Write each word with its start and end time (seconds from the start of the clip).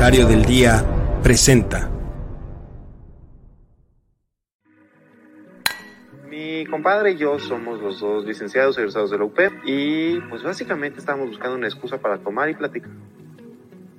Comentario 0.00 0.28
del 0.28 0.46
Día 0.46 0.82
presenta. 1.22 1.90
Mi 6.26 6.64
compadre 6.64 7.10
y 7.10 7.16
yo 7.18 7.38
somos 7.38 7.78
los 7.82 8.00
dos 8.00 8.24
licenciados 8.24 8.78
egresados 8.78 9.10
de 9.10 9.18
la 9.18 9.24
UP 9.24 9.38
y 9.66 10.18
pues 10.30 10.42
básicamente 10.42 11.00
estábamos 11.00 11.28
buscando 11.28 11.54
una 11.54 11.66
excusa 11.66 11.98
para 11.98 12.16
tomar 12.16 12.48
y 12.48 12.54
platicar. 12.54 12.88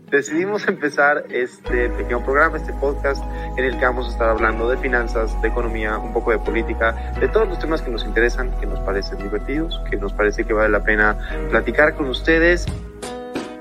Decidimos 0.10 0.68
empezar 0.68 1.26
este 1.30 1.90
pequeño 1.90 2.24
programa, 2.24 2.58
este 2.58 2.74
podcast, 2.74 3.24
en 3.60 3.66
el 3.66 3.78
que 3.78 3.86
vamos 3.86 4.08
a 4.08 4.12
estar 4.14 4.30
hablando 4.30 4.68
de 4.72 4.78
finanzas, 4.78 5.40
de 5.44 5.50
economía, 5.50 6.00
un 6.00 6.14
poco 6.14 6.32
de 6.32 6.40
política, 6.40 7.14
de 7.20 7.28
todos 7.28 7.48
los 7.48 7.60
temas 7.60 7.84
que 7.84 7.92
nos 7.92 8.04
interesan, 8.06 8.50
que 8.60 8.66
nos 8.66 8.80
parecen 8.80 9.20
divertidos, 9.20 9.80
que 9.88 9.98
nos 9.98 10.14
parece 10.14 10.46
que 10.46 10.54
vale 10.54 10.70
la 10.70 10.84
pena 10.84 11.16
platicar 11.52 11.94
con 11.94 12.08
ustedes 12.08 12.66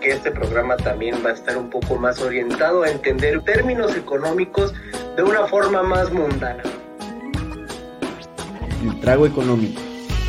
que 0.00 0.12
este 0.12 0.30
programa 0.30 0.76
también 0.78 1.16
va 1.24 1.30
a 1.30 1.34
estar 1.34 1.58
un 1.58 1.68
poco 1.68 1.96
más 1.96 2.20
orientado 2.22 2.82
a 2.82 2.90
entender 2.90 3.42
términos 3.44 3.94
económicos 3.94 4.72
de 5.16 5.22
una 5.22 5.46
forma 5.46 5.82
más 5.82 6.10
mundana. 6.10 6.62
El 8.82 8.98
trago 9.00 9.26
económico, 9.26 9.80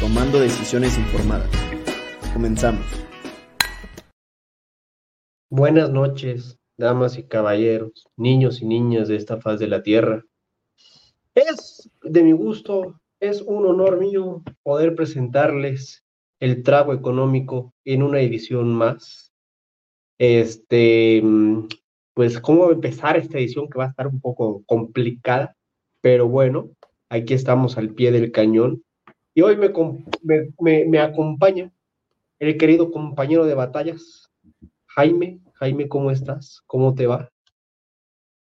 tomando 0.02 0.42
decisiones 0.42 0.98
informadas. 0.98 1.50
Comenzamos. 2.34 2.86
Buenas 5.50 5.90
noches, 5.90 6.60
damas 6.78 7.18
y 7.18 7.24
caballeros, 7.24 8.08
niños 8.18 8.62
y 8.62 8.66
niñas 8.66 9.08
de 9.08 9.16
esta 9.16 9.40
faz 9.40 9.60
de 9.60 9.68
la 9.68 9.84
tierra. 9.84 10.26
Es 11.34 11.90
de 12.04 12.24
mi 12.24 12.34
gusto, 12.34 13.00
es 13.22 13.42
un 13.42 13.66
honor 13.66 14.00
mío 14.00 14.44
poder 14.64 14.96
presentarles 14.96 16.04
el 16.42 16.64
trago 16.64 16.94
económico 16.94 17.74
en 17.86 18.04
una 18.04 18.20
edición 18.20 18.74
más 18.74 19.31
este, 20.22 21.20
mm, 21.24 21.68
pues 22.14 22.40
cómo 22.40 22.70
empezar 22.70 23.18
esta 23.18 23.40
edición 23.40 23.68
que 23.68 23.80
va 23.80 23.86
a 23.86 23.90
estar 23.90 24.06
un 24.06 24.22
poco 24.22 24.62
complicada, 24.68 25.56
pero 26.00 26.28
bueno, 26.28 26.70
aquí 27.10 27.34
estamos 27.34 27.76
al 27.76 27.96
pie 27.96 28.12
del 28.12 28.32
cañón. 28.32 28.84
Y 29.34 29.42
hoy 29.42 29.58
me, 29.58 29.72
me, 30.60 30.86
me, 30.86 31.00
acompaña 31.00 31.72
el 32.38 32.56
querido 32.58 32.92
compañero 32.92 33.46
de 33.46 33.56
batallas, 33.56 34.30
Jaime. 34.90 35.40
Jaime, 35.54 35.88
¿cómo 35.88 36.12
estás? 36.12 36.62
¿Cómo 36.68 36.94
te 36.94 37.08
va? 37.08 37.32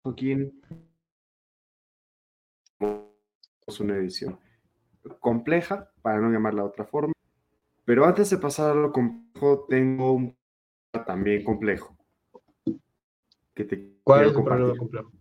Joaquín, 0.03 0.61
es 3.67 3.79
una 3.79 3.95
edición 3.95 4.37
compleja, 5.21 5.89
para 6.01 6.19
no 6.19 6.29
llamarla 6.29 6.63
de 6.63 6.67
otra 6.67 6.83
forma. 6.83 7.13
Pero 7.85 8.03
antes 8.03 8.29
de 8.29 8.37
pasar 8.37 8.71
a 8.71 8.75
lo 8.75 8.91
complejo, 8.91 9.65
tengo 9.69 10.11
un 10.11 10.38
también 10.91 11.43
complejo. 11.43 11.97
Que 13.53 13.63
te 13.65 13.99
¿Cuál 14.03 14.25
es 14.25 14.35
el 14.35 14.43
problema 14.43 14.75
complejo? 14.75 15.11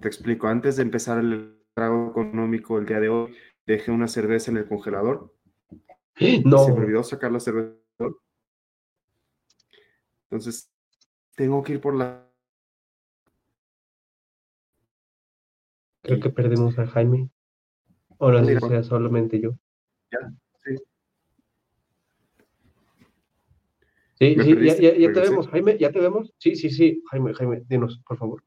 Te 0.00 0.08
explico. 0.08 0.48
Antes 0.48 0.76
de 0.76 0.82
empezar 0.82 1.18
el 1.18 1.62
trago 1.74 2.10
económico 2.10 2.78
el 2.78 2.86
día 2.86 3.00
de 3.00 3.08
hoy, 3.08 3.36
dejé 3.66 3.90
una 3.90 4.08
cerveza 4.08 4.50
en 4.50 4.58
el 4.58 4.68
congelador. 4.68 5.34
No. 6.44 6.64
Se 6.64 6.72
me 6.72 6.80
olvidó 6.80 7.02
sacar 7.02 7.32
la 7.32 7.40
cerveza. 7.40 7.78
Entonces, 10.24 10.70
tengo 11.34 11.62
que 11.62 11.74
ir 11.74 11.80
por 11.80 11.94
la. 11.94 12.26
Creo 16.02 16.20
que 16.20 16.30
perdimos 16.30 16.78
a 16.78 16.86
Jaime. 16.86 17.30
O 18.18 18.30
no 18.30 18.68
sea 18.68 18.82
solamente 18.82 19.40
yo. 19.40 19.52
Ya, 20.12 20.32
sí. 24.20 24.34
Sí, 24.38 24.54
ya, 24.66 24.74
ya, 24.76 25.12
te 25.12 25.20
vemos, 25.20 25.48
Jaime, 25.48 25.78
ya 25.78 25.90
te 25.90 25.98
vemos. 25.98 26.34
Sí, 26.38 26.54
sí, 26.54 26.68
sí, 26.68 27.02
Jaime, 27.10 27.32
Jaime, 27.32 27.62
dinos, 27.66 28.02
por 28.06 28.18
favor. 28.18 28.42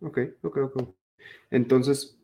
Ok, 0.00 0.18
ok, 0.42 0.56
ok. 0.58 0.82
Entonces, 1.50 2.18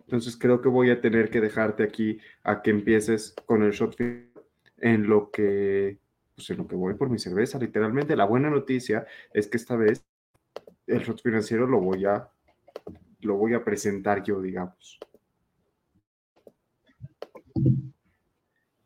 entonces 0.00 0.36
creo 0.36 0.60
que 0.60 0.68
voy 0.68 0.90
a 0.90 1.00
tener 1.00 1.30
que 1.30 1.40
dejarte 1.40 1.82
aquí 1.82 2.18
a 2.42 2.60
que 2.60 2.70
empieces 2.70 3.34
con 3.46 3.62
el 3.62 3.72
shot 3.72 3.96
en 4.78 5.06
lo 5.08 5.30
que, 5.30 5.98
pues 6.34 6.50
en 6.50 6.58
lo 6.58 6.66
que 6.66 6.76
voy 6.76 6.94
por 6.94 7.08
mi 7.08 7.18
cerveza, 7.18 7.58
literalmente. 7.58 8.14
La 8.14 8.26
buena 8.26 8.50
noticia 8.50 9.06
es 9.32 9.48
que 9.48 9.56
esta 9.56 9.76
vez 9.76 10.04
el 10.86 11.00
shot 11.00 11.22
financiero 11.22 11.66
lo 11.66 11.80
voy 11.80 12.04
a, 12.04 12.28
lo 13.20 13.36
voy 13.36 13.54
a 13.54 13.64
presentar 13.64 14.22
yo, 14.22 14.42
digamos. 14.42 14.98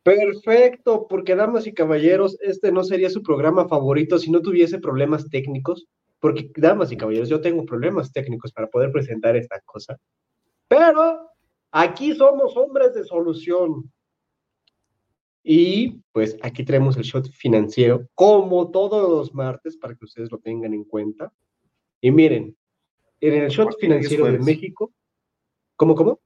Perfecto, 0.09 1.07
porque 1.07 1.37
damas 1.37 1.67
y 1.67 1.75
caballeros, 1.75 2.39
este 2.41 2.73
no 2.73 2.83
sería 2.83 3.11
su 3.11 3.23
programa 3.23 3.69
favorito 3.69 4.19
si 4.19 4.31
no 4.31 4.41
tuviese 4.41 4.79
problemas 4.79 5.29
técnicos, 5.29 5.87
porque 6.19 6.51
damas 6.57 6.91
y 6.91 6.97
caballeros, 6.97 7.29
yo 7.29 7.43
tengo 7.43 7.67
problemas 7.67 8.11
técnicos 8.11 8.51
para 8.51 8.69
poder 8.69 8.91
presentar 8.91 9.37
esta 9.37 9.61
cosa, 9.67 9.99
pero 10.67 11.29
aquí 11.73 12.15
somos 12.15 12.57
hombres 12.57 12.95
de 12.95 13.05
solución. 13.05 13.93
Y 15.43 16.01
pues 16.13 16.39
aquí 16.41 16.65
tenemos 16.65 16.97
el 16.97 17.03
shot 17.03 17.29
financiero, 17.31 18.09
como 18.15 18.71
todos 18.71 19.11
los 19.11 19.35
martes, 19.35 19.77
para 19.77 19.95
que 19.95 20.07
ustedes 20.07 20.33
lo 20.33 20.39
tengan 20.39 20.73
en 20.73 20.85
cuenta. 20.85 21.31
Y 22.01 22.11
miren, 22.11 22.57
en 23.21 23.35
el 23.43 23.51
shot 23.51 23.79
financiero 23.79 24.25
de 24.25 24.39
México, 24.39 24.91
¿cómo, 25.77 25.95
cómo? 25.95 26.19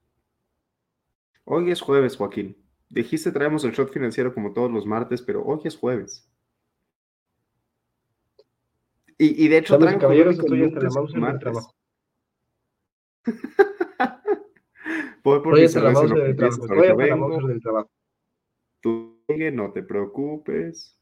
Hoy 1.44 1.72
es 1.72 1.80
jueves, 1.80 2.16
Joaquín. 2.16 2.61
Dijiste 2.92 3.32
traemos 3.32 3.64
el 3.64 3.72
shot 3.72 3.90
financiero 3.90 4.34
como 4.34 4.52
todos 4.52 4.70
los 4.70 4.84
martes, 4.84 5.22
pero 5.22 5.42
hoy 5.42 5.60
es 5.64 5.78
jueves. 5.78 6.28
Y, 9.16 9.48
de 9.48 9.58
hecho, 9.58 9.78
traen 9.78 9.98
caballeros, 10.00 10.38
estoy 10.38 10.64
entre 10.64 10.82
la 10.82 10.90
mouse 10.90 11.12
del 11.12 11.38
trabajo. 11.38 11.74
Voy 15.22 15.40
por 15.40 15.58
estoy 15.58 15.82
la 15.82 15.90
mouse 15.92 16.10
del 16.12 16.36
trabajo. 16.36 16.66
La 16.74 17.16
mouse 17.16 17.46
del 17.46 17.62
trabajo. 17.62 17.90
Tú 18.80 19.16
no 19.54 19.72
te 19.72 19.82
preocupes. 19.84 21.00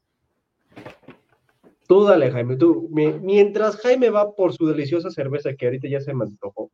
Tú 1.87 2.05
dale, 2.05 2.31
Jaime. 2.31 2.55
Tú, 2.55 2.87
mientras 2.91 3.81
Jaime 3.81 4.11
va 4.11 4.33
por 4.33 4.53
su 4.53 4.65
deliciosa 4.65 5.09
cerveza 5.09 5.55
que 5.55 5.65
ahorita 5.65 5.89
ya 5.89 5.99
se 5.99 6.13
me 6.13 6.23
antojó, 6.23 6.71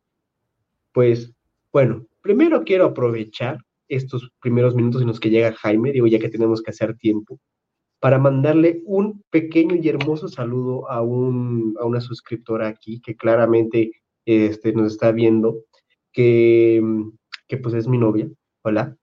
pues, 0.92 1.32
bueno, 1.72 2.06
primero 2.20 2.62
quiero 2.62 2.84
aprovechar 2.84 3.58
estos 3.88 4.30
primeros 4.40 4.74
minutos 4.74 5.02
en 5.02 5.08
los 5.08 5.20
que 5.20 5.30
llega 5.30 5.52
Jaime, 5.52 5.92
digo, 5.92 6.06
ya 6.06 6.18
que 6.18 6.28
tenemos 6.28 6.62
que 6.62 6.70
hacer 6.70 6.96
tiempo, 6.96 7.40
para 8.00 8.18
mandarle 8.18 8.82
un 8.84 9.24
pequeño 9.30 9.76
y 9.76 9.88
hermoso 9.88 10.28
saludo 10.28 10.88
a, 10.90 11.02
un, 11.02 11.76
a 11.80 11.84
una 11.84 12.00
suscriptora 12.00 12.68
aquí 12.68 13.00
que 13.00 13.16
claramente 13.16 13.92
este, 14.24 14.72
nos 14.72 14.92
está 14.92 15.10
viendo, 15.10 15.64
que, 16.12 16.82
que 17.48 17.56
pues 17.56 17.74
es 17.74 17.88
mi 17.88 17.98
novia. 17.98 18.28
Hola, 18.62 18.96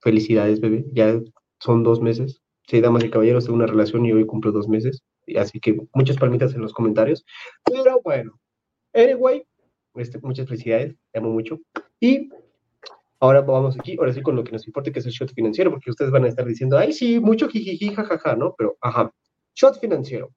felicidades, 0.00 0.60
bebé. 0.60 0.84
Ya 0.92 1.20
son 1.60 1.82
dos 1.82 2.00
meses. 2.00 2.42
Sí, 2.66 2.80
damas 2.80 3.04
y 3.04 3.10
caballeros, 3.10 3.44
tengo 3.44 3.56
una 3.56 3.66
relación 3.66 4.04
y 4.06 4.12
hoy 4.12 4.26
cumplo 4.26 4.52
dos 4.52 4.68
meses. 4.68 5.02
Así 5.36 5.60
que 5.60 5.76
muchas 5.94 6.16
palmitas 6.16 6.54
en 6.54 6.60
los 6.60 6.72
comentarios. 6.72 7.24
Pero 7.64 8.00
bueno, 8.04 8.38
anyway, 8.92 9.44
este, 9.94 10.18
muchas 10.20 10.46
felicidades, 10.46 10.94
te 11.12 11.18
amo 11.18 11.30
mucho. 11.30 11.60
Y 12.00 12.28
Ahora 13.22 13.40
vamos 13.40 13.78
aquí, 13.78 13.94
ahora 14.00 14.12
sí 14.12 14.20
con 14.20 14.34
lo 14.34 14.42
que 14.42 14.50
nos 14.50 14.66
importa, 14.66 14.90
que 14.90 14.98
es 14.98 15.06
el 15.06 15.12
shot 15.12 15.32
financiero, 15.32 15.70
porque 15.70 15.90
ustedes 15.90 16.10
van 16.10 16.24
a 16.24 16.28
estar 16.28 16.44
diciendo, 16.44 16.76
ay, 16.76 16.92
sí, 16.92 17.20
mucho 17.20 17.48
jijiji, 17.48 17.94
jajaja, 17.94 18.34
¿no? 18.34 18.52
Pero, 18.58 18.76
ajá, 18.80 19.12
shot 19.54 19.78
financiero. 19.78 20.32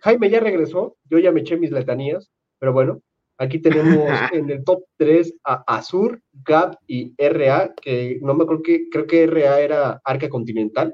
Jaime 0.00 0.28
ya 0.28 0.40
regresó, 0.40 0.96
yo 1.04 1.20
ya 1.20 1.30
me 1.30 1.42
eché 1.42 1.56
mis 1.56 1.70
letanías, 1.70 2.32
pero 2.58 2.72
bueno, 2.72 3.00
aquí 3.38 3.60
tenemos 3.60 4.08
en 4.32 4.50
el 4.50 4.64
top 4.64 4.82
3 4.96 5.32
a 5.44 5.62
Azur, 5.76 6.20
Gap 6.32 6.74
y 6.88 7.14
RA, 7.18 7.72
que 7.80 8.18
no 8.20 8.34
me 8.34 8.42
acuerdo 8.42 8.64
que, 8.64 8.88
creo 8.90 9.06
que 9.06 9.28
RA 9.28 9.60
era 9.60 10.00
Arca 10.04 10.28
Continental, 10.28 10.92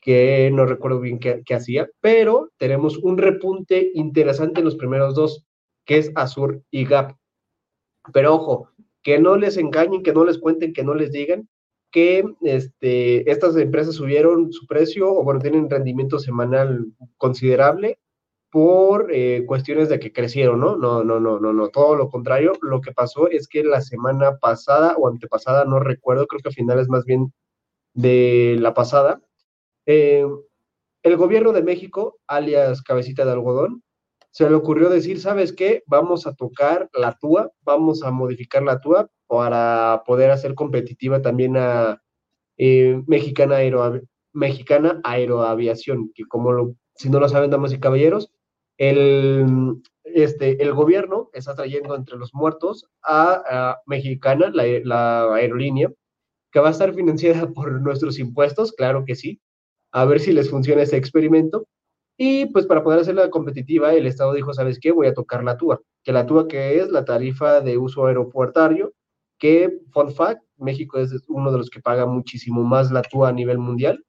que 0.00 0.50
no 0.54 0.64
recuerdo 0.64 1.00
bien 1.00 1.18
qué, 1.18 1.42
qué 1.44 1.54
hacía, 1.54 1.90
pero 2.00 2.50
tenemos 2.56 2.96
un 2.96 3.18
repunte 3.18 3.90
interesante 3.92 4.60
en 4.60 4.64
los 4.64 4.76
primeros 4.76 5.14
dos, 5.14 5.44
que 5.84 5.98
es 5.98 6.12
Azur 6.14 6.62
y 6.70 6.86
Gap. 6.86 7.14
Pero 8.12 8.34
ojo, 8.34 8.71
que 9.02 9.18
no 9.18 9.36
les 9.36 9.56
engañen, 9.56 10.02
que 10.02 10.12
no 10.12 10.24
les 10.24 10.38
cuenten, 10.38 10.72
que 10.72 10.84
no 10.84 10.94
les 10.94 11.12
digan 11.12 11.48
que 11.92 12.24
este, 12.40 13.30
estas 13.30 13.56
empresas 13.56 13.94
subieron 13.94 14.52
su 14.52 14.66
precio 14.66 15.12
o 15.12 15.22
bueno, 15.22 15.40
tienen 15.40 15.70
rendimiento 15.70 16.18
semanal 16.18 16.86
considerable 17.18 17.98
por 18.50 19.08
eh, 19.12 19.44
cuestiones 19.46 19.88
de 19.88 20.00
que 20.00 20.12
crecieron, 20.12 20.60
¿no? 20.60 20.76
No, 20.76 21.04
no, 21.04 21.20
no, 21.20 21.38
no, 21.38 21.52
no, 21.52 21.68
todo 21.68 21.94
lo 21.94 22.10
contrario. 22.10 22.52
Lo 22.62 22.80
que 22.80 22.92
pasó 22.92 23.28
es 23.28 23.48
que 23.48 23.62
la 23.62 23.80
semana 23.80 24.38
pasada 24.38 24.94
o 24.98 25.08
antepasada, 25.08 25.64
no 25.64 25.80
recuerdo, 25.80 26.26
creo 26.26 26.40
que 26.42 26.48
a 26.48 26.52
finales 26.52 26.88
más 26.88 27.04
bien 27.04 27.32
de 27.94 28.56
la 28.58 28.74
pasada, 28.74 29.20
eh, 29.86 30.26
el 31.02 31.16
gobierno 31.16 31.52
de 31.52 31.62
México, 31.62 32.18
alias 32.26 32.82
cabecita 32.82 33.24
de 33.24 33.32
algodón, 33.32 33.82
se 34.32 34.48
le 34.50 34.56
ocurrió 34.56 34.90
decir, 34.90 35.20
¿sabes 35.20 35.52
qué? 35.52 35.84
Vamos 35.86 36.26
a 36.26 36.34
tocar 36.34 36.90
la 36.92 37.16
TUA, 37.16 37.52
vamos 37.62 38.02
a 38.02 38.10
modificar 38.10 38.64
la 38.64 38.80
TUA 38.80 39.08
para 39.28 40.02
poder 40.04 40.32
hacer 40.32 40.54
competitiva 40.54 41.22
también 41.22 41.56
a 41.56 42.02
eh, 42.56 43.00
Mexicana, 43.06 43.58
Mexicana 44.32 45.00
Aeroaviación, 45.04 46.10
que 46.14 46.24
como 46.24 46.52
lo 46.52 46.74
si 46.96 47.10
no 47.10 47.20
lo 47.20 47.28
saben, 47.28 47.50
damas 47.50 47.72
y 47.72 47.80
caballeros, 47.80 48.30
el, 48.78 49.82
este, 50.04 50.62
el 50.62 50.72
gobierno 50.72 51.30
está 51.32 51.54
trayendo 51.54 51.94
entre 51.96 52.16
los 52.16 52.34
muertos 52.34 52.88
a, 53.02 53.78
Mexicana, 53.86 54.50
la, 54.52 55.34
aerolínea, 55.34 55.92
que 56.50 56.60
va 56.60 56.68
a 56.68 56.72
estar 56.72 56.94
financiada 56.94 57.48
por 57.54 57.80
nuestros 57.80 58.18
impuestos, 58.18 58.72
claro 58.72 59.04
que 59.04 59.14
sí, 59.14 59.40
a 59.92 60.04
ver 60.04 60.20
si 60.20 60.32
les 60.32 60.50
funciona 60.50 60.82
ese 60.82 60.96
experimento. 60.96 61.66
Y 62.16 62.46
pues 62.46 62.66
para 62.66 62.82
poder 62.82 63.00
hacerla 63.00 63.30
competitiva, 63.30 63.94
el 63.94 64.06
Estado 64.06 64.34
dijo, 64.34 64.52
¿sabes 64.52 64.78
qué? 64.80 64.92
Voy 64.92 65.06
a 65.06 65.14
tocar 65.14 65.42
la 65.42 65.56
TUA, 65.56 65.80
que 66.02 66.12
la 66.12 66.26
TUA 66.26 66.48
que 66.48 66.78
es 66.78 66.90
la 66.90 67.04
tarifa 67.04 67.60
de 67.60 67.78
uso 67.78 68.06
aeropuertario, 68.06 68.92
que, 69.38 69.80
fun 69.90 70.12
fact, 70.12 70.42
México 70.56 70.98
es 70.98 71.12
uno 71.28 71.50
de 71.50 71.58
los 71.58 71.70
que 71.70 71.80
paga 71.80 72.06
muchísimo 72.06 72.62
más 72.62 72.92
la 72.92 73.02
TUA 73.02 73.30
a 73.30 73.32
nivel 73.32 73.58
mundial. 73.58 74.04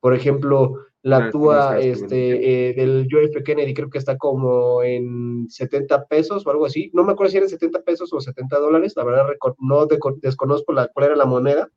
Por 0.00 0.14
ejemplo, 0.14 0.76
la 1.02 1.30
TUA 1.30 1.78
este, 1.78 2.70
eh, 2.70 2.74
del 2.74 3.06
John 3.10 3.30
Kennedy 3.44 3.74
creo 3.74 3.88
que 3.88 3.98
está 3.98 4.16
como 4.16 4.82
en 4.82 5.48
70 5.48 6.06
pesos 6.06 6.44
o 6.44 6.50
algo 6.50 6.66
así. 6.66 6.90
No 6.94 7.04
me 7.04 7.12
acuerdo 7.12 7.30
si 7.30 7.36
eran 7.36 7.48
70 7.48 7.82
pesos 7.82 8.12
o 8.12 8.20
70 8.20 8.58
dólares, 8.58 8.94
la 8.96 9.04
verdad 9.04 9.26
no 9.58 9.86
desconozco 9.86 10.72
la, 10.72 10.88
cuál 10.88 11.06
era 11.06 11.16
la 11.16 11.24
moneda. 11.24 11.70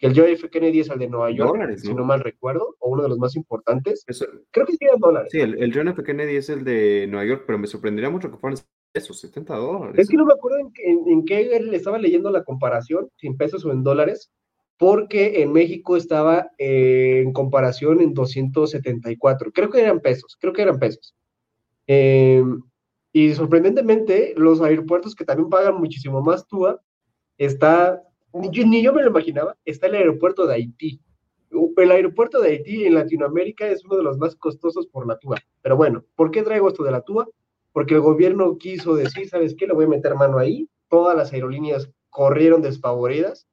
Que 0.00 0.08
el 0.08 0.16
John 0.16 0.30
F. 0.30 0.48
Kennedy 0.48 0.80
es 0.80 0.88
el 0.88 0.98
de 0.98 1.08
Nueva 1.08 1.30
York, 1.30 1.76
si 1.76 1.94
no 1.94 2.04
mal 2.04 2.20
recuerdo, 2.20 2.74
o 2.78 2.90
uno 2.90 3.02
de 3.02 3.10
los 3.10 3.18
más 3.18 3.36
importantes. 3.36 4.04
creo 4.50 4.66
que 4.66 4.72
sí 4.72 4.78
eran 4.84 4.98
dólares. 4.98 5.28
Sí, 5.30 5.40
el, 5.40 5.72
John 5.72 5.88
F. 5.88 6.02
Kennedy 6.02 6.36
es 6.36 6.48
el 6.48 6.64
de 6.64 7.06
Nueva 7.06 7.26
York, 7.26 7.44
pero 7.46 7.58
me 7.58 7.66
sorprendería 7.66 8.10
mucho 8.10 8.30
que 8.30 8.38
fueran 8.38 8.58
esos 8.94 9.20
70 9.20 9.54
dólares. 9.54 9.98
Es 9.98 10.08
que 10.08 10.16
no 10.16 10.24
me 10.24 10.32
acuerdo 10.32 10.58
en, 10.58 11.02
en 11.06 11.24
qué 11.24 11.60
le 11.60 11.76
estaba 11.76 11.98
leyendo 11.98 12.30
la 12.30 12.42
comparación, 12.42 13.10
si 13.16 13.26
en 13.26 13.36
pesos 13.36 13.64
o 13.64 13.72
en 13.72 13.84
dólares, 13.84 14.32
porque 14.80 15.42
en 15.42 15.52
México 15.52 15.94
estaba 15.94 16.52
eh, 16.56 17.20
en 17.22 17.34
comparación 17.34 18.00
en 18.00 18.14
274, 18.14 19.52
creo 19.52 19.68
que 19.68 19.82
eran 19.82 20.00
pesos, 20.00 20.38
creo 20.40 20.54
que 20.54 20.62
eran 20.62 20.78
pesos. 20.78 21.14
Em, 21.86 22.62
y 23.12 23.34
sorprendentemente, 23.34 24.32
los 24.38 24.62
aeropuertos 24.62 25.14
que 25.14 25.26
también 25.26 25.50
pagan 25.50 25.74
muchísimo 25.74 26.22
más 26.22 26.48
TUA, 26.48 26.80
está, 27.36 28.02
ni 28.32 28.82
yo, 28.82 28.92
me 28.92 29.02
lo 29.02 29.08
imaginaba, 29.08 29.56
está 29.64 29.86
el 29.86 29.94
aeropuerto 29.94 30.46
de 30.46 30.54
Haití. 30.54 31.00
El 31.76 31.90
aeropuerto 31.90 32.40
de 32.40 32.50
Haití 32.50 32.84
en 32.84 32.94
Latinoamérica 32.94 33.66
es 33.68 33.84
uno 33.84 33.96
de 33.96 34.02
los 34.02 34.18
más 34.18 34.36
costosos 34.36 34.86
por 34.86 35.06
la 35.06 35.18
TUA. 35.18 35.36
Pero 35.62 35.76
bueno, 35.76 36.04
¿por 36.14 36.30
qué 36.30 36.42
traigo 36.42 36.68
esto 36.68 36.84
de 36.84 36.92
la 36.92 37.00
TUA? 37.00 37.26
Porque 37.72 37.94
el 37.94 38.00
gobierno 38.00 38.56
quiso 38.58 38.94
decir, 38.94 39.28
¿sabes 39.28 39.54
qué? 39.56 39.66
Le 39.66 39.74
voy 39.74 39.86
a 39.86 39.88
meter 39.88 40.14
mano 40.14 40.38
ahí. 40.38 40.68
Todas 40.88 41.16
las 41.16 41.32
aerolíneas 41.32 41.90
corrieron 42.10 42.62
despavoridas 42.62 43.48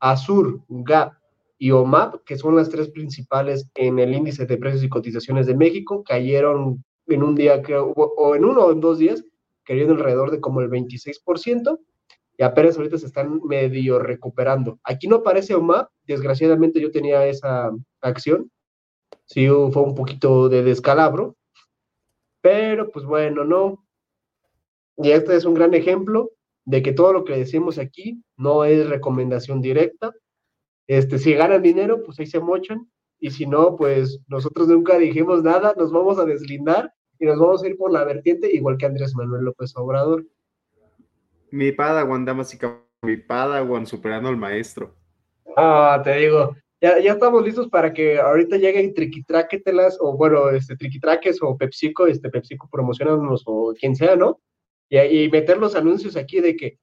Azur, 0.00 0.60
GAP 0.68 1.14
y 1.58 1.70
OMAP, 1.70 2.22
que 2.24 2.36
son 2.36 2.56
las 2.56 2.68
tres 2.68 2.90
principales 2.90 3.68
en 3.74 3.98
el 3.98 4.14
índice 4.14 4.46
de 4.46 4.56
precios 4.58 4.84
y 4.84 4.88
cotizaciones 4.88 5.46
de 5.46 5.56
México, 5.56 6.04
cayeron 6.04 6.84
en 7.06 7.22
un 7.22 7.34
día, 7.34 7.62
o 7.76 8.34
en 8.34 8.44
uno 8.44 8.66
o 8.66 8.72
en 8.72 8.80
dos 8.80 8.98
días, 8.98 9.24
cayeron 9.64 9.96
alrededor 9.96 10.30
de 10.30 10.40
como 10.40 10.60
el 10.60 10.68
26%, 10.68 11.78
y 12.38 12.42
apenas 12.42 12.76
ahorita 12.76 12.98
se 12.98 13.06
están 13.06 13.40
medio 13.44 13.98
recuperando. 13.98 14.78
Aquí 14.84 15.08
no 15.08 15.16
aparece 15.16 15.54
OMAP, 15.54 15.88
desgraciadamente 16.04 16.80
yo 16.80 16.90
tenía 16.90 17.26
esa 17.26 17.70
acción, 18.00 18.50
sí 19.24 19.48
fue 19.48 19.82
un 19.82 19.94
poquito 19.94 20.48
de 20.48 20.62
descalabro, 20.62 21.36
pero 22.40 22.90
pues 22.90 23.04
bueno, 23.04 23.44
no. 23.44 23.84
Y 24.98 25.10
este 25.10 25.36
es 25.36 25.44
un 25.44 25.54
gran 25.54 25.74
ejemplo 25.74 26.30
de 26.64 26.82
que 26.82 26.92
todo 26.92 27.12
lo 27.12 27.24
que 27.24 27.36
decimos 27.36 27.78
aquí 27.78 28.22
no 28.36 28.64
es 28.64 28.88
recomendación 28.88 29.60
directa. 29.60 30.12
Este, 30.86 31.18
si 31.18 31.34
ganan 31.34 31.62
dinero, 31.62 32.02
pues 32.04 32.18
ahí 32.18 32.26
se 32.26 32.40
mochan, 32.40 32.88
y 33.18 33.30
si 33.30 33.46
no, 33.46 33.76
pues 33.76 34.20
nosotros 34.28 34.68
nunca 34.68 34.98
dijimos 34.98 35.42
nada, 35.42 35.74
nos 35.76 35.90
vamos 35.90 36.18
a 36.18 36.24
deslindar 36.24 36.92
y 37.18 37.24
nos 37.24 37.38
vamos 37.38 37.62
a 37.62 37.68
ir 37.68 37.76
por 37.76 37.90
la 37.90 38.04
vertiente, 38.04 38.52
igual 38.54 38.76
que 38.76 38.86
Andrés 38.86 39.14
Manuel 39.14 39.44
López 39.44 39.72
Obrador. 39.76 40.26
Mi 41.56 41.72
Padawan, 41.72 42.26
damas 42.26 42.52
y 42.52 42.58
mi 43.06 43.16
Padawan 43.16 43.86
superando 43.86 44.28
al 44.28 44.36
maestro. 44.36 44.94
Ah, 45.56 45.98
te 46.04 46.14
digo, 46.16 46.54
ya, 46.82 46.98
ya 46.98 47.12
estamos 47.12 47.42
listos 47.42 47.68
para 47.68 47.94
que 47.94 48.18
ahorita 48.20 48.58
lleguen 48.58 48.92
triquitráquetelas, 48.92 49.96
o 49.98 50.14
bueno, 50.18 50.50
este, 50.50 50.76
triquitraques 50.76 51.38
o 51.40 51.56
Pepsico, 51.56 52.06
este, 52.06 52.28
Pepsico 52.28 52.68
promocionándonos, 52.70 53.42
o 53.46 53.72
quien 53.72 53.96
sea, 53.96 54.16
¿no? 54.16 54.42
y, 54.90 55.30
meter 55.30 55.56
los 55.56 55.74
anuncios 55.74 56.14
aquí 56.16 56.40
de 56.40 56.56
que, 56.56 56.78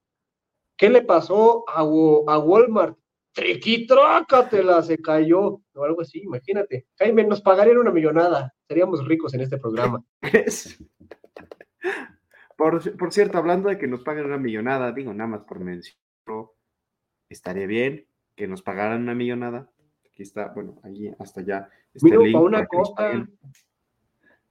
¿qué 0.76 0.90
le 0.90 1.04
pasó 1.04 1.66
a, 1.70 1.82
a 1.82 2.40
Walmart? 2.40 2.98
Triquitrácatela, 3.32 4.82
se 4.82 4.98
cayó, 4.98 5.62
o 5.76 5.84
algo 5.84 6.02
así, 6.02 6.20
imagínate. 6.24 6.88
Jaime, 6.98 7.24
nos 7.26 7.42
pagarían 7.42 7.78
una 7.78 7.92
millonada, 7.92 8.52
seríamos 8.68 9.06
ricos 9.08 9.36
en 9.36 9.42
este 9.42 9.60
programa. 9.60 10.04
por, 12.64 12.98
por 12.98 13.12
cierto, 13.12 13.38
hablando 13.38 13.68
de 13.68 13.78
que 13.78 13.88
nos 13.88 14.04
paguen 14.04 14.26
una 14.26 14.38
millonada, 14.38 14.94
digo 14.94 15.14
nada 15.14 15.30
más 15.32 15.42
por 15.42 15.60
mencionarlo, 15.60 16.56
estaría 17.28 17.68
bien 17.68 18.08
que 18.36 18.48
nos 18.48 18.62
pagaran 18.62 19.02
una 19.02 19.14
millonada. 19.14 19.70
Aquí 20.10 20.24
está, 20.24 20.48
bueno, 20.54 20.80
allí 20.82 21.12
hasta 21.20 21.42
allá. 21.42 21.70
Está 21.94 22.20
una 22.20 22.66
costa. 22.66 23.28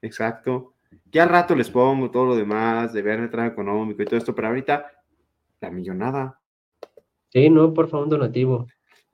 Exacto. 0.02 0.74
Ya 1.10 1.22
al 1.22 1.30
rato 1.30 1.54
les 1.54 1.70
pongo 1.70 2.10
todo 2.10 2.26
lo 2.26 2.36
demás, 2.36 2.92
de 2.92 3.00
ver 3.00 3.20
el 3.20 3.46
económico 3.46 4.02
y 4.02 4.04
todo 4.04 4.18
esto, 4.18 4.34
pero 4.34 4.48
ahorita 4.48 4.90
la 5.60 5.70
millonada. 5.70 6.38
Sí, 7.30 7.48
no, 7.48 7.72
por 7.72 7.88
favor, 7.88 8.04
un 8.04 8.10
donativo. 8.10 8.66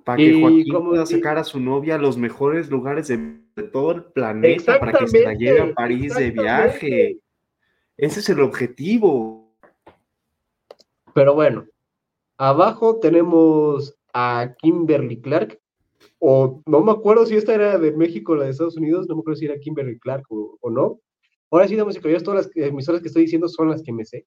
Para 0.05 0.17
que 0.17 0.41
Joaquín 0.41 0.75
pueda 0.85 1.07
sacar 1.07 1.39
a 1.39 1.45
su 1.45 1.61
novia 1.61 1.95
a 1.95 1.99
los 1.99 2.17
mejores 2.17 2.69
lugares 2.69 3.07
de, 3.07 3.43
todo 3.73 3.93
el 3.93 4.05
planeta 4.07 4.81
para 4.81 4.93
que 4.93 5.07
se 5.07 5.23
la 5.23 5.35
lleve 5.35 5.61
a 5.61 5.73
París 5.73 6.17
de 6.17 6.31
viaje. 6.33 7.21
Ese 7.99 8.21
es 8.21 8.29
el 8.31 8.41
objetivo. 8.41 9.55
Pero 11.15 11.35
bueno, 11.35 11.67
abajo 12.39 12.99
tenemos 12.99 13.95
a 14.15 14.55
Kimberly 14.59 15.21
Clark, 15.21 15.61
o 16.19 16.63
no 16.65 16.81
me 16.81 16.93
acuerdo 16.93 17.27
si 17.27 17.37
esta 17.37 17.55
era 17.55 17.79
de 17.79 17.93
México 17.93 18.33
o 18.33 18.37
la 18.37 18.45
de 18.45 18.51
Estados 18.53 18.77
Unidos, 18.79 19.07
no 19.07 19.17
me 19.17 19.21
acuerdo 19.21 19.41
si 19.41 19.45
era 19.45 19.59
Kimberly 19.59 19.99
Clark 19.99 20.25
o 20.31 20.71
no, 20.71 21.01
Ahora 21.51 21.67
sí, 21.67 21.77
damas 21.77 21.97
y 21.97 21.99
caballeros, 21.99 22.25
todas 22.25 22.47
las 22.47 22.57
emisoras 22.69 23.01
que 23.01 23.09
estoy 23.09 23.23
diciendo 23.23 23.49
son 23.49 23.71
las 23.71 23.83
que 23.83 23.93
me 23.93 24.05
sé. 24.05 24.27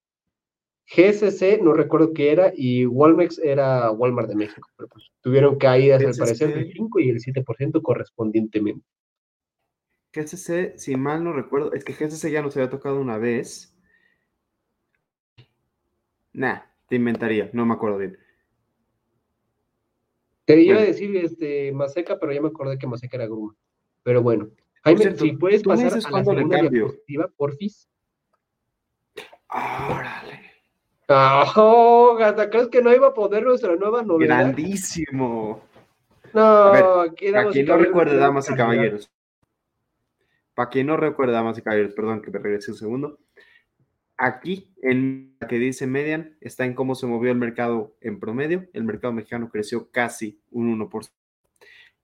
GSC, 0.87 1.61
no 1.61 1.73
recuerdo 1.73 2.13
qué 2.13 2.31
era, 2.31 2.51
y 2.55 2.85
Walmex 2.85 3.39
era 3.39 3.91
Walmart 3.91 4.27
de 4.27 4.35
México, 4.35 4.67
pero 4.75 4.89
pues 4.89 5.05
tuvieron 5.21 5.57
caídas 5.57 6.03
al 6.03 6.15
parecer 6.15 6.53
del 6.53 6.71
5 6.73 6.99
y 6.99 7.09
el 7.09 7.19
7% 7.19 7.81
correspondientemente. 7.81 8.85
GSC, 10.13 10.77
si 10.77 10.95
mal 10.95 11.23
no 11.23 11.33
recuerdo, 11.33 11.73
es 11.73 11.83
que 11.83 11.93
GSC 11.93 12.29
ya 12.29 12.41
nos 12.41 12.55
había 12.57 12.69
tocado 12.69 12.99
una 12.99 13.17
vez. 13.17 13.75
Nah, 16.33 16.59
te 16.87 16.95
inventaría, 16.95 17.49
no 17.53 17.65
me 17.65 17.73
acuerdo 17.73 17.97
bien. 17.97 18.17
Te 20.45 20.59
iba 20.59 20.79
a 20.79 20.83
decir 20.83 21.15
este, 21.17 21.71
Maseca, 21.71 22.19
pero 22.19 22.33
ya 22.33 22.41
me 22.41 22.49
acordé 22.49 22.77
que 22.77 22.87
Maseca 22.87 23.17
era 23.17 23.25
Gruma. 23.25 23.55
Pero 24.03 24.21
bueno, 24.21 24.49
Jaime, 24.83 25.15
si 25.15 25.33
puedes 25.33 25.63
pasar 25.63 25.93
a 25.93 26.09
la 26.09 26.23
segunda 26.23 26.61
diapositiva, 26.61 27.27
porfis. 27.37 27.87
Órale. 29.49 30.41
Oh, 31.55 32.15
gata, 32.17 32.49
¿crees 32.49 32.69
que 32.69 32.81
no 32.81 32.93
iba 32.93 33.07
a 33.07 33.13
poder 33.13 33.43
nuestra 33.43 33.75
nueva 33.75 34.01
novela? 34.01 34.37
Grandísimo. 34.37 35.61
No, 36.33 36.41
a 36.41 36.71
ver, 36.71 37.13
quien 37.15 37.65
no 37.65 37.77
recuerde, 37.77 38.15
damas 38.15 38.49
y 38.49 38.55
caballeros. 38.55 39.11
Para 40.53 40.69
quien 40.69 40.87
no 40.87 40.97
recuerde, 40.97 41.33
damas 41.33 41.57
y 41.57 41.61
caballeros, 41.61 41.93
perdón 41.93 42.21
que 42.21 42.31
me 42.31 42.39
regrese 42.39 42.71
un 42.71 42.77
segundo. 42.77 43.19
Aquí, 44.17 44.71
en 44.83 45.35
la 45.39 45.47
que 45.47 45.57
dice 45.57 45.87
Median, 45.87 46.37
está 46.41 46.65
en 46.65 46.75
cómo 46.75 46.93
se 46.93 47.07
movió 47.07 47.31
el 47.31 47.37
mercado 47.37 47.97
en 48.01 48.19
promedio. 48.19 48.67
El 48.73 48.83
mercado 48.83 49.13
mexicano 49.13 49.49
creció 49.49 49.89
casi 49.89 50.41
un 50.51 50.79
1%. 50.79 51.11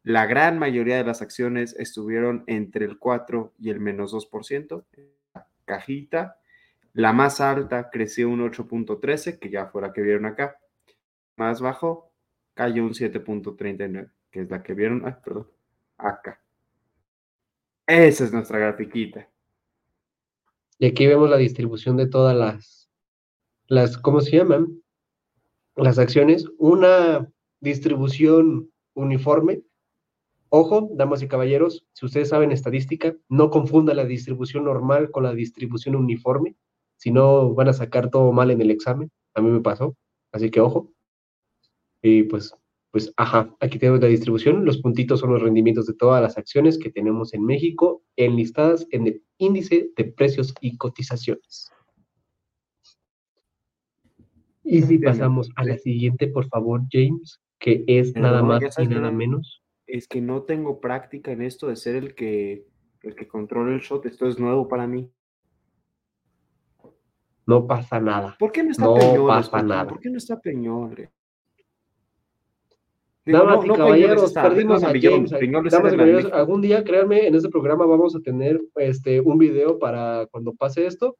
La 0.03 0.25
gran 0.25 0.57
mayoría 0.57 0.97
de 0.97 1.03
las 1.03 1.21
acciones 1.21 1.75
estuvieron 1.77 2.43
entre 2.47 2.85
el 2.85 2.97
4 2.97 3.53
y 3.59 3.69
el 3.69 3.79
menos 3.79 4.13
2%. 4.13 4.85
Cajita. 5.65 6.39
La 6.93 7.13
más 7.13 7.41
alta 7.41 7.89
creció 7.91 8.29
un 8.29 8.39
8.13, 8.39 9.37
que 9.37 9.49
ya 9.49 9.67
fue 9.67 9.81
la 9.81 9.93
que 9.93 10.01
vieron 10.01 10.25
acá. 10.25 10.57
Más 11.35 11.61
bajo 11.61 12.11
cayó 12.55 12.83
un 12.83 12.93
7.39, 12.93 14.09
que 14.31 14.41
es 14.41 14.49
la 14.49 14.63
que 14.63 14.73
vieron, 14.73 15.05
ah, 15.05 15.21
perdón, 15.23 15.47
acá. 15.97 16.41
Esa 17.87 18.25
es 18.25 18.33
nuestra 18.33 18.59
grafiquita. 18.59 19.29
Y 20.79 20.85
aquí 20.85 21.07
vemos 21.07 21.29
la 21.29 21.37
distribución 21.37 21.97
de 21.97 22.07
todas 22.07 22.35
las, 22.35 22.89
las, 23.67 23.97
¿cómo 23.97 24.21
se 24.21 24.37
llaman? 24.37 24.83
Las 25.75 25.97
acciones. 25.97 26.45
Una 26.59 27.27
distribución 27.59 28.71
uniforme 28.93 29.63
Ojo, 30.49 30.89
damas 30.93 31.21
y 31.21 31.27
caballeros, 31.27 31.85
si 31.91 32.05
ustedes 32.05 32.29
saben 32.29 32.53
estadística, 32.53 33.13
no 33.27 33.49
confunda 33.49 33.93
la 33.93 34.05
distribución 34.05 34.63
normal 34.63 35.11
con 35.11 35.23
la 35.23 35.33
distribución 35.33 35.95
uniforme, 35.95 36.55
si 36.95 37.11
no 37.11 37.53
van 37.53 37.67
a 37.67 37.73
sacar 37.73 38.09
todo 38.09 38.31
mal 38.31 38.49
en 38.51 38.61
el 38.61 38.71
examen. 38.71 39.11
A 39.33 39.41
mí 39.41 39.49
me 39.49 39.59
pasó, 39.59 39.97
así 40.31 40.49
que 40.49 40.61
ojo. 40.61 40.93
Y 42.01 42.23
pues 42.23 42.55
pues, 42.91 43.13
ajá, 43.17 43.53
aquí 43.59 43.77
tenemos 43.79 44.01
la 44.01 44.07
distribución. 44.07 44.65
Los 44.65 44.79
puntitos 44.79 45.19
son 45.19 45.31
los 45.31 45.41
rendimientos 45.41 45.85
de 45.87 45.93
todas 45.93 46.21
las 46.21 46.37
acciones 46.37 46.77
que 46.77 46.89
tenemos 46.89 47.33
en 47.33 47.45
México 47.45 48.03
enlistadas 48.15 48.87
en 48.91 49.07
el 49.07 49.23
índice 49.37 49.91
de 49.95 50.05
precios 50.05 50.53
y 50.61 50.77
cotizaciones. 50.77 51.69
Y 54.63 54.81
si 54.81 54.97
pasamos 54.97 55.49
a 55.55 55.63
la 55.63 55.77
siguiente, 55.77 56.27
por 56.27 56.47
favor, 56.47 56.81
James, 56.91 57.41
que 57.59 57.83
es 57.87 58.15
nada 58.15 58.43
más 58.43 58.63
y 58.77 58.87
nada 58.87 59.11
menos. 59.11 59.63
Es 59.85 60.07
que 60.07 60.19
no 60.19 60.43
tengo 60.43 60.81
práctica 60.81 61.31
en 61.31 61.41
esto 61.41 61.67
de 61.67 61.77
ser 61.77 61.95
el 61.95 62.15
que, 62.15 62.67
el 63.03 63.15
que 63.15 63.27
controla 63.27 63.73
el 63.73 63.79
shot. 63.79 64.05
Esto 64.05 64.27
es 64.27 64.37
nuevo 64.39 64.67
para 64.67 64.85
mí. 64.85 65.09
No 67.45 67.65
pasa 67.65 68.01
nada. 68.01 68.35
¿Por 68.37 68.51
qué 68.51 68.61
no 68.61 68.71
está 68.71 68.83
no 68.83 69.27
pasa 69.27 69.61
nada. 69.61 69.87
¿Por 69.87 70.01
qué 70.01 70.09
no 70.09 70.17
está 70.17 70.37
Peñol? 70.41 71.09
Damas 73.31 73.65
y 73.65 73.69
caballeros, 73.69 74.33
perdimos 74.33 74.83
a 74.83 74.93
James. 74.99 75.31
Damas 75.31 75.93
y 75.93 75.97
caballeros, 75.97 76.31
algún 76.31 76.61
día, 76.61 76.83
créanme, 76.83 77.27
en 77.27 77.35
este 77.35 77.49
programa 77.49 77.85
vamos 77.85 78.15
a 78.15 78.19
tener 78.19 78.61
este, 78.75 79.19
un 79.19 79.37
video 79.37 79.79
para 79.79 80.27
cuando 80.31 80.53
pase 80.53 80.85
esto. 80.85 81.17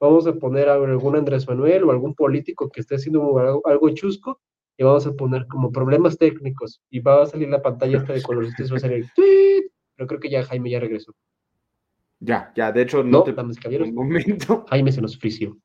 Vamos 0.00 0.26
a 0.26 0.34
poner 0.34 0.68
a 0.68 0.74
algún 0.74 1.16
Andrés 1.16 1.48
Manuel 1.48 1.84
o 1.84 1.90
algún 1.90 2.14
político 2.14 2.70
que 2.70 2.80
esté 2.80 2.94
haciendo 2.94 3.36
algo, 3.64 3.90
chusco 3.90 4.40
y 4.76 4.84
vamos 4.84 5.06
a 5.06 5.12
poner 5.12 5.46
como 5.48 5.72
problemas 5.72 6.16
técnicos 6.16 6.80
y 6.88 7.00
va 7.00 7.22
a 7.22 7.26
salir 7.26 7.48
la 7.48 7.60
pantalla 7.60 7.98
esta 7.98 8.12
de 8.12 8.22
colores 8.22 8.54
va 8.72 8.76
a 8.76 8.78
salir 8.78 9.06
tweet, 9.16 9.72
pero 9.96 10.06
creo 10.06 10.20
que 10.20 10.30
ya 10.30 10.44
Jaime 10.44 10.70
ya 10.70 10.78
regresó. 10.78 11.12
Ya, 12.20 12.52
ya, 12.54 12.70
de 12.70 12.82
hecho 12.82 13.02
no, 13.02 13.18
no 13.18 13.22
te... 13.24 13.32
damas 13.32 13.58
caballeros, 13.58 13.92
momento. 13.92 14.64
Jaime 14.68 14.92
se 14.92 15.00
nos 15.02 15.18
frició. 15.18 15.56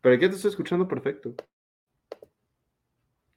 Pero 0.00 0.16
aquí 0.16 0.28
te 0.28 0.34
estoy 0.34 0.50
escuchando 0.50 0.88
perfecto. 0.88 1.36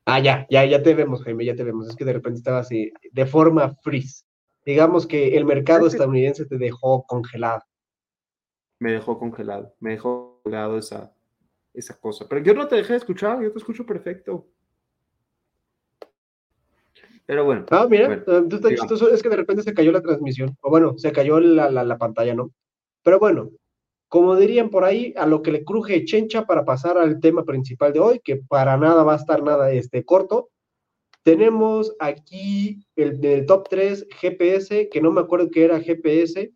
Ah, 0.05 0.19
ya, 0.19 0.45
ya, 0.51 0.63
ya 0.65 0.83
te 0.83 0.93
vemos, 0.93 1.23
Jaime, 1.23 1.45
ya 1.45 1.55
te 1.55 1.63
vemos. 1.63 1.89
Es 1.89 1.95
que 1.95 2.05
de 2.05 2.13
repente 2.13 2.37
estaba 2.37 2.59
así, 2.59 2.93
de 3.11 3.25
forma 3.25 3.75
freeze. 3.81 4.23
Digamos 4.63 5.07
que 5.07 5.35
el 5.35 5.45
mercado 5.45 5.87
estadounidense 5.87 6.45
te 6.45 6.57
dejó 6.57 7.05
congelado. 7.05 7.63
Me 8.79 8.91
dejó 8.91 9.17
congelado, 9.17 9.73
me 9.79 9.91
dejó 9.91 10.41
congelado 10.43 10.77
esa, 10.77 11.11
esa 11.73 11.99
cosa. 11.99 12.27
Pero 12.29 12.43
yo 12.43 12.53
no 12.53 12.67
te 12.67 12.75
dejé 12.75 12.95
escuchar, 12.95 13.41
yo 13.41 13.51
te 13.51 13.57
escucho 13.57 13.85
perfecto. 13.85 14.47
Pero 17.25 17.45
bueno. 17.45 17.65
Ah, 17.71 17.87
mira, 17.89 18.13
eh, 18.13 18.23
es 19.11 19.23
que 19.23 19.29
de 19.29 19.35
repente 19.35 19.63
se 19.63 19.73
cayó 19.73 19.91
la 19.91 20.01
transmisión. 20.01 20.55
O 20.61 20.69
bueno, 20.69 20.97
se 20.97 21.11
cayó 21.11 21.39
la, 21.39 21.71
la 21.71 21.97
pantalla, 21.97 22.35
¿no? 22.35 22.51
Pero 23.01 23.17
bueno, 23.17 23.49
como 24.07 24.35
dirían 24.35 24.69
por 24.69 24.83
ahí, 24.83 25.13
a 25.17 25.25
lo 25.25 25.41
que 25.41 25.51
le 25.51 25.63
cruje 25.63 26.05
chencha 26.05 26.45
para 26.45 26.63
pasar 26.63 26.97
al 26.97 27.19
tema 27.19 27.43
principal 27.43 27.91
de 27.93 27.99
hoy, 27.99 28.21
que 28.23 28.37
para 28.37 28.77
nada 28.77 29.03
va 29.03 29.13
a 29.13 29.17
estar 29.17 29.43
nada 29.43 29.71
este, 29.71 30.03
corto. 30.03 30.49
Tenemos 31.23 31.95
aquí 31.99 32.85
el 32.95 33.45
top 33.47 33.67
3 33.69 34.07
GPS, 34.21 34.89
que 34.89 35.01
no 35.01 35.11
me 35.11 35.21
acuerdo 35.21 35.49
que 35.49 35.65
era 35.65 35.79
GPS, 35.79 36.51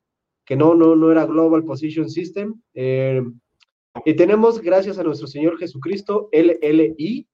que 0.46 0.56
no, 0.56 0.76
no, 0.76 0.96
no 0.96 1.12
era 1.12 1.26
Global 1.26 1.64
Position 1.64 2.10
System. 2.10 2.62
Eh, 2.76 3.22
y 4.06 4.14
tenemos, 4.14 4.62
gracias 4.62 5.00
a 5.00 5.04
nuestro 5.04 5.28
Señor 5.28 5.58
Jesucristo, 5.58 6.30
LLI, 6.32 7.28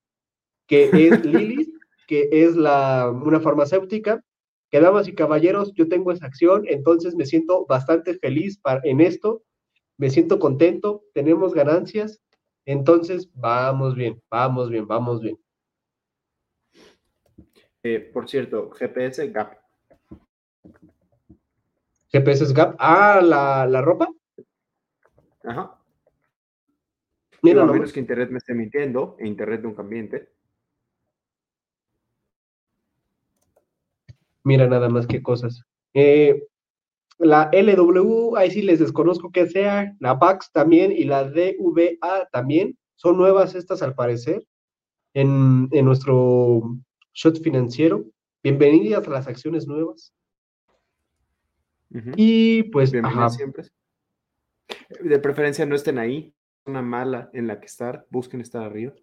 que 0.65 0.85
es 0.85 0.89
Lilith, 1.25 1.73
que 2.07 2.29
es 2.31 2.55
la, 2.55 3.11
una 3.11 3.41
farmacéutica. 3.41 4.23
Que 4.71 4.79
damas 4.79 5.07
y 5.07 5.13
caballeros, 5.13 5.73
yo 5.75 5.87
tengo 5.87 6.11
esa 6.11 6.25
acción, 6.25 6.63
entonces 6.67 7.15
me 7.15 7.25
siento 7.25 7.65
bastante 7.67 8.15
feliz 8.15 8.59
en 8.83 8.99
esto 8.99 9.43
me 9.97 10.09
siento 10.09 10.39
contento, 10.39 11.03
tenemos 11.13 11.53
ganancias, 11.53 12.21
entonces 12.65 13.29
vamos 13.33 13.95
bien, 13.95 14.21
vamos 14.29 14.69
bien, 14.69 14.87
vamos 14.87 15.21
bien. 15.21 15.39
Eh, 17.83 17.99
por 17.99 18.27
cierto, 18.27 18.71
GPS 18.71 19.29
Gap. 19.29 19.59
GPS 22.11 22.51
Gap. 22.53 22.75
Ah, 22.79 23.21
la, 23.21 23.81
ropa. 23.81 24.09
Ajá. 25.43 25.79
Mira, 27.43 27.61
a 27.61 27.65
menos 27.65 27.93
que 27.93 27.99
Internet 27.99 28.31
me 28.31 28.39
esté 28.39 28.55
mintiendo, 28.55 29.15
e 29.19 29.27
Internet 29.27 29.61
nunca 29.61 29.83
miente. 29.83 30.29
Mira 34.43 34.67
nada 34.67 34.89
más 34.89 35.05
qué 35.05 35.21
cosas. 35.21 35.63
Eh, 35.93 36.47
la 37.17 37.49
LW, 37.51 38.35
ahí 38.35 38.51
sí 38.51 38.61
les 38.61 38.79
desconozco 38.79 39.31
que 39.31 39.47
sea, 39.47 39.95
la 39.99 40.15
VAX 40.15 40.51
también 40.51 40.91
y 40.91 41.05
la 41.05 41.23
DVA 41.23 42.27
también, 42.31 42.77
son 42.95 43.17
nuevas 43.17 43.55
estas 43.55 43.81
al 43.81 43.95
parecer 43.95 44.45
en, 45.13 45.69
nuestro 45.69 46.77
shot 47.13 47.41
financiero. 47.41 48.05
Bienvenidas 48.43 49.07
a 49.07 49.11
las 49.11 49.27
acciones 49.27 49.67
nuevas. 49.67 50.13
Y 52.15 52.63
pues, 52.63 52.91
siempre. 53.29 53.63
De 55.01 55.19
preferencia 55.19 55.65
no 55.65 55.75
estén 55.75 55.97
ahí, 55.97 56.33
una 56.65 56.81
mala 56.81 57.29
en 57.33 57.47
la 57.47 57.59
que 57.59 57.67
estar, 57.67 58.05
busquen 58.09 58.41
estar 58.41 58.63
arriba. 58.63 58.93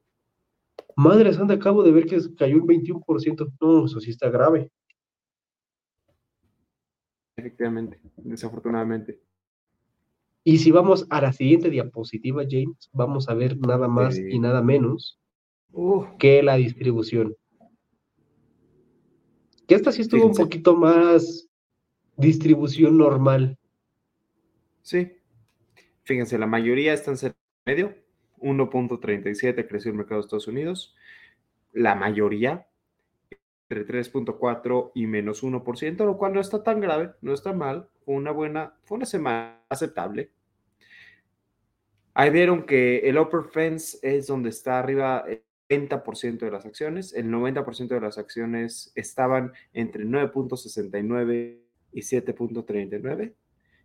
Madre 0.97 1.33
santa, 1.33 1.55
acabo 1.55 1.83
de 1.83 1.93
ver 1.93 2.05
que 2.07 2.19
cayó 2.37 2.57
un 2.57 2.67
21%. 2.69 3.53
No, 3.61 3.87
eso 3.87 4.01
sí 4.01 4.11
está 4.11 4.29
grave. 4.29 4.71
Efectivamente, 7.37 7.99
desafortunadamente. 8.17 9.21
Y 10.45 10.59
si 10.59 10.71
vamos 10.71 11.07
a 11.09 11.21
la 11.21 11.33
siguiente 11.33 11.71
diapositiva, 11.71 12.43
James, 12.49 12.91
vamos 12.93 13.29
a 13.29 13.35
ver 13.35 13.57
nada 13.59 13.89
más 13.89 14.19
y 14.19 14.39
nada 14.39 14.63
menos 14.63 15.21
que 16.19 16.43
la 16.43 16.57
distribución. 16.57 17.37
Que 19.67 19.77
esta 19.77 19.93
sí 19.93 20.03
estuvo 20.03 20.27
un 20.27 20.35
poquito 20.35 20.77
más 20.77 21.49
distribución 22.17 22.99
normal. 22.99 23.57
Sí. 24.83 25.13
Fíjense, 26.03 26.37
la 26.39 26.47
mayoría 26.47 26.93
están 26.93 27.17
cerca 27.17 27.39
medio. 27.65 27.95
1.37 28.39 29.69
creció 29.69 29.93
el 29.93 29.97
mercado 29.97 30.21
de 30.21 30.25
Estados 30.27 30.49
Unidos. 30.49 30.97
La 31.73 31.95
mayoría 31.95 32.67
entre 33.69 33.87
3.4 33.87 34.93
y 34.95 35.07
menos 35.07 35.43
1%, 35.43 36.05
lo 36.05 36.19
cual 36.19 36.35
no 36.35 36.41
está 36.41 36.63
tan 36.63 36.81
grave, 36.81 37.13
no 37.21 37.33
está 37.33 37.53
mal, 37.53 37.89
fue 38.05 38.15
una 38.15 38.31
buena, 38.31 38.75
fue 38.85 38.97
una 38.97 39.07
semana 39.07 39.63
aceptable. 39.69 40.31
Ahí 42.15 42.31
vieron 42.31 42.65
que 42.65 42.99
el 43.09 43.19
upper 43.19 43.45
fence 43.51 43.99
es 44.03 44.27
donde 44.27 44.51
está 44.51 44.79
arriba 44.79 45.25
el 45.27 45.43
90% 45.89 46.39
de 46.39 46.51
las 46.51 46.67
acciones, 46.67 47.15
el 47.15 47.31
90% 47.31 47.89
de 47.89 48.01
las 48.01 48.19
acciones 48.19 48.93
estaban 48.95 49.53
entre 49.73 50.05
9.69 50.05 51.59
y 51.93 52.01
7.39, 52.01 53.35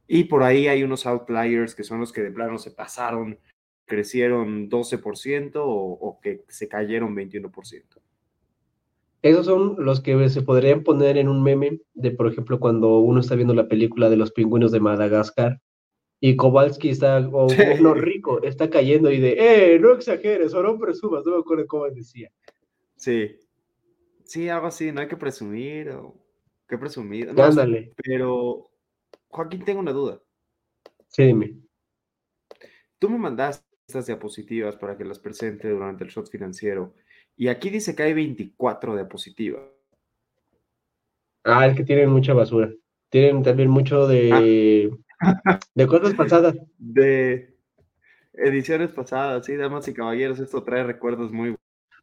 y 0.08 0.24
por 0.26 0.44
ahí 0.44 0.68
hay 0.68 0.84
unos 0.84 1.06
outliers 1.06 1.76
que 1.76 1.84
son 1.84 2.00
los 2.00 2.12
que 2.12 2.22
de 2.22 2.32
plano 2.32 2.58
se 2.58 2.72
pasaron, 2.72 3.40
crecieron 3.86 4.70
12% 4.70 5.56
o, 5.56 5.64
o 5.66 6.20
que 6.20 6.44
se 6.50 6.68
cayeron 6.68 7.16
21%. 7.16 8.02
Esos 9.28 9.46
son 9.46 9.76
los 9.78 10.00
que 10.00 10.30
se 10.30 10.42
podrían 10.42 10.84
poner 10.84 11.18
en 11.18 11.28
un 11.28 11.44
meme 11.44 11.82
de, 11.94 12.12
por 12.12 12.28
ejemplo, 12.28 12.62
cuando 12.62 13.00
uno 13.00 13.20
está 13.20 13.36
viendo 13.36 13.54
la 13.54 13.68
película 13.68 14.10
de 14.10 14.16
los 14.16 14.32
pingüinos 14.32 14.72
de 14.72 14.80
Madagascar 14.80 15.60
y 16.22 16.38
Kowalski 16.38 16.90
está, 16.90 17.20
o 17.20 17.48
uno 17.80 17.94
rico, 17.94 18.42
está 18.42 18.70
cayendo 18.70 19.12
y 19.12 19.20
de, 19.20 19.36
¡eh, 19.38 19.80
no 19.80 19.92
exageres 19.94 20.54
o 20.54 20.64
no 20.64 20.80
presumas! 20.80 21.26
No 21.26 21.34
me 21.34 21.40
acuerdo 21.40 21.68
cómo 21.68 21.90
decía. 21.90 22.32
Sí. 22.96 23.38
Sí, 24.24 24.48
algo 24.48 24.68
así, 24.68 24.94
no 24.94 25.02
hay 25.02 25.10
que 25.10 25.18
presumir 25.18 25.90
o 25.90 26.16
que 26.68 26.78
presumir. 26.78 27.30
Ándale. 27.38 27.94
pero, 28.02 28.70
Joaquín, 29.28 29.66
tengo 29.66 29.82
una 29.82 29.92
duda. 29.92 30.22
Sí, 31.10 31.24
dime. 31.24 31.60
Tú 32.98 33.10
me 33.10 33.18
mandaste 33.18 33.66
estas 33.88 34.06
diapositivas 34.06 34.78
para 34.78 34.98
que 34.98 35.04
las 35.04 35.20
presente 35.20 35.70
durante 35.70 36.06
el 36.06 36.10
shot 36.10 36.30
financiero. 36.30 36.94
Y 37.38 37.48
aquí 37.48 37.70
dice 37.70 37.96
que 37.96 38.04
hay 38.04 38.14
24 38.14 38.96
diapositivas. 38.96 39.62
Ah, 41.44 41.68
es 41.68 41.78
que 41.78 41.84
tienen 41.84 42.10
mucha 42.10 42.34
basura. 42.34 42.70
Tienen 43.10 43.44
también 43.44 43.70
mucho 43.70 44.08
de, 44.08 44.92
ah. 45.22 45.60
de 45.76 45.88
cosas 45.88 46.16
pasadas. 46.16 46.56
De 46.78 47.56
ediciones 48.34 48.92
pasadas, 48.92 49.46
sí, 49.46 49.56
damas 49.56 49.88
y 49.88 49.94
caballeros, 49.94 50.40
esto 50.40 50.64
trae 50.64 50.84
recuerdos 50.84 51.32
muy 51.32 51.56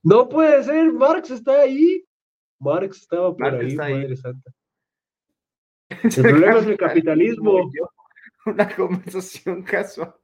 No 0.02 0.28
puede 0.28 0.62
ser, 0.64 0.92
Marx 0.92 1.30
está 1.30 1.60
ahí. 1.60 2.04
Marx 2.58 3.02
estaba 3.02 3.36
por 3.36 3.54
ahí, 3.54 3.76
madre 3.76 4.16
santa. 4.16 4.52
El 6.02 6.22
problema 6.22 6.58
es 6.58 6.66
el 6.66 6.76
capitalismo. 6.76 7.70
Una 8.46 8.68
conversación 8.74 9.62
casual. 9.62 10.14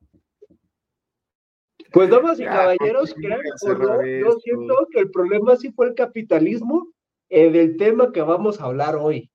Pues 1.93 2.11
damas 2.11 2.39
y 2.39 2.45
caballeros, 2.45 3.15
yo 3.17 4.33
siento 4.41 4.89
que 4.91 5.01
el 5.01 5.11
problema 5.11 5.57
sí 5.57 5.73
fue 5.73 5.89
el 5.89 5.95
capitalismo 5.95 6.89
eh, 7.29 7.51
del 7.51 7.77
tema 7.77 8.13
que 8.13 8.23
vamos 8.23 8.61
a 8.61 8.65
hablar 8.65 8.97
hoy. 8.97 9.31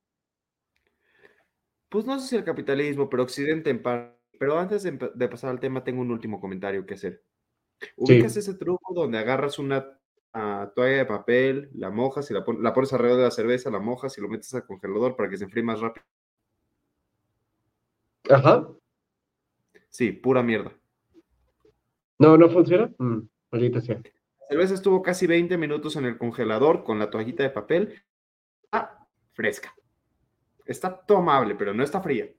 Pues 1.90 2.06
no 2.06 2.20
sé 2.20 2.28
si 2.28 2.36
el 2.36 2.44
capitalismo, 2.44 3.10
pero 3.10 3.24
Occidente 3.24 3.70
en 3.70 3.82
parte. 3.82 4.16
Pero 4.38 4.60
antes 4.60 4.84
de, 4.84 5.30
pasar 5.30 5.50
al 5.50 5.62
tema, 5.62 5.84
tengo 5.84 6.02
un 6.02 6.12
último 6.12 6.42
comentario 6.42 6.86
que 6.86 6.96
hacer. 6.96 7.24
¿Ubicas 7.96 8.36
ese 8.36 8.54
truco 8.56 8.94
donde 8.94 9.18
agarras 9.18 9.60
una 9.60 9.98
toalla 10.76 10.98
de 10.98 11.06
papel, 11.06 11.70
la 11.74 11.90
mojas 11.90 12.30
y 12.30 12.34
la, 12.34 12.44
la 12.60 12.74
pones 12.74 12.92
alrededor 12.92 13.20
de 13.20 13.24
la 13.26 13.32
cerveza, 13.32 13.72
la 13.72 13.80
mojas 13.80 14.18
y 14.18 14.22
lo 14.22 14.28
metes 14.28 14.54
al 14.54 14.66
congelador 14.66 15.16
para 15.16 15.30
que 15.30 15.38
se 15.38 15.46
enfríe 15.46 15.64
más 15.64 15.80
rápido. 15.80 16.06
Ajá. 18.30 18.68
Sí, 19.90 20.12
pura 20.12 20.44
mierda. 20.44 20.78
No, 22.20 22.38
no 22.38 22.50
funciona. 22.50 22.92
Mm, 22.98 23.22
sea. 23.82 23.96
La 23.96 24.48
cerveza 24.50 24.74
estuvo 24.76 25.02
casi 25.02 25.28
20 25.28 25.58
minutos 25.58 25.96
en 25.96 26.06
el 26.06 26.18
congelador 26.18 26.84
con 26.84 27.00
la 27.00 27.10
toallita 27.10 27.44
de 27.44 27.50
papel. 27.50 28.04
Ah, 28.72 29.08
fresca. 29.34 29.74
Está 30.66 30.96
tomable, 30.96 31.56
pero 31.56 31.74
no 31.74 31.84
está 31.84 32.02
fría. 32.02 32.30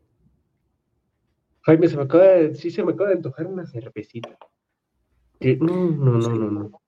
Jaime, 1.62 1.88
se 1.88 1.96
me 1.96 2.04
acaba 2.04 2.24
de, 2.24 2.54
sí 2.54 2.70
se 2.70 2.84
me 2.84 2.92
acaba 2.92 3.10
de 3.10 3.16
antojar 3.16 3.46
una 3.46 3.66
cervecita. 3.66 4.38
no, 5.40 5.90
no, 5.90 6.18
no, 6.18 6.28
no, 6.28 6.50
no. 6.50 6.82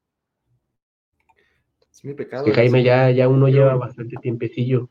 Es 1.91 2.05
mi 2.05 2.15
pecado. 2.15 2.45
Que 2.45 2.53
Jaime 2.53 2.85
ya, 2.85 3.11
ya 3.11 3.29
uno 3.29 3.49
lleva 3.49 3.75
bastante 3.75 4.17
tiempecillo. 4.23 4.89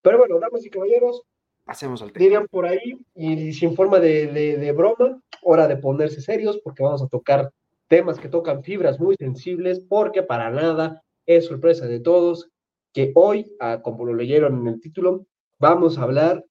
Pero 0.00 0.18
bueno, 0.18 0.38
damas 0.38 0.64
y 0.64 0.70
caballeros, 0.70 1.24
Hacemos 1.66 2.02
al 2.02 2.12
Dirían 2.12 2.46
por 2.48 2.66
ahí, 2.66 2.98
y 3.14 3.52
sin 3.52 3.74
forma 3.76 4.00
de, 4.00 4.26
de, 4.26 4.72
broma, 4.72 5.20
hora 5.42 5.68
de 5.68 5.76
ponerse 5.76 6.20
serios, 6.20 6.58
porque 6.62 6.82
vamos 6.82 7.02
a 7.02 7.08
tocar 7.08 7.52
temas 7.88 8.18
que 8.18 8.28
tocan 8.28 8.62
fibras 8.64 8.98
muy 8.98 9.14
sensibles, 9.16 9.80
porque 9.80 10.22
para 10.22 10.50
nada 10.50 11.02
es 11.26 11.46
sorpresa 11.46 11.86
de 11.86 12.00
todos 12.00 12.48
que 12.92 13.12
hoy, 13.14 13.54
ah, 13.60 13.80
como 13.82 14.04
lo 14.04 14.14
leyeron 14.14 14.60
en 14.60 14.68
el 14.74 14.80
título, 14.80 15.26
vamos 15.58 15.98
a 15.98 16.02
hablar 16.02 16.44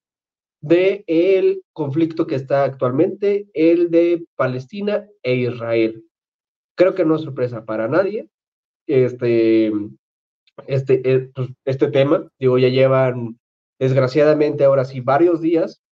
de 0.60 1.04
el 1.06 1.62
conflicto 1.72 2.26
que 2.26 2.36
está 2.36 2.64
actualmente, 2.64 3.48
el 3.52 3.90
de 3.90 4.24
Palestina 4.36 5.06
e 5.22 5.34
Israel. 5.34 6.04
Creo 6.76 6.94
que 6.94 7.04
no 7.04 7.16
es 7.16 7.22
sorpresa 7.22 7.64
para 7.64 7.88
nadie. 7.88 8.28
Este, 8.86 9.72
este, 10.66 11.02
eh, 11.04 11.30
pues, 11.34 11.50
este 11.64 11.90
tema, 11.90 12.28
digo, 12.38 12.58
ya 12.58 12.68
llevan 12.68 13.38
desgraciadamente 13.82 14.62
ahora 14.62 14.84
sí 14.84 15.00
varios 15.00 15.40
días 15.40 15.82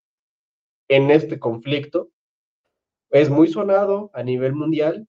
en 0.87 1.11
este 1.11 1.41
conflicto. 1.41 2.09
Es 3.11 3.29
muy 3.29 3.49
sonado 3.49 4.13
a 4.15 4.23
nivel 4.23 4.53
mundial 4.53 5.09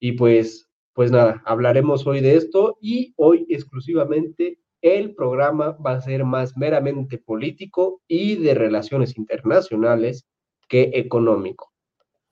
y 0.00 0.12
pues, 0.12 0.70
pues 0.94 1.10
nada, 1.10 1.42
hablaremos 1.44 2.06
hoy 2.06 2.20
de 2.20 2.36
esto 2.36 2.78
y 2.80 3.12
hoy 3.18 3.44
exclusivamente 3.50 4.58
el 4.80 5.14
programa 5.14 5.72
va 5.72 5.92
a 5.92 6.00
ser 6.00 6.24
más 6.24 6.56
meramente 6.56 7.18
político 7.18 8.00
y 8.08 8.36
de 8.36 8.54
relaciones 8.54 9.18
internacionales 9.18 10.26
que 10.70 10.92
económico. 10.94 11.70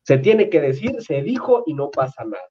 Se 0.02 0.16
tiene 0.16 0.48
que 0.48 0.62
decir, 0.62 1.02
se 1.02 1.20
dijo 1.20 1.64
y 1.66 1.74
no 1.74 1.90
pasa 1.90 2.24
nada. 2.24 2.48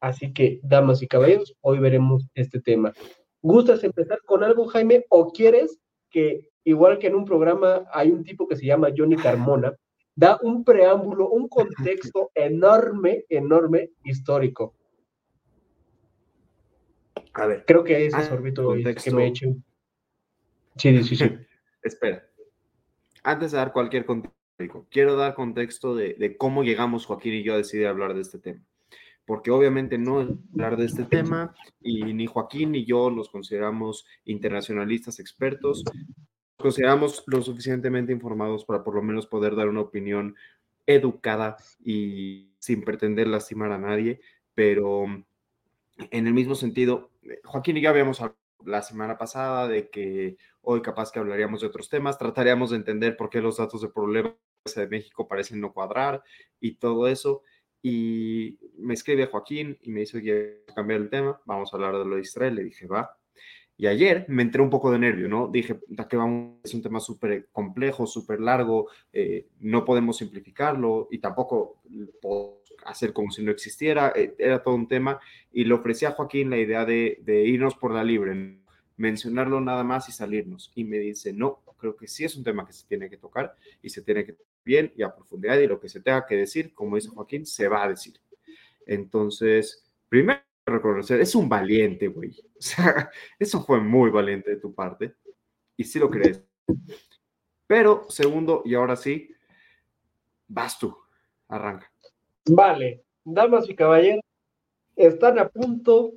Así 0.00 0.32
que, 0.32 0.58
damas 0.64 1.00
y 1.00 1.06
caballeros, 1.06 1.54
hoy 1.60 1.78
veremos 1.78 2.26
este 2.34 2.60
tema. 2.60 2.92
¿Gustas 3.40 3.84
empezar 3.84 4.18
con 4.26 4.42
algo, 4.42 4.66
Jaime, 4.66 5.04
o 5.10 5.30
quieres 5.30 5.78
que 6.10 6.48
igual 6.66 6.98
que 6.98 7.06
en 7.06 7.14
un 7.14 7.24
programa 7.24 7.84
hay 7.92 8.10
un 8.10 8.24
tipo 8.24 8.46
que 8.46 8.56
se 8.56 8.66
llama 8.66 8.88
Johnny 8.94 9.16
Carmona, 9.16 9.72
da 10.16 10.38
un 10.42 10.64
preámbulo, 10.64 11.30
un 11.30 11.48
contexto 11.48 12.32
enorme, 12.34 13.24
enorme 13.28 13.90
histórico. 14.04 14.74
A 17.34 17.46
ver. 17.46 17.64
Creo 17.66 17.84
que 17.84 18.06
ese 18.06 18.06
es 18.06 18.14
ah, 18.14 18.28
Sorbito 18.28 18.72
que 18.72 19.10
me 19.12 19.24
he 19.24 19.28
hecho. 19.28 19.54
Sí, 20.76 21.02
sí, 21.04 21.16
sí. 21.16 21.24
Espera. 21.82 22.26
Antes 23.22 23.52
de 23.52 23.58
dar 23.58 23.72
cualquier 23.72 24.04
contexto, 24.04 24.86
quiero 24.90 25.16
dar 25.16 25.34
contexto 25.34 25.94
de, 25.94 26.14
de, 26.14 26.36
cómo 26.36 26.64
llegamos 26.64 27.06
Joaquín 27.06 27.34
y 27.34 27.44
yo 27.44 27.54
a 27.54 27.58
decidir 27.58 27.86
hablar 27.86 28.14
de 28.14 28.22
este 28.22 28.38
tema. 28.38 28.60
Porque 29.24 29.50
obviamente 29.52 29.98
no 29.98 30.22
es 30.22 30.28
hablar 30.52 30.76
de 30.76 30.86
este 30.86 31.04
tema 31.04 31.54
y 31.80 32.02
ni 32.14 32.26
Joaquín 32.26 32.72
ni 32.72 32.84
yo 32.84 33.10
nos 33.10 33.28
consideramos 33.28 34.06
internacionalistas 34.24 35.20
expertos, 35.20 35.84
consideramos 36.56 37.22
lo 37.26 37.42
suficientemente 37.42 38.12
informados 38.12 38.64
para 38.64 38.82
por 38.82 38.94
lo 38.94 39.02
menos 39.02 39.26
poder 39.26 39.56
dar 39.56 39.68
una 39.68 39.80
opinión 39.80 40.36
educada 40.86 41.56
y 41.84 42.52
sin 42.58 42.82
pretender 42.82 43.26
lastimar 43.28 43.72
a 43.72 43.78
nadie, 43.78 44.20
pero 44.54 45.04
en 46.10 46.26
el 46.26 46.34
mismo 46.34 46.54
sentido, 46.54 47.10
Joaquín 47.44 47.76
y 47.76 47.80
yo 47.80 47.90
habíamos 47.90 48.20
hablado 48.20 48.38
la 48.64 48.82
semana 48.82 49.16
pasada 49.16 49.68
de 49.68 49.88
que 49.90 50.36
hoy 50.62 50.82
capaz 50.82 51.12
que 51.12 51.18
hablaríamos 51.18 51.60
de 51.60 51.68
otros 51.68 51.88
temas, 51.88 52.18
trataríamos 52.18 52.70
de 52.70 52.76
entender 52.76 53.16
por 53.16 53.30
qué 53.30 53.40
los 53.40 53.58
datos 53.58 53.82
de 53.82 53.88
problema 53.88 54.34
de 54.74 54.88
México 54.88 55.28
parecen 55.28 55.60
no 55.60 55.72
cuadrar 55.72 56.22
y 56.60 56.74
todo 56.74 57.06
eso. 57.06 57.42
Y 57.82 58.58
me 58.78 58.94
escribe 58.94 59.26
Joaquín 59.26 59.78
y 59.82 59.92
me 59.92 60.00
dice, 60.00 60.18
oye, 60.18 60.64
cambiar 60.74 61.00
el 61.00 61.10
tema, 61.10 61.40
vamos 61.44 61.72
a 61.72 61.76
hablar 61.76 61.96
de 61.96 62.04
lo 62.04 62.16
de 62.16 62.22
Israel. 62.22 62.56
Le 62.56 62.64
dije, 62.64 62.86
va, 62.86 63.16
y 63.78 63.86
ayer 63.86 64.24
me 64.28 64.42
entré 64.42 64.62
un 64.62 64.70
poco 64.70 64.90
de 64.90 64.98
nervio, 64.98 65.28
¿no? 65.28 65.48
Dije, 65.48 65.78
que 66.08 66.16
es 66.64 66.74
un 66.74 66.82
tema 66.82 66.98
súper 66.98 67.48
complejo, 67.52 68.06
súper 68.06 68.40
largo, 68.40 68.88
eh, 69.12 69.48
no 69.60 69.84
podemos 69.84 70.16
simplificarlo 70.16 71.08
y 71.10 71.18
tampoco 71.18 71.82
hacer 72.86 73.12
como 73.12 73.30
si 73.30 73.42
no 73.42 73.50
existiera, 73.50 74.12
eh, 74.16 74.34
era 74.38 74.62
todo 74.62 74.74
un 74.74 74.88
tema 74.88 75.20
y 75.52 75.64
le 75.64 75.74
ofrecí 75.74 76.06
a 76.06 76.12
Joaquín 76.12 76.48
la 76.48 76.58
idea 76.58 76.86
de, 76.86 77.20
irnos 77.46 77.74
por 77.74 77.92
la 77.92 78.02
libre, 78.02 78.60
mencionarlo 78.96 79.60
nada 79.60 79.84
más 79.84 80.08
y 80.08 80.12
salirnos. 80.12 80.72
Y 80.74 80.84
me 80.84 80.98
dice, 80.98 81.34
no, 81.34 81.60
creo 81.76 81.96
que 81.96 82.08
sí 82.08 82.24
es 82.24 82.34
un 82.34 82.44
tema 82.44 82.66
que 82.66 82.72
se 82.72 82.86
tiene 82.86 83.10
que 83.10 83.18
tocar 83.18 83.54
y 83.82 83.90
se 83.90 84.00
tiene 84.00 84.24
que 84.24 84.36
bien 84.64 84.92
y 84.96 85.02
a 85.02 85.14
profundidad 85.14 85.58
y 85.58 85.66
lo 85.66 85.78
que 85.78 85.90
se 85.90 86.00
tenga 86.00 86.26
que 86.26 86.36
decir, 86.36 86.72
como 86.72 86.96
dice 86.96 87.10
Joaquín, 87.10 87.44
se 87.44 87.68
va 87.68 87.84
a 87.84 87.88
decir. 87.90 88.14
Entonces, 88.86 89.84
primero 90.08 90.40
reconocer, 90.66 91.20
es 91.20 91.34
un 91.34 91.48
valiente, 91.48 92.08
güey. 92.08 92.30
O 92.30 92.60
sea, 92.60 93.10
eso 93.38 93.62
fue 93.64 93.80
muy 93.80 94.10
valiente 94.10 94.50
de 94.50 94.56
tu 94.56 94.74
parte. 94.74 95.14
Y 95.76 95.84
sí 95.84 95.98
lo 95.98 96.10
crees. 96.10 96.42
Pero, 97.66 98.06
segundo, 98.08 98.62
y 98.64 98.74
ahora 98.74 98.96
sí, 98.96 99.30
vas 100.48 100.78
tú. 100.78 100.96
Arranca. 101.48 101.90
Vale, 102.48 103.04
damas 103.24 103.68
y 103.68 103.74
caballeros, 103.74 104.22
están 104.94 105.38
a 105.38 105.48
punto 105.48 106.14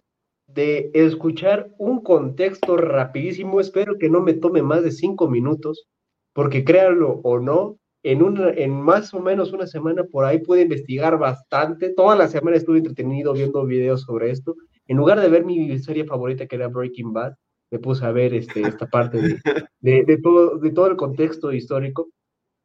de 0.47 0.89
escuchar 0.93 1.69
un 1.77 2.01
contexto 2.01 2.77
rapidísimo. 2.77 3.59
Espero 3.59 3.97
que 3.97 4.09
no 4.09 4.21
me 4.21 4.33
tome 4.33 4.62
más 4.62 4.83
de 4.83 4.91
cinco 4.91 5.27
minutos, 5.27 5.88
porque 6.33 6.63
créanlo 6.63 7.19
o 7.23 7.39
no, 7.39 7.79
en, 8.03 8.23
una, 8.23 8.49
en 8.51 8.71
más 8.71 9.13
o 9.13 9.19
menos 9.19 9.51
una 9.51 9.67
semana 9.67 10.03
por 10.03 10.25
ahí 10.25 10.39
pude 10.39 10.62
investigar 10.62 11.17
bastante. 11.17 11.89
Toda 11.89 12.15
la 12.15 12.27
semana 12.27 12.57
estuve 12.57 12.77
entretenido 12.77 13.33
viendo 13.33 13.65
videos 13.65 14.01
sobre 14.01 14.31
esto. 14.31 14.55
En 14.88 14.97
lugar 14.97 15.19
de 15.19 15.29
ver 15.29 15.45
mi 15.45 15.77
serie 15.79 16.05
favorita 16.05 16.47
que 16.47 16.55
era 16.55 16.67
Breaking 16.67 17.13
Bad, 17.13 17.35
me 17.71 17.79
puse 17.79 18.05
a 18.05 18.12
ver 18.12 18.33
este, 18.33 18.62
esta 18.62 18.88
parte 18.88 19.39
de, 19.81 20.03
de, 20.03 20.17
todo, 20.17 20.57
de 20.57 20.71
todo 20.71 20.88
el 20.88 20.95
contexto 20.95 21.51
histórico. 21.51 22.09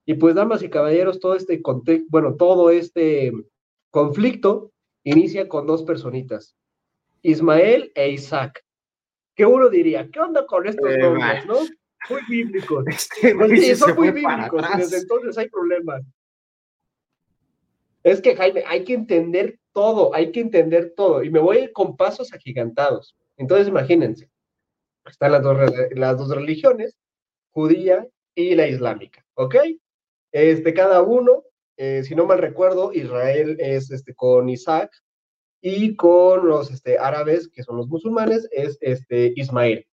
Y 0.07 0.15
pues, 0.15 0.35
damas 0.35 0.63
y 0.63 0.69
caballeros, 0.69 1.21
todo 1.21 1.35
este 1.35 1.61
contexto, 1.63 2.07
bueno, 2.11 2.35
todo 2.37 2.71
este 2.71 3.33
conflicto 3.91 4.73
inicia 5.03 5.49
con 5.49 5.67
dos 5.67 5.83
personitas, 5.83 6.57
Ismael 7.23 7.93
e 7.95 8.11
Isaac. 8.11 8.65
Que 9.35 9.47
uno 9.47 9.69
diría, 9.69 10.09
¿qué 10.11 10.21
onda 10.21 10.47
con 10.47 10.67
estos 10.67 10.91
eh, 10.91 10.99
nombres, 10.99 11.47
no? 11.47 11.57
Muy 12.11 12.21
bíblicos. 12.29 12.85
sí, 13.21 13.75
son 13.75 13.95
muy 13.97 14.11
bíblicos. 14.11 14.65
Desde 14.77 14.99
entonces 14.99 15.39
hay 15.39 15.49
problemas. 15.49 16.03
Es 18.03 18.21
que, 18.21 18.37
Jaime, 18.37 18.63
hay 18.67 18.85
que 18.85 18.95
entender 18.95 19.59
todo, 19.73 20.15
hay 20.15 20.31
que 20.31 20.41
entender 20.41 20.93
todo. 20.95 21.23
Y 21.23 21.31
me 21.31 21.41
voy 21.41 21.57
a 21.57 21.61
ir 21.63 21.73
con 21.73 21.97
pasos 21.97 22.33
agigantados. 22.33 23.17
Entonces, 23.37 23.69
imagínense, 23.69 24.31
están 25.07 25.33
las 25.33 25.43
dos, 25.43 25.59
las 25.93 26.19
dos 26.19 26.29
religiones, 26.29 26.99
judía 27.51 28.07
y 28.35 28.55
la 28.55 28.69
islámica, 28.69 29.25
¿ok? 29.35 29.57
Este, 30.33 30.75
cada 30.75 31.03
uno, 31.03 31.45
eh, 31.77 32.03
si 32.05 32.15
no 32.15 32.27
mal 32.27 32.39
recuerdo, 32.39 32.93
Israel 32.93 33.57
es 33.59 33.91
este, 33.91 34.15
con 34.15 34.49
Isaac 34.49 34.91
y 35.61 35.97
con 35.97 36.47
los 36.47 36.71
este, 36.71 36.99
árabes, 36.99 37.49
que 37.49 37.63
son 37.63 37.77
los 37.77 37.89
musulmanes, 37.89 38.49
es 38.51 38.77
este, 38.81 39.33
Ismael. 39.37 39.87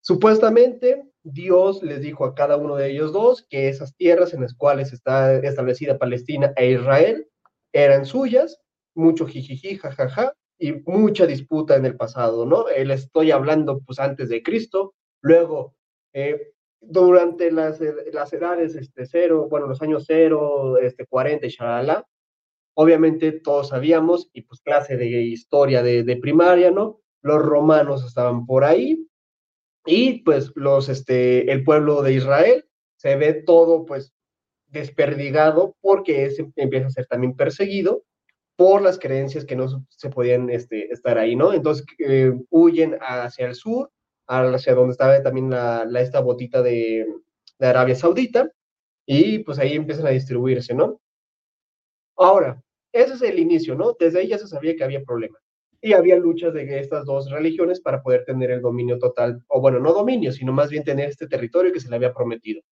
Supuestamente, 0.00 1.02
Dios 1.24 1.82
les 1.82 2.02
dijo 2.02 2.26
a 2.26 2.34
cada 2.34 2.56
uno 2.56 2.76
de 2.76 2.90
ellos 2.90 3.12
dos 3.12 3.46
que 3.48 3.68
esas 3.68 3.96
tierras 3.96 4.34
en 4.34 4.42
las 4.42 4.54
cuales 4.54 4.92
está 4.92 5.34
establecida 5.36 5.98
Palestina 5.98 6.52
e 6.56 6.72
Israel 6.72 7.26
eran 7.72 8.04
suyas, 8.04 8.60
mucho 8.94 9.26
jijiji, 9.26 9.78
jajaja, 9.78 10.34
y 10.58 10.72
mucha 10.86 11.26
disputa 11.26 11.76
en 11.76 11.86
el 11.86 11.96
pasado, 11.96 12.46
¿no? 12.46 12.66
Le 12.68 12.94
estoy 12.94 13.30
hablando 13.30 13.80
pues 13.80 13.98
antes 13.98 14.28
de 14.28 14.42
Cristo, 14.42 14.94
luego, 15.20 15.74
eh, 16.12 16.52
durante 16.80 17.50
las, 17.50 17.80
las, 18.12 18.32
edades 18.32 18.76
este, 18.76 19.06
cero, 19.06 19.48
bueno, 19.50 19.66
los 19.66 19.82
años 19.82 20.04
cero, 20.06 20.78
este, 20.78 21.06
40 21.06 21.46
y 21.46 21.48
shalala, 21.50 22.06
obviamente 22.76 23.32
todos 23.32 23.68
sabíamos, 23.68 24.30
y 24.32 24.42
pues 24.42 24.60
clase 24.60 24.96
de 24.96 25.06
historia 25.06 25.82
de, 25.82 26.04
de 26.04 26.16
primaria, 26.16 26.70
¿no? 26.70 27.00
Los 27.22 27.42
romanos 27.42 28.04
estaban 28.04 28.46
por 28.46 28.64
ahí, 28.64 29.08
y 29.86 30.22
pues 30.22 30.52
los, 30.54 30.88
este, 30.88 31.50
el 31.50 31.64
pueblo 31.64 32.02
de 32.02 32.14
Israel 32.14 32.64
se 32.96 33.16
ve 33.16 33.34
todo 33.34 33.84
pues 33.84 34.12
desperdigado 34.68 35.76
porque 35.80 36.34
empieza 36.56 36.86
a 36.86 36.90
ser 36.90 37.06
también 37.06 37.36
perseguido 37.36 38.04
por 38.56 38.82
las 38.82 38.98
creencias 38.98 39.44
que 39.44 39.56
no 39.56 39.66
se 39.88 40.10
podían 40.10 40.48
este, 40.50 40.92
estar 40.92 41.18
ahí, 41.18 41.36
¿no? 41.36 41.52
Entonces 41.52 41.84
eh, 41.98 42.32
huyen 42.50 42.96
hacia 43.00 43.46
el 43.46 43.54
sur, 43.54 43.90
hacia 44.26 44.74
donde 44.74 44.92
estaba 44.92 45.22
también 45.22 45.50
la, 45.50 45.88
esta 46.00 46.20
botita 46.20 46.62
de, 46.62 47.06
de 47.58 47.66
Arabia 47.66 47.94
Saudita, 47.94 48.50
y 49.06 49.40
pues 49.40 49.58
ahí 49.58 49.74
empiezan 49.74 50.06
a 50.06 50.10
distribuirse, 50.10 50.72
¿no? 50.74 51.00
Ahora, 52.16 52.62
ese 52.92 53.14
es 53.14 53.22
el 53.22 53.38
inicio, 53.38 53.74
¿no? 53.74 53.94
Desde 53.98 54.20
ahí 54.20 54.28
ya 54.28 54.38
se 54.38 54.46
sabía 54.46 54.76
que 54.76 54.84
había 54.84 55.02
problemas. 55.02 55.42
Y 55.84 55.92
había 55.92 56.16
luchas 56.16 56.54
de 56.54 56.78
estas 56.78 57.04
dos 57.04 57.30
religiones 57.30 57.78
para 57.78 58.02
poder 58.02 58.24
tener 58.24 58.50
el 58.50 58.62
dominio 58.62 58.98
total, 58.98 59.44
o 59.48 59.60
bueno, 59.60 59.80
no 59.80 59.92
dominio, 59.92 60.32
sino 60.32 60.50
más 60.50 60.70
bien 60.70 60.82
tener 60.82 61.10
este 61.10 61.26
territorio 61.26 61.74
que 61.74 61.80
se 61.80 61.90
le 61.90 61.96
había 61.96 62.14
prometido. 62.14 62.62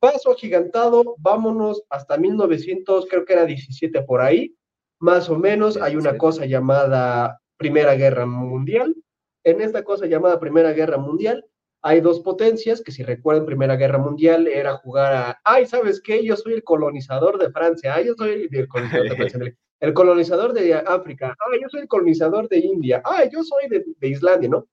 Paso 0.00 0.30
agigantado, 0.30 1.16
vámonos 1.18 1.82
hasta 1.90 2.16
1900, 2.16 3.06
creo 3.06 3.26
que 3.26 3.34
era 3.34 3.44
17 3.44 4.00
por 4.00 4.22
ahí, 4.22 4.56
más 4.98 5.28
o 5.28 5.36
menos, 5.38 5.76
hay 5.76 5.96
una 5.96 6.16
cosa 6.16 6.46
llamada 6.46 7.38
Primera 7.58 7.94
Guerra 7.96 8.24
Mundial. 8.24 8.96
En 9.44 9.60
esta 9.60 9.84
cosa 9.84 10.06
llamada 10.06 10.40
Primera 10.40 10.72
Guerra 10.72 10.96
Mundial, 10.96 11.44
hay 11.82 12.00
dos 12.00 12.20
potencias 12.20 12.82
que 12.82 12.92
si 12.92 13.02
recuerdan 13.02 13.46
Primera 13.46 13.76
Guerra 13.76 13.98
Mundial 13.98 14.48
era 14.48 14.76
jugar 14.76 15.14
a, 15.14 15.40
ay, 15.44 15.66
¿sabes 15.66 16.00
qué? 16.00 16.24
Yo 16.24 16.36
soy 16.36 16.54
el 16.54 16.64
colonizador 16.64 17.38
de 17.38 17.50
Francia, 17.50 17.94
ay, 17.94 18.06
yo 18.06 18.14
soy 18.14 18.48
el 18.50 18.68
colonizador 18.68 19.08
de 19.08 19.16
Francia, 19.16 19.56
el 19.80 19.94
colonizador 19.94 20.52
de 20.52 20.74
África, 20.74 21.36
ay, 21.52 21.60
yo 21.62 21.68
soy 21.68 21.82
el 21.82 21.88
colonizador 21.88 22.48
de 22.48 22.58
India, 22.58 23.00
ay, 23.04 23.28
yo 23.32 23.42
soy 23.44 23.68
de, 23.68 24.08
Islandia, 24.08 24.48
¿no? 24.48 24.66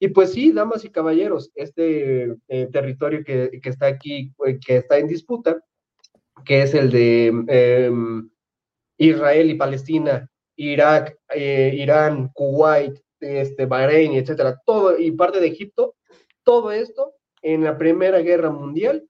Y 0.00 0.08
pues 0.08 0.32
sí, 0.32 0.50
damas 0.50 0.84
y 0.84 0.90
caballeros, 0.90 1.50
este 1.54 2.34
eh, 2.48 2.68
territorio 2.72 3.22
que, 3.22 3.60
está 3.62 3.86
aquí, 3.86 4.32
eh, 4.46 4.58
que 4.58 4.78
está 4.78 4.98
en 4.98 5.06
disputa, 5.06 5.62
que 6.44 6.62
es 6.62 6.74
el 6.74 6.90
de 6.90 7.26
em, 7.26 8.30
Israel 8.96 9.50
y 9.50 9.54
Palestina, 9.54 10.28
Irak, 10.56 11.16
eh, 11.34 11.72
Irán, 11.74 12.30
Kuwait, 12.32 12.98
este, 13.20 13.66
Bahrein, 13.66 14.14
etcétera, 14.14 14.58
todo, 14.64 14.98
y 14.98 15.10
parte 15.12 15.38
de 15.38 15.48
Egipto, 15.48 15.94
todo 16.50 16.72
esto 16.72 17.14
en 17.42 17.62
la 17.62 17.78
Primera 17.78 18.18
Guerra 18.18 18.50
Mundial. 18.50 19.08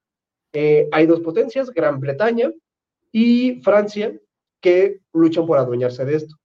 Eh, 0.53 0.87
hay 0.91 1.07
dos 1.07 1.21
potencias, 1.21 1.71
Gran 1.71 1.99
Bretaña 1.99 2.51
y 3.11 3.59
Francia, 3.63 4.15
que 4.59 4.99
luchan 5.11 5.47
por 5.47 5.57
adueñarse 5.57 6.05
de 6.05 6.17
esto. 6.17 6.35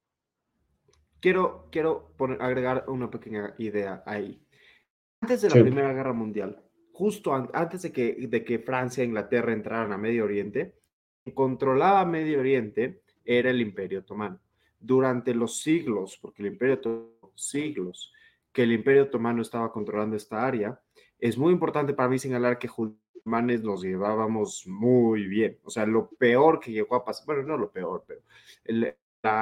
Quiero, 1.20 1.68
quiero 1.70 2.14
agregar 2.40 2.86
una 2.88 3.10
pequeña 3.10 3.54
idea 3.58 4.02
ahí. 4.06 4.40
Antes 5.20 5.42
de 5.42 5.50
la 5.50 5.60
Primera 5.60 5.92
Guerra 5.92 6.14
Mundial, 6.14 6.62
justo 6.94 7.34
antes 7.34 7.82
de 7.82 7.92
que, 7.92 8.26
de 8.26 8.42
que 8.42 8.58
Francia 8.58 9.02
e 9.02 9.06
Inglaterra 9.06 9.52
entraran 9.52 9.92
a 9.92 9.98
Medio 9.98 10.24
Oriente, 10.24 10.78
controlaba 11.34 12.06
Medio 12.06 12.40
Oriente 12.40 13.02
era 13.22 13.50
el 13.50 13.60
Imperio 13.60 13.98
Otomano. 13.98 14.40
Durante 14.80 15.34
los 15.34 15.60
siglos, 15.60 16.18
porque 16.22 16.40
el 16.40 16.52
Imperio 16.52 16.80
siglos 17.34 18.14
que 18.56 18.62
el 18.62 18.72
Imperio 18.72 19.02
Otomano 19.02 19.42
estaba 19.42 19.70
controlando 19.70 20.16
esta 20.16 20.46
área, 20.46 20.80
es 21.18 21.36
muy 21.36 21.52
importante 21.52 21.92
para 21.92 22.08
mí 22.08 22.18
señalar 22.18 22.58
que 22.58 22.68
Julmanes 22.68 23.62
nos 23.62 23.82
llevábamos 23.82 24.66
muy 24.66 25.26
bien. 25.26 25.58
O 25.62 25.68
sea, 25.68 25.84
lo 25.84 26.08
peor 26.08 26.58
que 26.58 26.72
llegó 26.72 26.96
a 26.96 27.04
pasar, 27.04 27.26
bueno, 27.26 27.42
no 27.42 27.58
lo 27.58 27.70
peor, 27.70 28.04
pero 28.06 28.22
el, 28.64 28.96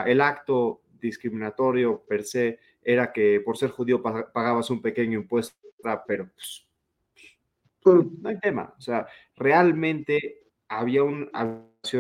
el 0.07 0.21
acto 0.21 0.81
discriminatorio 0.99 2.03
per 2.09 2.25
se 2.25 2.59
era 2.83 3.13
que 3.13 3.41
por 3.41 3.57
ser 3.57 3.71
judío 3.71 4.03
pagabas 4.03 4.69
un 4.71 4.83
pequeño 4.83 5.21
impuesto, 5.21 5.61
pero 6.09 6.29
pues, 6.35 6.67
pues, 7.85 8.07
no 8.21 8.29
hay 8.29 8.41
tema. 8.41 8.75
O 8.77 8.81
sea, 8.81 9.07
realmente 9.37 10.41
había 10.67 11.05
un 11.05 11.31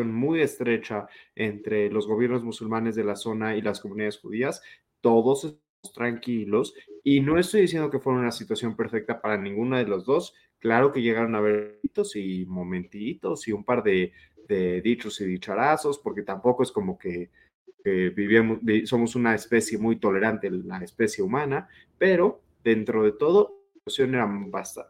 muy 0.06 0.40
estrecha 0.40 1.06
entre 1.36 1.90
los 1.90 2.08
gobiernos 2.08 2.42
musulmanes 2.42 2.96
de 2.96 3.04
la 3.04 3.14
zona 3.14 3.54
y 3.54 3.62
las 3.62 3.78
comunidades 3.78 4.18
judías, 4.18 4.62
todos 5.00 5.60
tranquilos 5.92 6.74
y 7.02 7.20
no 7.20 7.38
estoy 7.38 7.62
diciendo 7.62 7.90
que 7.90 7.98
fuera 7.98 8.18
una 8.18 8.32
situación 8.32 8.76
perfecta 8.76 9.20
para 9.20 9.36
ninguno 9.36 9.76
de 9.76 9.86
los 9.86 10.04
dos. 10.04 10.34
Claro 10.58 10.92
que 10.92 11.02
llegaron 11.02 11.34
a 11.34 11.38
haber 11.38 11.80
y 12.14 12.44
momentitos 12.46 13.46
y 13.46 13.52
un 13.52 13.64
par 13.64 13.82
de, 13.82 14.12
dichos 14.82 15.20
y 15.20 15.26
dicharazos, 15.26 15.98
porque 15.98 16.22
tampoco 16.22 16.62
es 16.62 16.72
como 16.72 16.98
que, 16.98 17.30
vivimos, 17.84 18.58
somos 18.86 19.14
una 19.14 19.34
especie 19.34 19.78
muy 19.78 19.96
tolerante, 19.96 20.50
la 20.50 20.78
especie 20.78 21.22
humana, 21.22 21.68
pero 21.98 22.42
dentro 22.62 23.04
de 23.04 23.12
todo, 23.12 23.68
la 23.74 23.78
situación 23.78 24.14
era 24.14 24.28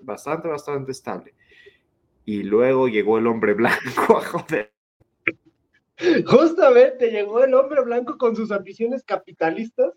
bastante, 0.00 0.48
bastante 0.48 0.92
estable. 0.92 1.34
Y 2.24 2.42
luego 2.42 2.88
llegó 2.88 3.18
el 3.18 3.26
hombre 3.26 3.52
blanco 3.54 4.16
a 4.16 4.22
joder 4.22 4.74
Justamente 6.26 7.10
llegó 7.10 7.44
el 7.44 7.54
hombre 7.54 7.82
blanco 7.82 8.18
con 8.18 8.34
sus 8.34 8.50
ambiciones 8.50 9.04
capitalistas. 9.04 9.92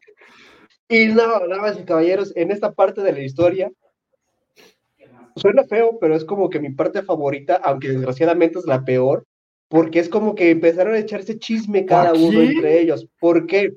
Y 0.89 1.07
no, 1.07 1.47
damas 1.47 1.77
y 1.79 1.83
caballeros, 1.83 2.33
en 2.35 2.51
esta 2.51 2.73
parte 2.73 3.01
de 3.01 3.11
la 3.11 3.21
historia, 3.21 3.71
suena 5.35 5.63
feo, 5.65 5.97
pero 5.99 6.15
es 6.15 6.23
como 6.23 6.49
que 6.49 6.59
mi 6.59 6.71
parte 6.71 7.03
favorita, 7.03 7.55
aunque 7.55 7.89
desgraciadamente 7.89 8.59
es 8.59 8.65
la 8.65 8.85
peor, 8.85 9.25
porque 9.67 9.99
es 9.99 10.09
como 10.09 10.33
que 10.33 10.49
empezaron 10.49 10.93
a 10.93 10.99
echarse 10.99 11.37
chisme 11.37 11.85
cada 11.85 12.13
uno 12.13 12.41
entre 12.41 12.79
ellos. 12.79 13.07
¿Por 13.19 13.47
qué? 13.47 13.73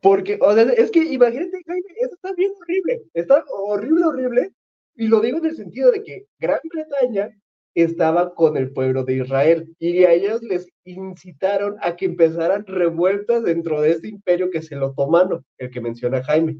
Porque, 0.00 0.38
o 0.40 0.54
sea, 0.54 0.62
es 0.62 0.90
que 0.90 1.04
imagínate, 1.04 1.62
Jaime, 1.66 1.88
eso 2.00 2.14
está 2.14 2.32
bien 2.32 2.52
horrible, 2.60 3.02
está 3.12 3.44
horrible, 3.50 4.04
horrible, 4.04 4.52
y 4.94 5.08
lo 5.08 5.20
digo 5.20 5.38
en 5.38 5.46
el 5.46 5.56
sentido 5.56 5.90
de 5.90 6.02
que 6.02 6.26
Gran 6.38 6.60
Bretaña 6.64 7.30
estaba 7.76 8.34
con 8.34 8.56
el 8.56 8.72
pueblo 8.72 9.04
de 9.04 9.16
Israel 9.16 9.76
y 9.78 10.04
a 10.04 10.12
ellos 10.12 10.42
les 10.42 10.66
incitaron 10.84 11.76
a 11.82 11.94
que 11.94 12.06
empezaran 12.06 12.64
revueltas 12.66 13.44
dentro 13.44 13.82
de 13.82 13.90
este 13.90 14.08
imperio 14.08 14.50
que 14.50 14.58
es 14.58 14.72
el 14.72 14.82
otomano, 14.82 15.44
el 15.58 15.70
que 15.70 15.82
menciona 15.82 16.24
Jaime. 16.24 16.58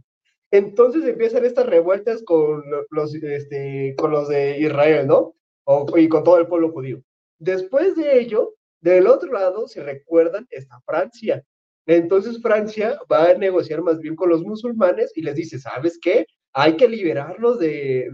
Entonces 0.50 1.04
empiezan 1.04 1.46
estas 1.46 1.64
revueltas 1.66 2.22
con 2.22 2.62
los, 2.90 3.14
este, 3.14 3.94
con 3.96 4.10
los 4.10 4.28
de 4.28 4.58
Israel, 4.60 5.06
¿no? 5.06 5.34
O, 5.64 5.86
y 5.96 6.06
con 6.06 6.22
todo 6.22 6.38
el 6.38 6.48
pueblo 6.48 6.70
judío. 6.70 7.00
Después 7.38 7.96
de 7.96 8.20
ello, 8.20 8.54
del 8.82 9.06
otro 9.06 9.32
lado, 9.32 9.66
si 9.68 9.80
recuerdan, 9.80 10.46
está 10.50 10.78
Francia. 10.84 11.42
Entonces 11.86 12.42
Francia 12.42 13.00
va 13.10 13.30
a 13.30 13.34
negociar 13.34 13.80
más 13.80 14.00
bien 14.00 14.16
con 14.16 14.28
los 14.28 14.42
musulmanes 14.42 15.12
y 15.16 15.22
les 15.22 15.34
dice, 15.34 15.58
¿sabes 15.58 15.98
qué? 15.98 16.26
Hay 16.52 16.76
que 16.76 16.88
liberarlos 16.88 17.58
de, 17.58 18.10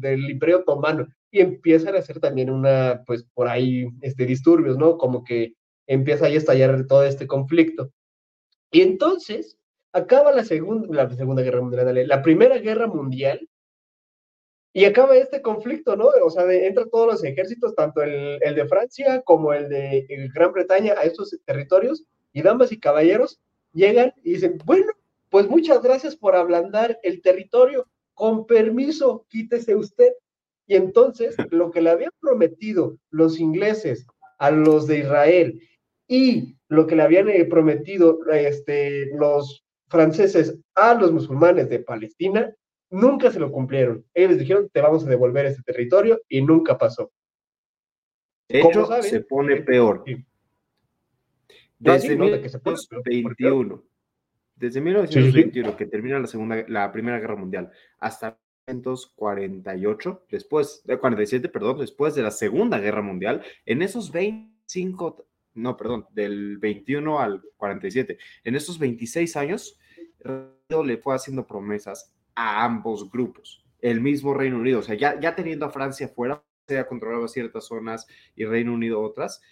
del 0.00 0.30
imperio 0.30 0.60
otomano 0.60 1.06
y 1.30 1.40
empiezan 1.40 1.94
a 1.94 1.98
hacer 1.98 2.20
también 2.20 2.50
una, 2.50 3.02
pues 3.06 3.24
por 3.34 3.48
ahí, 3.48 3.86
este, 4.02 4.26
disturbios, 4.26 4.76
¿no? 4.76 4.98
Como 4.98 5.24
que 5.24 5.54
empieza 5.86 6.26
ahí 6.26 6.34
a 6.34 6.38
estallar 6.38 6.86
todo 6.86 7.04
este 7.04 7.26
conflicto. 7.26 7.92
Y 8.70 8.82
entonces 8.82 9.58
acaba 9.92 10.32
la 10.32 10.44
segunda, 10.44 10.88
la 10.90 11.10
segunda 11.16 11.42
guerra 11.42 11.60
mundial, 11.60 12.08
la 12.08 12.22
primera 12.22 12.58
guerra 12.58 12.86
mundial, 12.86 13.48
y 14.72 14.84
acaba 14.84 15.16
este 15.16 15.42
conflicto, 15.42 15.96
¿no? 15.96 16.08
O 16.24 16.30
sea, 16.30 16.50
entran 16.52 16.88
todos 16.90 17.08
los 17.08 17.24
ejércitos, 17.24 17.74
tanto 17.74 18.02
el, 18.02 18.38
el 18.40 18.54
de 18.54 18.68
Francia 18.68 19.20
como 19.22 19.52
el 19.52 19.68
de 19.68 20.06
Gran 20.32 20.52
Bretaña, 20.52 20.94
a 20.96 21.02
estos 21.02 21.36
territorios, 21.44 22.04
y 22.32 22.42
damas 22.42 22.70
y 22.70 22.78
caballeros 22.78 23.40
llegan 23.72 24.12
y 24.22 24.34
dicen, 24.34 24.58
bueno, 24.64 24.92
pues 25.28 25.48
muchas 25.48 25.82
gracias 25.82 26.16
por 26.16 26.34
ablandar 26.34 26.98
el 27.02 27.22
territorio, 27.22 27.88
con 28.14 28.46
permiso, 28.46 29.26
quítese 29.28 29.74
usted. 29.74 30.12
Y 30.70 30.76
entonces 30.76 31.34
lo 31.50 31.72
que 31.72 31.82
le 31.82 31.90
habían 31.90 32.12
prometido 32.20 32.96
los 33.10 33.40
ingleses 33.40 34.06
a 34.38 34.52
los 34.52 34.86
de 34.86 35.00
Israel 35.00 35.60
y 36.06 36.56
lo 36.68 36.86
que 36.86 36.94
le 36.94 37.02
habían 37.02 37.28
eh, 37.28 37.44
prometido 37.44 38.20
este, 38.30 39.06
los 39.16 39.66
franceses 39.88 40.56
a 40.76 40.94
los 40.94 41.10
musulmanes 41.10 41.68
de 41.68 41.80
Palestina, 41.80 42.54
nunca 42.88 43.32
se 43.32 43.40
lo 43.40 43.50
cumplieron. 43.50 44.06
Ellos 44.14 44.38
dijeron, 44.38 44.70
te 44.72 44.80
vamos 44.80 45.04
a 45.04 45.10
devolver 45.10 45.46
ese 45.46 45.60
territorio 45.64 46.20
y 46.28 46.40
nunca 46.40 46.78
pasó. 46.78 47.10
De 48.48 48.60
hecho, 48.60 48.86
se 49.02 49.22
pone 49.22 49.62
peor. 49.62 50.04
Desde 51.80 52.16
1921, 52.16 53.84
desde 54.54 54.80
1921, 54.80 55.76
que 55.76 55.86
termina 55.86 56.20
la, 56.20 56.28
segunda, 56.28 56.64
la 56.68 56.92
Primera 56.92 57.18
Guerra 57.18 57.34
Mundial, 57.34 57.70
hasta 57.98 58.38
1948, 58.66 60.26
después, 60.30 60.82
de 60.84 60.98
47, 60.98 61.48
perdón, 61.48 61.78
después 61.78 62.14
de 62.14 62.22
la 62.22 62.30
Segunda 62.30 62.78
Guerra 62.78 63.02
Mundial, 63.02 63.42
en 63.66 63.82
esos 63.82 64.12
25, 64.12 65.26
no, 65.54 65.76
perdón, 65.76 66.06
del 66.12 66.58
21 66.58 67.20
al 67.20 67.42
47, 67.56 68.18
en 68.44 68.56
esos 68.56 68.78
26 68.78 69.36
años, 69.36 69.78
le 70.84 70.96
fue 70.98 71.14
haciendo 71.14 71.46
promesas 71.46 72.14
a 72.34 72.64
ambos 72.64 73.10
grupos, 73.10 73.64
el 73.80 74.00
mismo 74.00 74.34
Reino 74.34 74.58
Unido, 74.58 74.80
o 74.80 74.82
sea, 74.82 74.94
ya, 74.94 75.18
ya 75.18 75.34
teniendo 75.34 75.66
a 75.66 75.70
Francia 75.70 76.08
fuera, 76.08 76.42
se 76.68 76.78
ha 76.78 76.86
controlado 76.86 77.26
ciertas 77.26 77.66
zonas 77.66 78.06
y 78.36 78.44
Reino 78.44 78.72
Unido 78.72 79.00
otras, 79.00 79.42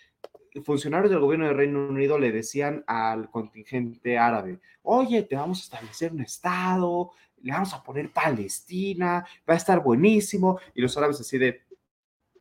funcionarios 0.62 1.10
del 1.10 1.20
gobierno 1.20 1.46
de 1.46 1.54
Reino 1.54 1.88
Unido 1.88 2.18
le 2.18 2.32
decían 2.32 2.84
al 2.86 3.30
contingente 3.30 4.18
árabe, 4.18 4.60
oye, 4.82 5.22
te 5.22 5.36
vamos 5.36 5.60
a 5.60 5.62
establecer 5.62 6.12
un 6.12 6.20
estado, 6.20 7.10
le 7.42 7.52
vamos 7.52 7.72
a 7.74 7.82
poner 7.82 8.12
Palestina, 8.12 9.26
va 9.48 9.54
a 9.54 9.56
estar 9.56 9.82
buenísimo. 9.82 10.58
Y 10.74 10.82
los 10.82 10.96
árabes 10.96 11.20
así 11.20 11.38
de, 11.38 11.62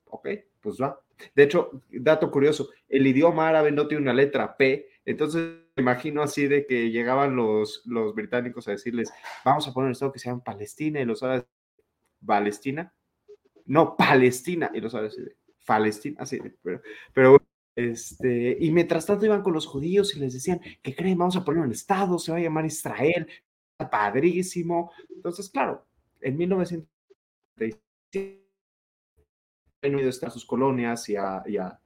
ok, 0.05 0.29
pues 0.61 0.81
va. 0.81 0.99
De 1.35 1.43
hecho, 1.43 1.83
dato 1.89 2.29
curioso, 2.31 2.69
el 2.87 3.07
idioma 3.07 3.49
árabe 3.49 3.71
no 3.71 3.87
tiene 3.87 4.03
una 4.03 4.13
letra 4.13 4.55
P, 4.55 4.87
Entonces, 5.05 5.63
me 5.75 5.81
imagino 5.81 6.21
así 6.21 6.47
de 6.47 6.65
que 6.65 6.91
llegaban 6.91 7.35
los, 7.35 7.81
los 7.85 8.13
británicos 8.13 8.67
a 8.67 8.71
decirles, 8.71 9.11
vamos 9.43 9.67
a 9.67 9.73
poner 9.73 9.87
un 9.87 9.91
estado 9.93 10.11
que 10.11 10.19
se 10.19 10.29
llama 10.29 10.43
Palestina, 10.43 10.99
y 10.99 11.05
los 11.05 11.23
árabes, 11.23 11.45
¿Palestina? 12.25 12.93
No, 13.65 13.95
Palestina, 13.95 14.71
y 14.73 14.81
los 14.81 14.93
árabes, 14.93 15.19
Palestina, 15.65 16.17
así, 16.19 16.39
pero, 16.61 16.81
pero 17.13 17.37
este, 17.75 18.57
y 18.59 18.71
mientras 18.71 19.05
tanto 19.05 19.25
iban 19.25 19.43
con 19.43 19.53
los 19.53 19.67
judíos 19.67 20.15
y 20.15 20.19
les 20.19 20.33
decían, 20.33 20.59
¿qué 20.81 20.95
creen? 20.95 21.17
Vamos 21.17 21.35
a 21.35 21.45
poner 21.45 21.63
un 21.63 21.71
estado, 21.71 22.17
se 22.17 22.31
va 22.31 22.39
a 22.39 22.41
llamar 22.41 22.65
Israel, 22.65 23.27
padrísimo. 23.77 24.91
Entonces, 25.09 25.49
claro, 25.49 25.85
en 26.21 26.37
1937 26.37 28.47
Reino 29.81 29.97
Unido 29.97 30.09
está 30.09 30.29
sus 30.29 30.45
colonias 30.45 31.07
y 31.09 31.15
a, 31.15 31.79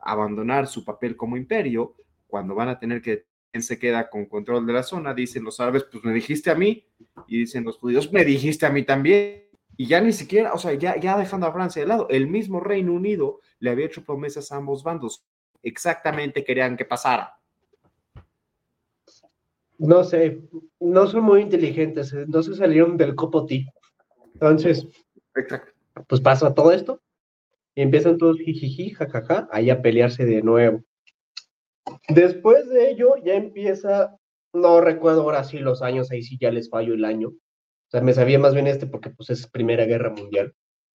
abandonar 0.00 0.68
su 0.68 0.84
papel 0.84 1.16
como 1.16 1.36
imperio, 1.36 1.96
cuando 2.28 2.54
van 2.54 2.68
a 2.68 2.78
tener 2.78 3.02
que 3.02 3.26
¿quién 3.50 3.62
se 3.62 3.78
queda 3.78 4.08
con 4.08 4.26
control 4.26 4.64
de 4.66 4.74
la 4.74 4.82
zona, 4.82 5.12
dicen 5.12 5.42
los 5.42 5.58
árabes, 5.58 5.84
pues 5.90 6.04
me 6.04 6.12
dijiste 6.12 6.50
a 6.50 6.54
mí, 6.54 6.86
y 7.26 7.40
dicen 7.40 7.64
los 7.64 7.78
judíos, 7.78 8.12
me 8.12 8.24
dijiste 8.24 8.66
a 8.66 8.70
mí 8.70 8.84
también, 8.84 9.48
y 9.76 9.86
ya 9.86 10.00
ni 10.00 10.12
siquiera, 10.12 10.52
o 10.52 10.58
sea, 10.58 10.74
ya, 10.74 11.00
ya 11.00 11.18
dejando 11.18 11.46
a 11.46 11.52
Francia 11.52 11.82
de 11.82 11.88
lado, 11.88 12.06
el 12.10 12.28
mismo 12.28 12.60
Reino 12.60 12.92
Unido 12.92 13.40
le 13.58 13.70
había 13.70 13.86
hecho 13.86 14.04
promesas 14.04 14.52
a 14.52 14.56
ambos 14.56 14.84
bandos, 14.84 15.24
exactamente 15.62 16.44
querían 16.44 16.76
que 16.76 16.84
pasara. 16.84 17.37
No 19.78 20.04
sé, 20.04 20.42
no 20.80 21.06
son 21.06 21.22
muy 21.22 21.40
inteligentes, 21.40 22.12
no 22.26 22.42
se 22.42 22.54
salieron 22.54 22.96
del 22.96 23.14
copotí. 23.14 23.66
Entonces, 24.34 24.86
pues 26.08 26.20
pasa 26.20 26.52
todo 26.52 26.72
esto, 26.72 27.00
y 27.78 27.82
empiezan 27.82 28.18
todos 28.18 28.38
jijiji, 28.38 28.90
jajaja, 28.90 29.48
ahí 29.52 29.70
a 29.70 29.80
pelearse 29.80 30.24
de 30.24 30.42
nuevo. 30.42 30.82
Después 32.08 32.68
de 32.68 32.90
ello 32.90 33.14
ya 33.24 33.34
empieza, 33.34 34.18
no 34.52 34.80
recuerdo 34.80 35.22
ahora 35.22 35.44
sí 35.44 35.60
los 35.60 35.80
años, 35.80 36.10
ahí 36.10 36.24
sí 36.24 36.36
ya 36.40 36.50
les 36.50 36.68
fallo 36.68 36.94
el 36.94 37.04
año. 37.04 37.28
O 37.28 37.90
sea, 37.90 38.00
me 38.00 38.12
sabía 38.14 38.40
más 38.40 38.52
bien 38.52 38.66
este 38.66 38.88
porque 38.88 39.10
pues 39.10 39.30
es 39.30 39.46
Primera 39.46 39.86
Guerra 39.86 40.10
Mundial. 40.10 40.54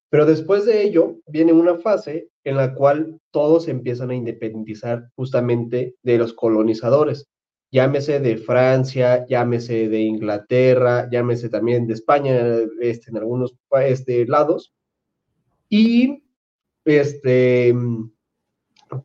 Pero 0.08 0.24
después 0.24 0.64
de 0.64 0.82
ello 0.82 1.18
viene 1.26 1.52
una 1.52 1.76
fase 1.76 2.30
en 2.44 2.56
la 2.56 2.74
cual 2.74 3.20
todos 3.30 3.68
empiezan 3.68 4.10
a 4.10 4.14
independizar 4.14 5.10
justamente 5.14 5.96
de 6.02 6.16
los 6.16 6.32
colonizadores. 6.32 7.28
Llámese 7.72 8.18
de 8.18 8.36
Francia, 8.36 9.24
llámese 9.26 9.88
de 9.88 10.00
Inglaterra, 10.00 11.08
llámese 11.10 11.48
también 11.48 11.86
de 11.86 11.94
España, 11.94 12.36
este, 12.80 13.10
en 13.10 13.16
algunos 13.16 13.54
este, 13.84 14.26
lados. 14.26 14.74
Y 15.68 16.24
este, 16.84 17.72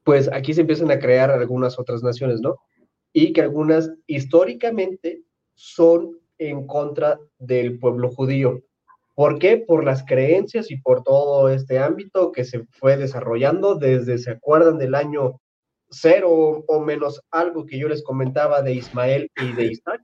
pues 0.03 0.29
aquí 0.33 0.53
se 0.53 0.61
empiezan 0.61 0.89
a 0.89 0.99
crear 0.99 1.29
algunas 1.29 1.77
otras 1.77 2.01
naciones, 2.01 2.41
¿no? 2.41 2.57
Y 3.13 3.33
que 3.33 3.41
algunas 3.41 3.91
históricamente 4.07 5.21
son 5.53 6.19
en 6.37 6.67
contra 6.67 7.19
del 7.37 7.79
pueblo 7.79 8.09
judío. 8.09 8.63
¿Por 9.13 9.39
qué? 9.39 9.57
Por 9.57 9.85
las 9.85 10.03
creencias 10.03 10.69
y 10.71 10.77
por 10.77 11.03
todo 11.03 11.47
este 11.49 11.79
ámbito 11.79 12.31
que 12.31 12.43
se 12.43 12.65
fue 12.71 12.97
desarrollando 12.97 13.75
desde, 13.75 14.17
¿se 14.17 14.31
acuerdan 14.31 14.77
del 14.77 14.95
año 14.95 15.39
cero 15.99 16.63
o 16.67 16.79
menos 16.79 17.21
algo 17.31 17.65
que 17.65 17.79
yo 17.79 17.87
les 17.87 18.03
comentaba 18.03 18.61
de 18.61 18.75
Ismael 18.75 19.29
y 19.41 19.53
de 19.53 19.65
Isaac? 19.65 20.01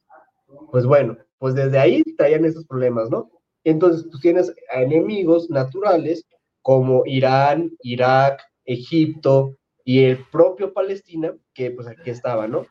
Pues 0.71 0.85
bueno, 0.85 1.17
pues 1.37 1.55
desde 1.55 1.79
ahí 1.79 2.03
traían 2.17 2.45
esos 2.45 2.65
problemas, 2.65 3.09
¿no? 3.09 3.29
Entonces 3.63 4.09
tú 4.09 4.19
tienes 4.19 4.53
enemigos 4.73 5.49
naturales 5.49 6.25
como 6.61 7.03
Irán, 7.05 7.71
Irak, 7.81 8.41
Egipto 8.65 9.57
y 9.83 10.03
el 10.03 10.25
propio 10.31 10.73
Palestina, 10.73 11.33
que 11.53 11.71
pues 11.71 11.87
aquí 11.87 12.09
estaba, 12.09 12.47
¿no? 12.47 12.65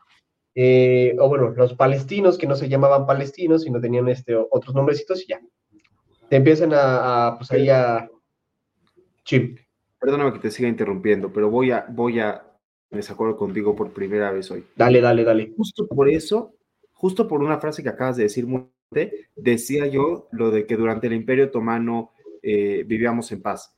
Eh, 0.55 1.17
o 1.19 1.29
bueno, 1.29 1.51
los 1.51 1.75
palestinos 1.75 2.39
que 2.39 2.47
no 2.47 2.57
se 2.57 2.69
llamaban 2.69 3.07
palestinos, 3.07 3.63
sino 3.63 3.81
tenían 3.81 4.09
este, 4.09 4.37
otros 4.37 4.75
nombrecitos 4.75 5.23
y 5.23 5.29
ya. 5.29 5.41
Te 6.29 6.37
empiezan 6.37 6.73
a, 6.75 7.35
pues 7.37 7.51
ahí 7.51 7.69
a... 7.69 8.09
Chip. 9.25 9.59
Perdóname 10.01 10.33
que 10.33 10.39
te 10.39 10.51
siga 10.51 10.69
interrumpiendo, 10.69 11.33
pero 11.33 11.51
voy 11.51 11.73
a, 11.73 11.87
voy 11.89 12.21
a, 12.21 12.50
desacuerdo 12.91 13.37
contigo 13.37 13.77
por 13.77 13.93
primera 13.93 14.31
vez 14.31 14.51
hoy. 14.51 14.65
Dale, 14.77 15.01
dale, 15.01 15.25
dale. 15.25 15.53
Justo 15.57 15.87
por 15.87 16.09
eso, 16.09 16.55
justo 16.93 17.29
por 17.29 17.43
una 17.43 17.59
frase 17.59 17.83
que 17.83 17.89
acabas 17.89 18.17
de 18.17 18.25
decir, 18.25 18.47
decía 19.37 19.87
yo 19.87 20.29
lo 20.33 20.51
de 20.51 20.67
que 20.67 20.77
durante 20.77 21.07
el 21.07 21.13
Imperio 21.13 21.47
Otomano 21.47 22.13
eh, 22.43 22.85
vivíamos 22.87 23.31
en 23.33 23.43
paz 23.43 23.75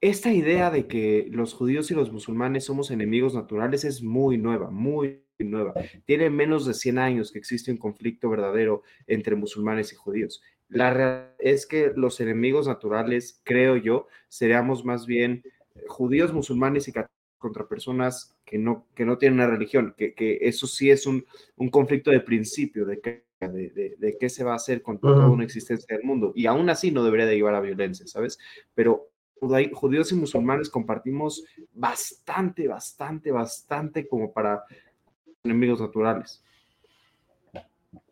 esta 0.00 0.32
idea 0.32 0.70
de 0.70 0.86
que 0.86 1.28
los 1.30 1.54
judíos 1.54 1.90
y 1.90 1.94
los 1.94 2.12
musulmanes 2.12 2.64
somos 2.64 2.90
enemigos 2.90 3.34
naturales 3.34 3.84
es 3.84 4.02
muy 4.02 4.38
nueva, 4.38 4.70
muy 4.70 5.24
nueva. 5.38 5.74
Tiene 6.04 6.30
menos 6.30 6.66
de 6.66 6.74
100 6.74 6.98
años 6.98 7.32
que 7.32 7.38
existe 7.38 7.72
un 7.72 7.78
conflicto 7.78 8.30
verdadero 8.30 8.82
entre 9.06 9.34
musulmanes 9.34 9.92
y 9.92 9.96
judíos. 9.96 10.40
La 10.68 10.92
realidad 10.92 11.34
es 11.38 11.66
que 11.66 11.92
los 11.96 12.20
enemigos 12.20 12.68
naturales, 12.68 13.40
creo 13.42 13.76
yo, 13.76 14.06
seríamos 14.28 14.84
más 14.84 15.06
bien 15.06 15.42
judíos, 15.88 16.32
musulmanes 16.32 16.86
y 16.88 16.92
católicos 16.92 17.17
contra 17.38 17.66
personas 17.66 18.36
que 18.44 18.58
no, 18.58 18.86
que 18.94 19.04
no 19.04 19.18
tienen 19.18 19.38
una 19.38 19.48
religión, 19.48 19.94
que, 19.96 20.38
eso 20.42 20.66
sí 20.66 20.90
es 20.90 21.06
un, 21.06 21.24
conflicto 21.70 22.10
de 22.10 22.20
principio, 22.20 22.84
de, 22.84 23.24
de, 23.40 24.16
qué 24.18 24.28
se 24.28 24.44
va 24.44 24.52
a 24.52 24.56
hacer 24.56 24.82
con 24.82 24.98
toda 24.98 25.28
una 25.28 25.44
existencia 25.44 25.96
del 25.96 26.04
mundo. 26.04 26.32
Y 26.34 26.46
aún 26.46 26.68
así 26.68 26.90
no 26.90 27.04
debería 27.04 27.26
de 27.26 27.36
llevar 27.36 27.54
a 27.54 27.60
violencia, 27.60 28.06
¿sabes? 28.06 28.38
Pero 28.74 29.08
judíos 29.72 30.10
y 30.12 30.14
musulmanes 30.16 30.68
compartimos 30.68 31.44
bastante, 31.72 32.66
bastante, 32.66 33.30
bastante 33.30 34.08
como 34.08 34.32
para 34.32 34.64
enemigos 35.44 35.80
naturales. 35.80 36.42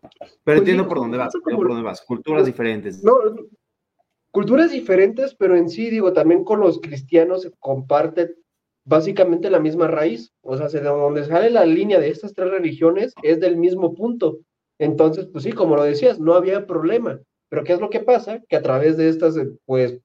Pero 0.00 0.30
pues 0.44 0.58
entiendo 0.58 0.86
por 0.86 0.98
dónde 0.98 1.18
vas, 1.18 1.32
por 1.42 1.68
dónde 1.68 1.82
vas, 1.82 2.00
culturas 2.02 2.46
diferentes. 2.46 3.02
No, 3.02 3.14
culturas 4.30 4.70
diferentes, 4.70 5.34
pero 5.34 5.56
en 5.56 5.68
sí, 5.68 5.90
digo, 5.90 6.12
también 6.12 6.44
con 6.44 6.60
los 6.60 6.80
cristianos 6.80 7.42
se 7.42 7.50
comparte 7.58 8.36
básicamente 8.86 9.50
la 9.50 9.60
misma 9.60 9.88
raíz. 9.88 10.32
O 10.40 10.56
sea, 10.56 10.68
de 10.68 10.80
donde 10.80 11.24
sale 11.24 11.50
la 11.50 11.66
línea 11.66 12.00
de 12.00 12.08
estas 12.08 12.32
tres 12.32 12.50
religiones 12.50 13.12
es 13.22 13.40
del 13.40 13.56
mismo 13.56 13.94
punto. 13.94 14.38
Entonces, 14.78 15.26
pues 15.30 15.44
sí, 15.44 15.52
como 15.52 15.76
lo 15.76 15.82
decías, 15.82 16.18
no 16.18 16.34
había 16.34 16.66
problema. 16.66 17.20
Pero 17.50 17.64
¿qué 17.64 17.74
es 17.74 17.80
lo 17.80 17.90
que 17.90 18.00
pasa? 18.00 18.40
Que 18.48 18.56
a 18.56 18.62
través 18.62 18.96
de 18.96 19.08
estas, 19.08 19.36
pues, 19.66 19.98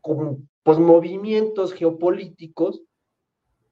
con, 0.00 0.48
pues, 0.62 0.78
movimientos 0.78 1.72
geopolíticos, 1.72 2.82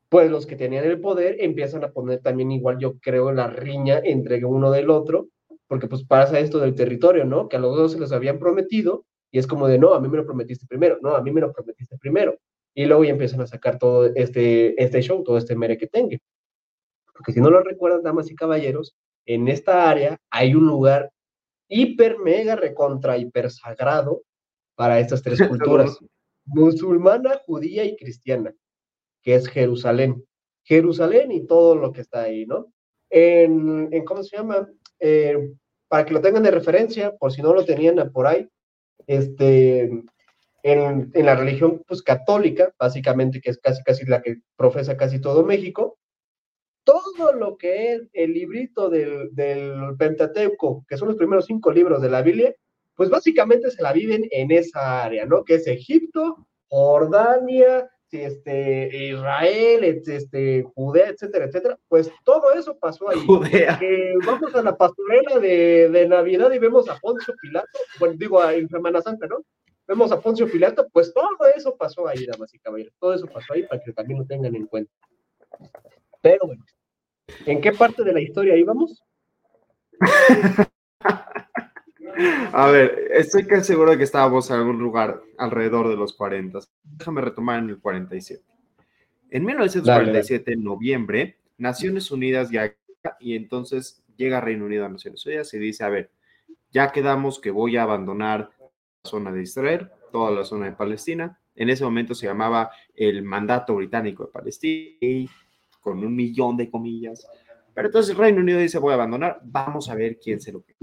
pues 0.09 0.31
los 0.31 0.47
que 0.47 0.57
tenían 0.57 0.85
el 0.85 1.01
poder 1.01 1.37
empiezan 1.39 1.85
a 1.85 1.93
poner 1.93 2.21
también 2.21 2.51
igual, 2.51 2.79
yo 2.79 2.99
creo, 2.99 3.31
la 3.33 3.47
riña 3.47 4.01
entre 4.03 4.45
uno 4.45 4.73
del 4.73 4.91
otro, 4.91 5.29
porque 5.69 5.87
pues 5.87 6.03
pasa 6.05 6.41
esto 6.41 6.59
del 6.59 6.75
territorio, 6.75 7.25
¿no? 7.25 7.49
Que 7.49 7.57
a 7.57 7.61
los 7.61 7.77
dos 7.77 7.93
se 7.93 8.01
les 8.01 8.11
habían 8.11 8.41
prometido 8.41 9.05
y 9.31 9.39
es 9.39 9.47
como 9.47 9.69
de, 9.69 9.79
no, 9.79 9.95
a 9.95 10.01
mí 10.01 10.09
me 10.09 10.17
lo 10.17 10.27
prometiste 10.27 10.67
primero, 10.67 10.99
no, 11.01 11.15
a 11.15 11.23
mí 11.23 11.31
me 11.31 11.41
lo 11.41 11.53
prometiste 11.53 11.97
primero. 11.99 12.37
Y 12.75 12.87
luego 12.87 13.05
ya 13.05 13.11
empiezan 13.11 13.41
a 13.41 13.47
sacar 13.47 13.79
todo 13.79 14.07
este, 14.15 14.81
este 14.83 15.03
show, 15.03 15.23
todo 15.25 15.39
este 15.39 15.57
mere 15.57 15.77
que 15.77 15.87
tenga. 15.87 16.17
Porque 17.13 17.33
si 17.33 17.41
no 17.41 17.51
lo 17.51 17.63
recuerdan, 17.63 18.03
damas 18.03 18.31
y 18.31 18.35
caballeros, 18.35 18.97
en 19.27 19.49
esta 19.49 19.91
área 19.91 20.19
hay 20.31 20.55
un 20.55 20.67
lugar 20.67 21.11
hiper, 21.69 22.19
mega, 22.19 22.57
recontra, 22.57 23.17
hiper 23.17 23.51
sagrado 23.51 24.23
para 24.75 24.99
estas 24.99 25.23
tres 25.23 25.39
culturas, 25.49 25.99
musulmana, 26.45 27.41
judía 27.47 27.85
y 27.85 27.97
cristiana, 27.97 28.55
que 29.23 29.35
es 29.35 29.49
Jerusalén. 29.49 30.25
Jerusalén 30.65 31.33
y 31.33 31.47
todo 31.47 31.75
lo 31.75 31.93
que 31.93 32.01
está 32.01 32.23
ahí, 32.23 32.47
¿no? 32.47 32.73
En, 33.09 34.05
¿cómo 34.05 34.23
se 34.23 34.37
llama? 34.37 34.69
Eh, 35.01 35.53
para 35.89 36.05
que 36.05 36.15
lo 36.15 36.21
tengan 36.21 36.45
de 36.45 36.53
referencia, 36.53 37.17
por 37.17 37.33
si 37.33 37.43
no 37.43 37.53
lo 37.53 37.65
tenían 37.65 38.13
por 38.13 38.27
ahí, 38.27 38.49
este, 39.07 39.91
en, 40.63 41.11
la 41.15 41.35
religión 41.35 41.83
pues, 41.87 42.03
católica, 42.03 42.73
básicamente, 42.79 43.41
que 43.41 43.51
es 43.51 43.59
casi, 43.59 43.83
casi 43.83 44.05
la 44.07 44.23
que 44.23 44.37
profesa 44.57 44.97
casi 44.97 45.21
todo 45.21 45.45
México, 45.45 45.99
todo 46.85 47.33
lo 47.33 47.57
que 47.57 47.93
es 47.95 48.09
el 48.13 48.33
librito 48.33 48.89
del, 48.89 49.35
del 49.35 49.97
Pentateuco, 49.99 50.85
que 50.89 50.97
son 50.97 51.09
los 51.09 51.17
primeros 51.17 51.47
cinco 51.47 51.71
libros 51.71 52.01
de 52.03 52.11
la 52.11 52.23
Biblia, 52.23 52.55
pues 52.95 53.11
básicamente 53.11 53.71
se 53.71 53.83
la 53.83 53.93
viven 53.93 54.27
en 54.31 54.51
esa 54.51 55.05
área, 55.05 55.25
¿no? 55.27 55.45
Que 55.45 55.55
es 55.55 55.67
Egipto, 55.67 56.47
Jordania, 56.69 57.89
este, 58.11 58.91
Israel, 59.09 59.85
este, 59.85 60.65
Judea, 60.75 61.09
etcétera, 61.09 61.47
etcétera. 61.47 61.79
Pues 61.89 62.11
todo 62.25 62.53
eso 62.53 62.77
pasó 62.79 63.09
ahí. 63.09 63.19
Judea. 63.27 63.81
vamos 64.27 64.55
a 64.55 64.63
la 64.63 64.77
pastorela 64.77 65.39
de, 65.39 66.07
Navidad 66.09 66.51
y 66.53 66.59
vemos 66.59 66.89
a 66.89 66.99
Poncio 66.99 67.35
Pilato, 67.41 67.79
bueno, 67.99 68.15
digo 68.19 68.45
en 68.51 68.69
Semana 68.69 69.01
Santa, 69.01 69.27
¿no? 69.27 69.39
Vemos 69.91 70.13
a 70.13 70.21
Poncio 70.21 70.49
Pilato, 70.49 70.89
pues 70.93 71.13
todo 71.13 71.27
eso 71.57 71.77
pasó 71.77 72.07
ahí, 72.07 72.25
damas 72.25 72.55
y 72.55 72.61
caballeros. 72.61 72.95
Todo 73.01 73.13
eso 73.13 73.27
pasó 73.27 73.55
ahí 73.55 73.65
para 73.65 73.83
que 73.83 73.93
también 73.93 74.21
lo 74.21 74.25
tengan 74.25 74.55
en 74.55 74.67
cuenta. 74.67 74.93
Pero 76.23 76.47
bueno, 76.47 76.65
¿en 77.45 77.61
qué 77.61 77.73
parte 77.73 78.05
de 78.05 78.13
la 78.13 78.21
historia 78.21 78.57
íbamos? 78.57 79.03
A 82.53 82.71
ver, 82.71 83.09
estoy 83.15 83.45
casi 83.47 83.65
seguro 83.65 83.91
de 83.91 83.99
que 83.99 84.05
estábamos 84.05 84.49
en 84.51 84.59
algún 84.59 84.79
lugar 84.79 85.23
alrededor 85.37 85.89
de 85.89 85.97
los 85.97 86.13
40. 86.13 86.61
Déjame 86.85 87.23
retomar 87.23 87.59
en 87.59 87.71
el 87.71 87.81
47. 87.81 88.45
En 89.31 89.45
1947, 89.45 90.53
en 90.53 90.63
noviembre, 90.63 91.37
Naciones 91.59 92.13
Unidas 92.13 92.49
ya, 92.51 92.73
y 93.19 93.35
entonces 93.35 94.05
llega 94.17 94.41
Reino 94.41 94.67
Unido 94.67 94.85
a 94.85 94.89
Naciones 94.89 95.27
Unidas 95.27 95.53
y 95.53 95.59
dice, 95.59 95.83
a 95.83 95.89
ver, 95.89 96.13
ya 96.71 96.93
quedamos 96.93 97.41
que 97.41 97.51
voy 97.51 97.77
a 97.77 97.83
abandonar 97.83 98.53
zona 99.05 99.33
de 99.33 99.43
Israel, 99.43 99.91
toda 100.13 100.31
la 100.31 100.45
zona 100.45 100.67
de 100.67 100.73
Palestina. 100.73 101.39
En 101.55 101.71
ese 101.71 101.85
momento 101.85 102.15
se 102.15 102.27
llamaba 102.27 102.71
el 102.95 103.23
mandato 103.23 103.75
británico 103.75 104.27
de 104.27 104.33
Palestina, 104.33 105.31
con 105.81 106.05
un 106.05 106.15
millón 106.15 106.57
de 106.57 106.71
comillas. 106.71 107.27
Pero 107.75 107.89
entonces 107.89 108.11
el 108.11 108.19
Reino 108.19 108.41
Unido 108.41 108.59
dice, 108.59 108.79
voy 108.79 108.93
a 108.93 108.95
abandonar, 108.95 109.41
vamos 109.45 109.89
a 109.89 109.95
ver 109.95 110.19
quién 110.19 110.41
se 110.41 110.53
lo 110.53 110.63
queda. 110.63 110.77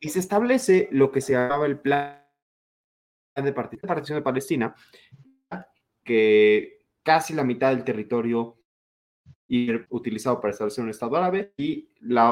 Y 0.00 0.08
se 0.08 0.18
establece 0.18 0.88
lo 0.90 1.10
que 1.10 1.20
se 1.20 1.32
llamaba 1.32 1.66
el 1.66 1.78
plan 1.78 2.22
de 3.34 3.52
partición 3.52 4.18
de 4.18 4.22
Palestina, 4.22 4.74
que 6.04 6.86
casi 7.02 7.34
la 7.34 7.44
mitad 7.44 7.70
del 7.70 7.84
territorio 7.84 8.55
ir 9.48 9.86
utilizado 9.90 10.40
para 10.40 10.52
establecer 10.52 10.82
un 10.82 10.90
Estado 10.90 11.16
árabe 11.16 11.52
y 11.56 11.88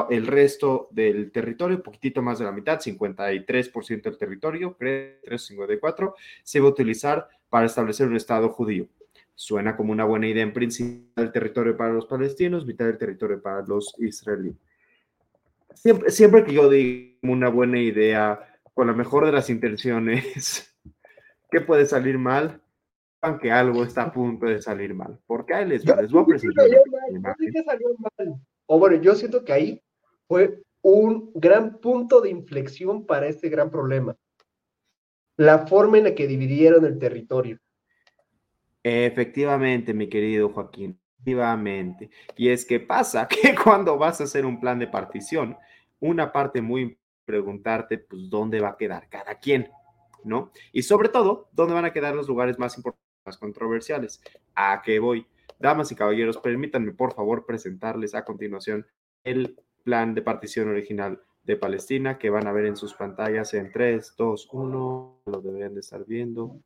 el 0.09 0.27
resto 0.27 0.89
del 0.91 1.31
territorio, 1.31 1.81
poquitito 1.81 2.21
más 2.21 2.39
de 2.39 2.45
la 2.45 2.51
mitad, 2.51 2.79
53% 2.79 4.01
del 4.01 4.17
territorio, 4.17 4.75
creo, 4.77 5.19
354, 5.23 6.15
se 6.43 6.59
va 6.59 6.67
a 6.67 6.71
utilizar 6.71 7.29
para 7.49 7.65
establecer 7.65 8.07
un 8.07 8.15
Estado 8.15 8.49
judío. 8.49 8.87
Suena 9.33 9.75
como 9.75 9.91
una 9.91 10.05
buena 10.05 10.27
idea 10.27 10.43
en 10.43 10.53
principio 10.53 11.11
del 11.15 11.31
territorio 11.31 11.75
para 11.75 11.93
los 11.93 12.05
palestinos, 12.05 12.65
mitad 12.65 12.85
del 12.85 12.97
territorio 12.97 13.41
para 13.41 13.61
los 13.65 13.93
israelíes. 13.99 14.55
Siempre, 15.73 16.09
siempre 16.09 16.43
que 16.43 16.53
yo 16.53 16.69
digo 16.69 17.17
una 17.23 17.49
buena 17.49 17.79
idea, 17.79 18.39
con 18.73 18.87
la 18.87 18.93
mejor 18.93 19.25
de 19.25 19.31
las 19.31 19.49
intenciones, 19.49 20.75
¿qué 21.51 21.61
puede 21.61 21.85
salir 21.85 22.17
mal? 22.17 22.61
Que 23.39 23.51
algo 23.51 23.83
está 23.83 24.03
a 24.03 24.11
punto 24.11 24.45
de 24.45 24.61
salir 24.61 24.93
mal. 24.93 25.19
Porque 25.25 25.53
ahí 25.53 25.65
les, 25.65 25.85
les 25.85 26.11
voy 26.11 26.23
a 26.23 26.25
presentar. 26.25 26.67
O 28.67 28.79
bueno, 28.79 29.01
yo 29.01 29.15
siento 29.15 29.43
que 29.43 29.53
ahí 29.53 29.83
fue 30.27 30.61
un 30.81 31.31
gran 31.33 31.79
punto 31.79 32.21
de 32.21 32.29
inflexión 32.29 33.05
para 33.05 33.27
este 33.27 33.49
gran 33.49 33.71
problema. 33.71 34.15
La 35.37 35.67
forma 35.67 35.97
en 35.97 36.05
la 36.05 36.15
que 36.15 36.27
dividieron 36.27 36.85
el 36.85 36.99
territorio. 36.99 37.59
Efectivamente, 38.83 39.95
mi 39.95 40.07
querido 40.07 40.49
Joaquín, 40.49 40.99
efectivamente. 41.13 42.11
Y 42.37 42.49
es 42.49 42.65
que 42.65 42.79
pasa 42.79 43.27
que 43.27 43.55
cuando 43.55 43.97
vas 43.97 44.21
a 44.21 44.25
hacer 44.25 44.45
un 44.45 44.59
plan 44.59 44.77
de 44.77 44.87
partición, 44.87 45.57
una 45.99 46.31
parte 46.31 46.61
muy 46.61 46.97
preguntarte, 47.25 47.97
pues, 47.97 48.29
¿dónde 48.29 48.61
va 48.61 48.69
a 48.69 48.77
quedar 48.77 49.09
cada 49.09 49.39
quien? 49.39 49.67
¿No? 50.23 50.51
Y 50.71 50.83
sobre 50.83 51.09
todo, 51.09 51.49
¿dónde 51.51 51.73
van 51.73 51.85
a 51.85 51.93
quedar 51.93 52.15
los 52.15 52.27
lugares 52.27 52.59
más 52.59 52.77
importantes? 52.77 53.04
Más 53.25 53.37
controversiales. 53.37 54.21
¿A 54.55 54.81
qué 54.83 54.99
voy? 54.99 55.25
Damas 55.59 55.91
y 55.91 55.95
caballeros, 55.95 56.37
permítanme 56.37 56.91
por 56.91 57.13
favor 57.13 57.45
presentarles 57.45 58.13
a 58.13 58.23
continuación 58.23 58.85
el 59.23 59.57
plan 59.83 60.13
de 60.13 60.21
partición 60.21 60.69
original 60.69 61.21
de 61.43 61.55
Palestina 61.55 62.17
que 62.17 62.29
van 62.29 62.47
a 62.47 62.51
ver 62.51 62.65
en 62.65 62.75
sus 62.75 62.93
pantallas 62.93 63.53
en 63.53 63.71
3, 63.71 64.15
2, 64.17 64.49
1. 64.51 65.21
Lo 65.25 65.41
deberían 65.41 65.73
de 65.73 65.79
estar 65.79 66.05
viendo. 66.05 66.59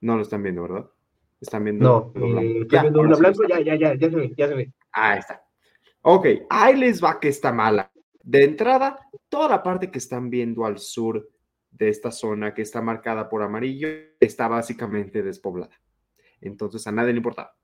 No 0.00 0.16
lo 0.16 0.22
están 0.22 0.42
viendo, 0.42 0.62
¿verdad? 0.62 0.90
Están 1.40 1.64
viendo. 1.64 2.12
No, 2.14 2.40
eh, 2.40 2.66
ya, 2.70 2.82
viendo 2.82 3.02
blanco, 3.02 3.46
ya, 3.48 3.60
ya, 3.60 3.74
ya, 3.76 3.94
ya 3.94 4.10
se 4.10 4.16
ve, 4.16 4.34
ya 4.36 4.48
se 4.48 4.54
ve. 4.54 4.72
Ahí 4.92 5.18
está. 5.18 5.42
Ok, 6.02 6.26
ahí 6.50 6.76
les 6.76 7.02
va 7.02 7.18
que 7.18 7.28
está 7.28 7.52
mala. 7.52 7.90
De 8.22 8.44
entrada, 8.44 8.98
toda 9.28 9.48
la 9.48 9.62
parte 9.62 9.90
que 9.90 9.98
están 9.98 10.28
viendo 10.28 10.64
al 10.66 10.78
sur 10.78 11.26
de 11.76 11.88
esta 11.88 12.10
zona 12.10 12.54
que 12.54 12.62
está 12.62 12.80
marcada 12.80 13.28
por 13.28 13.42
amarillo 13.42 13.88
está 14.20 14.48
básicamente 14.48 15.22
despoblada. 15.22 15.78
Entonces 16.40 16.86
a 16.86 16.92
nadie 16.92 17.12
le 17.12 17.18
importaba. 17.18 17.56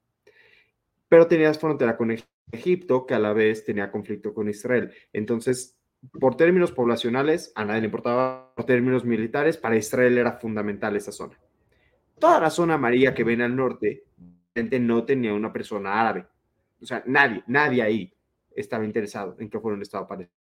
Pero 1.08 1.26
tenías 1.26 1.58
frontera 1.58 1.96
con 1.96 2.16
Egipto, 2.52 3.06
que 3.06 3.14
a 3.14 3.18
la 3.18 3.32
vez 3.32 3.64
tenía 3.64 3.90
conflicto 3.90 4.34
con 4.34 4.48
Israel. 4.48 4.92
Entonces, 5.12 5.76
por 6.18 6.36
términos 6.36 6.72
poblacionales, 6.72 7.52
a 7.54 7.64
nadie 7.64 7.80
le 7.80 7.86
importaba. 7.86 8.52
Por 8.54 8.64
términos 8.64 9.04
militares, 9.04 9.56
para 9.56 9.76
Israel 9.76 10.18
era 10.18 10.32
fundamental 10.32 10.96
esa 10.96 11.12
zona. 11.12 11.38
Toda 12.18 12.40
la 12.40 12.50
zona 12.50 12.74
amarilla 12.74 13.14
que 13.14 13.24
ven 13.24 13.42
al 13.42 13.56
norte, 13.56 14.04
no 14.80 15.04
tenía 15.04 15.32
una 15.32 15.52
persona 15.52 16.00
árabe. 16.00 16.26
O 16.80 16.86
sea, 16.86 17.02
nadie, 17.06 17.42
nadie 17.46 17.82
ahí 17.82 18.12
estaba 18.54 18.84
interesado 18.84 19.36
en 19.38 19.48
que 19.48 19.60
fuera 19.60 19.76
un 19.76 19.82
Estado 19.82 20.06
palestino. 20.06 20.40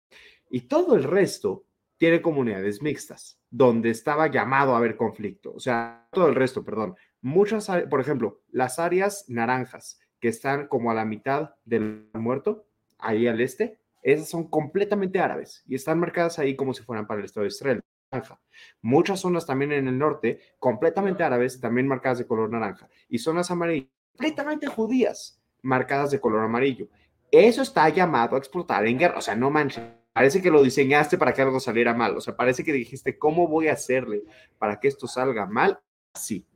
Y 0.50 0.62
todo 0.62 0.96
el 0.96 1.04
resto 1.04 1.66
tiene 1.98 2.22
comunidades 2.22 2.82
mixtas, 2.82 3.40
donde 3.50 3.90
estaba 3.90 4.28
llamado 4.28 4.74
a 4.74 4.78
haber 4.78 4.96
conflicto. 4.96 5.54
O 5.54 5.60
sea, 5.60 6.08
todo 6.12 6.28
el 6.28 6.36
resto, 6.36 6.64
perdón. 6.64 6.96
Muchas, 7.22 7.70
por 7.90 8.02
ejemplo, 8.02 8.42
las 8.50 8.80
áreas 8.80 9.26
naranjas 9.28 10.00
que 10.20 10.28
están 10.28 10.68
como 10.68 10.92
a 10.92 10.94
la 10.94 11.06
mitad 11.06 11.56
del 11.66 12.10
muerto, 12.14 12.66
ahí 13.00 13.28
al 13.28 13.42
este, 13.42 13.80
esas 14.02 14.30
son 14.30 14.50
completamente 14.50 15.20
árabes 15.20 15.64
y 15.68 15.76
están 15.76 16.00
marcadas 16.00 16.38
ahí 16.38 16.56
como 16.56 16.74
si 16.74 16.84
fueran 16.84 17.08
para 17.08 17.20
el 17.20 17.26
Estado 17.26 17.44
de 17.44 17.48
Israel. 17.50 17.82
Naranja. 18.12 18.40
Muchas 18.82 19.20
zonas 19.20 19.46
también 19.48 19.72
en 19.72 19.88
el 19.88 19.98
norte, 19.98 20.40
completamente 20.60 21.24
árabes, 21.24 21.60
también 21.60 21.88
marcadas 21.88 22.20
de 22.20 22.28
color 22.28 22.52
naranja. 22.52 22.88
Y 23.10 23.18
zonas 23.18 23.50
amarillas, 23.50 23.90
completamente 24.12 24.68
judías, 24.68 25.42
marcadas 25.64 26.12
de 26.12 26.20
color 26.20 26.44
amarillo. 26.44 26.88
Eso 27.32 27.64
está 27.64 27.90
llamado 27.90 28.36
a 28.36 28.40
explotar 28.40 28.86
en 28.86 29.00
guerra. 29.00 29.18
O 29.18 29.22
sea, 29.22 29.36
no 29.36 29.50
manches 29.50 29.84
Parece 30.16 30.42
que 30.42 30.50
lo 30.50 30.64
diseñaste 30.64 31.18
para 31.18 31.34
que 31.34 31.42
algo 31.42 31.60
saliera 31.60 31.94
mal. 31.94 32.16
O 32.16 32.22
sea, 32.22 32.38
parece 32.38 32.64
que 32.64 32.72
dijiste, 32.72 33.20
¿cómo 33.20 33.50
voy 33.50 33.68
a 33.68 33.74
hacerle 33.74 34.24
para 34.58 34.80
que 34.80 34.88
esto 34.88 35.08
salga 35.08 35.46
mal? 35.46 35.78
Sí, 36.14 36.48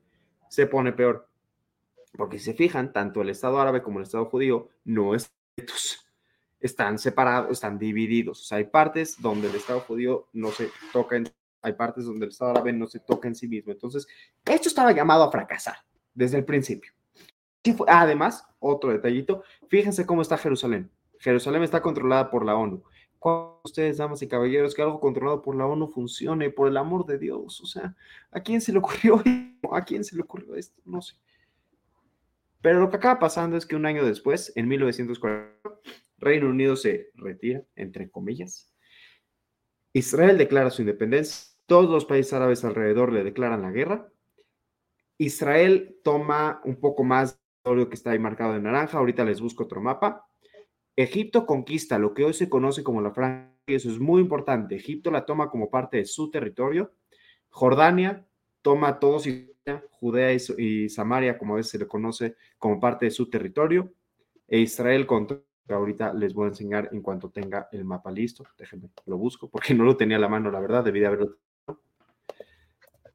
se 0.48 0.66
pone 0.66 0.94
peor. 0.94 1.28
Porque 2.16 2.40
si 2.40 2.46
se 2.46 2.54
fijan, 2.54 2.94
tanto 2.94 3.22
el 3.22 3.28
Estado 3.28 3.60
árabe 3.60 3.82
como 3.82 4.00
el 4.00 4.04
Estado 4.04 4.28
judío 4.28 4.70
no 4.86 5.12
están 6.62 7.00
separados, 7.00 7.52
están 7.52 7.78
divididos. 7.78 8.44
O 8.44 8.46
sea, 8.46 8.60
hay 8.60 8.64
partes 8.64 9.22
donde 9.22 9.50
el 9.50 9.56
Estado 9.56 9.82
judío 9.82 10.30
no 10.32 10.52
se 10.52 10.70
toca 10.94 11.18
en, 11.18 11.30
hay 11.62 11.74
partes 11.74 12.06
donde 12.06 12.28
el 12.28 12.32
Estado 12.32 12.52
árabe 12.52 12.72
no 12.72 12.88
se 12.88 13.02
toca 13.02 13.28
en 13.28 13.36
sí 13.36 13.50
mismo. 13.50 13.74
Entonces, 13.74 14.08
esto 14.46 14.70
estaba 14.70 14.94
llamado 14.94 15.26
a 15.26 15.32
fracasar 15.34 15.76
desde 16.14 16.38
el 16.38 16.46
principio. 16.46 16.94
Además, 17.90 18.48
otro 18.60 18.94
detallito, 18.94 19.44
fíjense 19.68 20.06
cómo 20.06 20.22
está 20.22 20.38
Jerusalén. 20.38 20.90
Jerusalén 21.20 21.64
está 21.64 21.82
controlada 21.82 22.32
por 22.32 22.46
la 22.46 22.56
ONU 22.56 22.82
ustedes, 23.64 23.98
damas 23.98 24.22
y 24.22 24.28
caballeros, 24.28 24.74
que 24.74 24.82
algo 24.82 25.00
controlado 25.00 25.42
por 25.42 25.56
la 25.56 25.66
ONU 25.66 25.88
funcione, 25.88 26.50
por 26.50 26.68
el 26.68 26.78
amor 26.78 27.06
de 27.06 27.18
Dios. 27.18 27.62
O 27.62 27.66
sea, 27.66 27.96
¿a 28.32 28.42
quién 28.42 28.62
se 28.62 28.72
le 28.72 28.80
ocurrió 28.80 29.22
¿A 29.72 29.84
quién 29.84 30.04
se 30.04 30.16
le 30.16 30.22
ocurrió 30.22 30.56
esto? 30.56 30.82
No 30.86 31.02
sé. 31.02 31.16
Pero 32.62 32.80
lo 32.80 32.90
que 32.90 32.98
acaba 32.98 33.20
pasando 33.20 33.58
es 33.58 33.66
que 33.66 33.76
un 33.76 33.86
año 33.86 34.06
después, 34.06 34.52
en 34.56 34.68
1940, 34.68 35.54
Reino 36.18 36.50
Unido 36.50 36.76
se 36.76 37.10
retira, 37.16 37.64
entre 37.76 38.10
comillas. 38.10 38.74
Israel 39.94 40.38
declara 40.38 40.70
su 40.70 40.82
independencia. 40.82 41.56
Todos 41.66 41.90
los 41.90 42.06
países 42.06 42.34
árabes 42.34 42.66
alrededor 42.66 43.14
le 43.14 43.24
declaran 43.24 43.62
la 43.62 43.72
guerra. 43.72 44.12
Israel 45.18 45.98
toma 46.04 46.62
un 46.64 46.80
poco 46.80 47.04
más 47.04 47.34
de 47.34 47.40
territorio 47.64 47.90
que 47.90 47.96
está 47.96 48.12
ahí 48.12 48.20
marcado 48.20 48.56
en 48.56 48.64
naranja. 48.64 48.98
Ahorita 48.98 49.24
les 49.24 49.42
busco 49.42 49.64
otro 49.64 49.82
mapa. 49.82 50.29
Egipto 51.02 51.46
conquista 51.46 51.98
lo 51.98 52.14
que 52.14 52.26
hoy 52.26 52.34
se 52.34 52.50
conoce 52.50 52.84
como 52.84 53.02
la 53.02 53.12
franja, 53.12 53.54
y 53.66 53.76
eso 53.76 53.90
es 53.90 54.00
muy 54.00 54.22
importante. 54.22 54.76
Egipto 54.76 55.12
la 55.12 55.26
toma 55.26 55.50
como 55.50 55.70
parte 55.70 55.96
de 55.96 56.06
su 56.06 56.30
territorio. 56.30 56.92
Jordania 57.48 58.26
toma 58.62 59.00
todos 59.00 59.26
Judea 59.92 60.34
y, 60.34 60.90
Samaria, 60.90 61.38
como 61.38 61.54
a 61.54 61.58
veces 61.58 61.72
se 61.72 61.80
le 61.80 61.88
conoce, 61.88 62.36
como 62.58 62.82
parte 62.82 63.06
de 63.06 63.12
su 63.12 63.30
territorio. 63.30 63.94
E 64.46 64.60
Israel 64.60 65.06
contra 65.06 65.40
que 65.66 65.74
ahorita 65.74 66.14
les 66.14 66.34
voy 66.34 66.46
a 66.46 66.50
enseñar 66.50 66.90
en 66.92 67.02
cuanto 67.02 67.30
tenga 67.30 67.70
el 67.72 67.86
mapa 67.86 68.12
listo. 68.12 68.44
Déjenme, 68.58 68.90
lo 69.06 69.18
busco, 69.18 69.48
porque 69.48 69.74
no 69.74 69.86
lo 69.86 69.96
tenía 69.96 70.18
a 70.18 70.20
la 70.20 70.28
mano, 70.28 70.52
la 70.52 70.60
verdad, 70.60 70.84
debí 70.84 71.00
de 71.00 71.06
haberlo. 71.06 71.38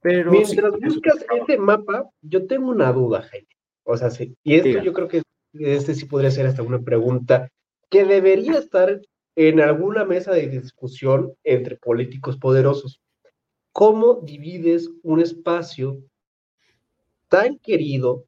Pero 0.00 0.30
mientras 0.30 0.72
buscas 0.80 1.26
ese 1.42 1.58
mapa, 1.58 2.08
yo 2.22 2.46
tengo 2.46 2.70
una 2.70 2.90
duda, 2.92 3.20
gente. 3.24 3.54
O 3.82 3.94
sea, 3.94 4.08
sí, 4.08 4.34
y 4.42 4.54
esto 4.54 4.82
yo 4.82 4.94
creo 4.94 5.08
que 5.08 5.22
este 5.52 5.94
sí 5.94 6.06
podría 6.06 6.30
ser 6.30 6.46
hasta 6.46 6.62
una 6.62 6.80
pregunta 6.80 7.50
que 7.94 8.04
debería 8.04 8.58
estar 8.58 9.00
en 9.36 9.60
alguna 9.60 10.04
mesa 10.04 10.32
de 10.32 10.48
discusión 10.48 11.32
entre 11.44 11.76
políticos 11.76 12.36
poderosos. 12.36 13.00
¿Cómo 13.70 14.14
divides 14.14 14.90
un 15.04 15.20
espacio 15.20 16.02
tan 17.28 17.56
querido 17.60 18.24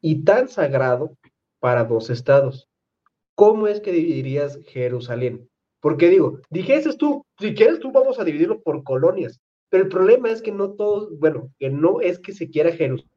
y 0.00 0.24
tan 0.24 0.48
sagrado 0.48 1.14
para 1.60 1.84
dos 1.84 2.08
estados? 2.08 2.70
¿Cómo 3.34 3.68
es 3.68 3.80
que 3.80 3.92
dividirías 3.92 4.60
Jerusalén? 4.64 5.46
Porque 5.80 6.08
digo, 6.08 6.40
dijiste 6.48 6.96
tú, 6.96 7.26
si 7.38 7.54
quieres 7.54 7.80
tú 7.80 7.92
vamos 7.92 8.18
a 8.18 8.24
dividirlo 8.24 8.62
por 8.62 8.82
colonias, 8.82 9.38
pero 9.68 9.82
el 9.84 9.90
problema 9.90 10.30
es 10.30 10.40
que 10.40 10.52
no 10.52 10.70
todos, 10.70 11.10
bueno, 11.18 11.52
que 11.58 11.68
no 11.68 12.00
es 12.00 12.18
que 12.18 12.32
se 12.32 12.48
quiera 12.48 12.72
Jerusalén 12.72 13.15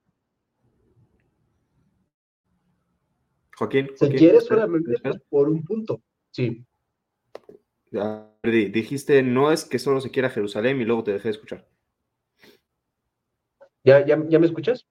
Joaquín. 3.60 3.92
Se 3.96 4.08
quiere 4.08 4.40
solamente 4.40 4.94
por 5.30 5.50
un 5.50 5.66
punto. 5.66 6.02
Sí. 6.32 6.66
Ya, 7.92 8.34
dijiste, 8.44 9.22
no 9.22 9.52
es 9.52 9.66
que 9.66 9.80
solo 9.80 10.00
se 10.00 10.12
quiera 10.12 10.30
Jerusalén 10.30 10.80
y 10.80 10.86
luego 10.86 11.04
te 11.04 11.12
dejé 11.12 11.28
de 11.28 11.32
escuchar. 11.32 11.68
¿Ya, 13.84 14.06
ya, 14.06 14.24
ya 14.30 14.40
me 14.40 14.46
escuchas? 14.46 14.88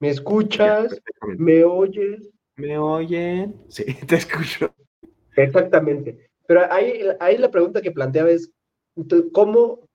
¿Me 0.00 0.08
escuchas? 0.08 0.98
¿Me 1.36 1.62
oyes? 1.64 2.30
¿Me 2.56 2.78
oyen? 2.78 3.54
Sí, 3.68 3.84
te 4.08 4.16
escucho. 4.16 4.74
Exactamente. 5.36 6.30
Pero 6.46 6.72
ahí, 6.72 7.02
ahí 7.20 7.36
la 7.36 7.50
pregunta 7.50 7.82
que 7.82 7.92
planteaba 7.92 8.30
es, 8.30 8.50
¿cómo 9.32 9.86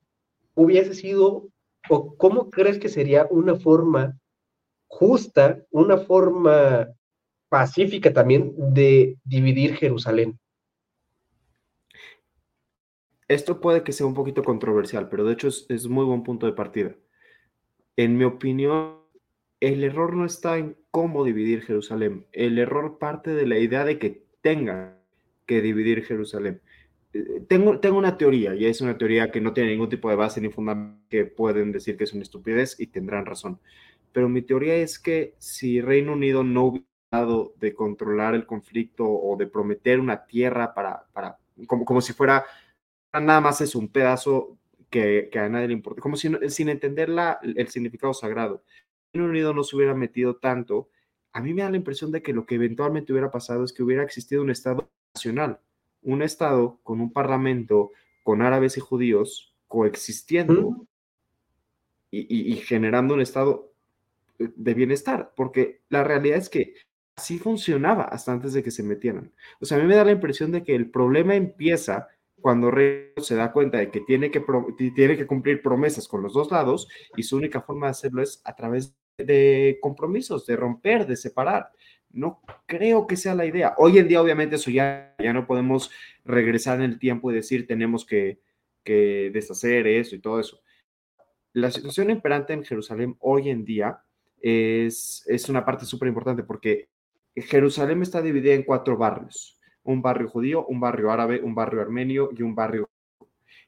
hubiese 0.54 0.94
sido 0.94 1.50
o 1.90 2.16
cómo 2.18 2.52
crees 2.52 2.78
que 2.78 2.90
sería 2.90 3.26
una 3.32 3.56
forma 3.56 4.16
justa, 4.88 5.64
una 5.72 5.98
forma 5.98 6.94
pacífica 7.52 8.14
también 8.14 8.54
de 8.58 9.18
dividir 9.26 9.76
Jerusalén? 9.76 10.40
Esto 13.28 13.60
puede 13.60 13.84
que 13.84 13.92
sea 13.92 14.08
un 14.08 14.14
poquito 14.14 14.42
controversial, 14.42 15.10
pero 15.10 15.26
de 15.26 15.34
hecho 15.34 15.50
es, 15.50 15.88
muy 15.88 16.06
buen 16.06 16.24
punto 16.24 16.46
de 16.46 16.54
partida. 16.54 16.96
En 17.98 18.18
mi 18.18 18.24
opinión, 18.24 19.00
el 19.60 19.84
error 19.84 20.16
no 20.16 20.26
está 20.26 20.58
en 20.58 20.78
cómo 20.92 21.26
dividir 21.26 21.62
Jerusalén. 21.64 22.26
El 22.32 22.58
error 22.58 23.00
parte 23.00 23.32
de 23.32 23.46
la 23.46 23.58
idea 23.58 23.84
de 23.84 24.00
que 24.00 24.24
tenga 24.40 24.98
que 25.46 25.62
dividir 25.62 26.06
Jerusalén. 26.06 26.62
Eh, 27.12 27.44
tengo, 27.50 27.82
tengo 27.82 27.98
una 27.98 28.18
teoría, 28.18 28.56
y 28.56 28.66
es 28.66 28.80
una 28.80 28.98
teoría 28.98 29.30
que 29.30 29.42
no 29.42 29.52
tiene 29.52 29.72
ningún 29.72 29.90
tipo 29.90 30.10
de 30.10 30.16
base 30.16 30.40
ni 30.40 30.50
fundamento, 30.50 31.02
que 31.10 31.26
pueden 31.26 31.74
decir 31.74 31.98
que 31.98 32.06
es 32.06 32.14
una 32.14 32.24
estupidez 32.24 32.80
y 32.80 32.88
tendrán 32.88 33.26
razón. 33.26 33.60
Pero 34.14 34.30
mi 34.30 34.42
teoría 34.42 34.76
es 34.76 35.00
que 35.00 35.36
si 35.38 35.82
Reino 35.82 36.14
Unido 36.14 36.44
no 36.46 36.64
hubiera 36.66 36.91
de 37.12 37.76
controlar 37.76 38.36
el 38.36 38.46
conflicto 38.46 39.06
o 39.06 39.36
de 39.36 39.46
prometer 39.46 40.00
una 40.00 40.26
tierra 40.26 40.74
para, 40.74 41.08
para 41.12 41.38
como, 41.68 41.84
como 41.84 42.00
si 42.00 42.14
fuera 42.14 42.46
nada 43.14 43.42
más 43.42 43.60
es 43.60 43.76
un 43.76 43.90
pedazo 43.90 44.58
que, 44.90 45.28
que 45.30 45.40
a 45.40 45.50
nadie 45.50 45.68
le 45.68 45.74
importa, 45.74 46.02
como 46.02 46.16
si, 46.16 46.32
sin 46.48 46.70
entender 46.70 47.10
la, 47.10 47.38
el 47.44 47.68
significado 47.68 48.14
sagrado. 48.14 48.64
Reino 49.12 49.30
Unido 49.30 49.54
no 49.54 49.66
se 49.66 49.76
hubiera 49.76 49.94
metido 49.94 50.38
tanto, 50.38 50.90
a 51.34 51.42
mí 51.42 51.54
me 51.54 51.64
da 51.64 51.70
la 51.70 51.76
impresión 51.76 52.14
de 52.14 52.22
que 52.22 52.32
lo 52.32 52.46
que 52.46 52.56
eventualmente 52.56 53.12
hubiera 53.12 53.30
pasado 53.30 53.66
es 53.66 53.74
que 53.74 53.84
hubiera 53.84 54.04
existido 54.04 54.42
un 54.42 54.50
Estado 54.50 54.90
nacional, 55.14 55.60
un 56.04 56.22
Estado 56.22 56.80
con 56.84 57.02
un 57.02 57.12
parlamento, 57.12 57.92
con 58.24 58.42
árabes 58.42 58.78
y 58.78 58.80
judíos 58.80 59.54
coexistiendo 59.68 60.88
y, 62.10 62.54
y, 62.54 62.56
generando 62.58 63.14
un 63.14 63.22
Estado 63.22 63.70
de 64.38 64.74
bienestar, 64.74 65.34
porque 65.36 65.82
la 65.90 66.06
realidad 66.06 66.38
es 66.38 66.50
que 66.50 66.74
así 67.22 67.38
funcionaba 67.38 68.04
hasta 68.06 68.32
antes 68.32 68.54
de 68.54 68.64
que 68.64 68.72
se 68.72 68.82
metieran. 68.82 69.32
O 69.60 69.66
sea, 69.66 69.78
a 69.78 69.82
mí 69.82 69.88
me 69.88 69.96
da 69.96 70.04
la 70.04 70.12
impresión 70.12 70.52
de 70.52 70.64
que 70.64 70.76
el 70.76 70.90
problema 70.90 71.36
empieza 71.36 72.08
cuando 72.42 72.72
Rey 72.72 73.14
se 73.18 73.36
da 73.36 73.52
cuenta 73.52 73.78
de 73.78 73.92
que 73.92 74.02
tiene 74.02 74.32
que, 74.32 74.44
tiene 74.96 75.16
que 75.16 75.28
cumplir 75.28 75.62
promesas 75.62 76.08
con 76.08 76.24
los 76.24 76.34
dos 76.34 76.50
lados 76.50 76.88
y 77.16 77.22
su 77.22 77.38
única 77.38 77.62
forma 77.62 77.86
de 77.86 77.92
hacerlo 77.92 78.24
es 78.24 78.42
a 78.44 78.56
través 78.56 78.98
de 79.20 79.78
compromisos, 79.82 80.48
de 80.48 80.56
romper, 80.56 81.06
de 81.06 81.16
separar. 81.16 81.70
No 82.10 82.42
creo 82.66 83.06
que 83.06 83.16
sea 83.16 83.36
la 83.36 83.46
idea. 83.46 83.76
Hoy 83.78 84.00
en 84.00 84.08
día, 84.08 84.22
obviamente, 84.22 84.56
eso 84.56 84.72
ya, 84.72 85.16
ya 85.20 85.32
no 85.32 85.46
podemos 85.46 85.92
regresar 86.26 86.80
en 86.80 86.90
el 86.90 86.98
tiempo 86.98 87.32
y 87.32 87.36
decir 87.36 87.68
tenemos 87.68 88.04
que, 88.04 88.40
que 88.84 89.30
deshacer 89.32 89.86
eso 89.86 90.16
y 90.16 90.20
todo 90.20 90.40
eso. 90.40 90.60
La 91.54 91.70
situación 91.70 92.10
imperante 92.10 92.54
en 92.54 92.64
Jerusalén 92.64 93.16
hoy 93.20 93.50
en 93.50 93.64
día 93.64 94.02
es, 94.42 95.24
es 95.28 95.48
una 95.50 95.64
parte 95.64 95.86
súper 95.86 96.08
importante 96.08 96.44
porque 96.44 96.90
Jerusalén 97.36 98.02
está 98.02 98.22
dividida 98.22 98.54
en 98.54 98.64
cuatro 98.64 98.98
barrios 98.98 99.62
un 99.84 100.02
barrio 100.02 100.30
judío, 100.30 100.66
un 100.66 100.80
barrio 100.80 101.12
árabe, 101.12 101.42
un 101.42 101.56
barrio 101.56 101.82
armenio 101.82 102.30
y 102.36 102.44
un 102.44 102.56
barrio. 102.56 102.90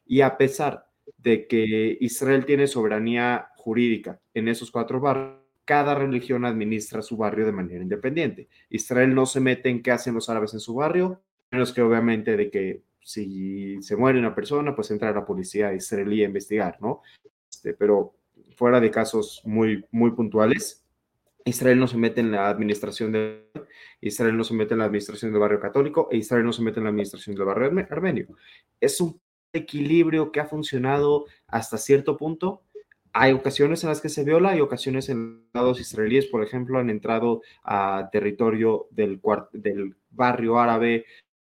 Y 0.06 0.22
a 0.22 0.38
pesar 0.38 0.86
de 1.18 1.48
que 1.48 1.98
Israel 2.00 2.46
tiene 2.46 2.68
soberanía 2.68 3.50
jurídica 3.58 4.20
en 4.34 4.48
esos 4.48 4.72
cuatro 4.72 5.00
barrios, 5.00 5.40
cada 5.66 5.96
religión 5.96 6.44
administra 6.44 7.02
su 7.02 7.16
barrio 7.16 7.46
de 7.46 7.54
manera 7.54 7.82
independiente. 7.82 8.50
Israel 8.70 9.16
no 9.16 9.26
se 9.26 9.40
mete 9.40 9.70
en 9.70 9.82
qué 9.82 9.92
hacen 9.92 10.14
los 10.14 10.30
árabes 10.30 10.54
en 10.54 10.60
su 10.60 10.74
barrio, 10.76 11.22
menos 11.52 11.72
que 11.72 11.82
obviamente 11.82 12.36
de 12.36 12.50
que 12.50 12.84
si 13.00 13.82
se 13.82 13.96
muere 13.96 14.20
una 14.20 14.36
persona, 14.36 14.76
pues 14.76 14.92
entra 14.92 15.14
la 15.14 15.26
policía 15.26 15.74
israelí 15.74 16.22
a 16.22 16.28
investigar, 16.28 16.78
¿no? 16.82 17.02
Este, 17.50 17.74
pero 17.74 18.14
fuera 18.58 18.82
de 18.82 18.92
casos 18.92 19.42
muy, 19.46 19.86
muy 19.92 20.12
puntuales, 20.12 20.83
Israel 21.46 21.80
no 21.80 21.88
se 21.88 21.98
mete 21.98 22.22
en 22.22 22.32
la 22.32 22.50
administración 22.50 23.12
de 23.12 23.50
Israel 24.02 24.36
no 24.36 24.44
se 24.44 24.54
mete 24.54 24.74
en 24.74 24.80
la 24.80 24.86
administración 24.86 25.32
del 25.32 25.42
barrio 25.42 25.60
católico 25.60 26.10
e 26.12 26.18
Israel 26.18 26.44
no 26.46 26.54
se 26.54 26.62
mete 26.62 26.80
en 26.80 26.86
la 26.86 26.90
administración 26.90 27.36
del 27.36 27.46
barrio 27.46 27.72
armenio. 27.90 28.28
Es 28.80 29.00
un 29.00 29.20
equilibrio 29.54 30.32
que 30.32 30.40
ha 30.40 30.46
funcionado 30.46 31.26
hasta 31.48 31.78
cierto 31.78 32.18
punto. 32.18 32.64
Hay 33.14 33.32
ocasiones 33.32 33.84
en 33.84 33.90
las 33.90 34.02
que 34.02 34.10
se 34.10 34.24
viola, 34.24 34.56
y 34.56 34.62
ocasiones 34.62 35.08
en 35.10 35.46
los 35.54 35.80
israelíes, 35.80 36.26
por 36.26 36.44
ejemplo, 36.44 36.80
han 36.80 36.90
entrado 36.90 37.42
a 37.64 38.10
territorio 38.12 38.88
del, 38.90 39.22
del 39.54 39.96
barrio 40.10 40.60
árabe 40.60 41.06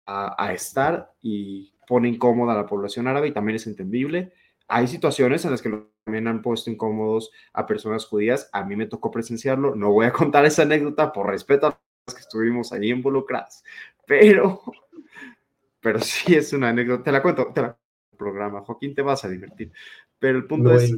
a, 0.05 0.53
estar 0.53 1.13
y 1.21 1.73
pone 1.87 2.09
incómoda 2.09 2.53
a 2.53 2.57
la 2.57 2.65
población 2.65 3.07
árabe 3.07 3.29
y 3.29 3.31
también 3.31 3.55
es 3.55 3.67
entendible. 3.67 4.33
Hay 4.67 4.87
situaciones 4.87 5.45
en 5.45 5.51
las 5.51 5.61
que 5.61 5.69
también 6.03 6.27
han 6.27 6.41
puesto 6.41 6.69
incómodos 6.69 7.31
a 7.53 7.65
personas 7.65 8.05
judías. 8.05 8.49
A 8.51 8.63
mí 8.65 8.75
me 8.75 8.87
tocó 8.87 9.11
presenciarlo. 9.11 9.75
No 9.75 9.91
voy 9.91 10.05
a 10.05 10.11
contar 10.11 10.45
esa 10.45 10.63
anécdota 10.63 11.11
por 11.11 11.27
respeto 11.27 11.67
a 11.67 11.79
los 12.07 12.15
que 12.15 12.21
estuvimos 12.21 12.73
allí 12.73 12.91
involucrados, 12.91 13.63
pero, 14.05 14.61
pero 15.79 15.99
sí 15.99 16.35
es 16.35 16.53
una 16.53 16.69
anécdota. 16.69 17.03
Te 17.03 17.11
la 17.11 17.21
cuento, 17.21 17.51
te 17.53 17.61
la 17.61 17.77
programa. 18.17 18.61
Joaquín, 18.61 18.95
te 18.95 19.01
vas 19.01 19.23
a 19.25 19.29
divertir. 19.29 19.71
Pero 20.19 20.37
el 20.37 20.45
punto 20.45 20.73
es, 20.73 20.93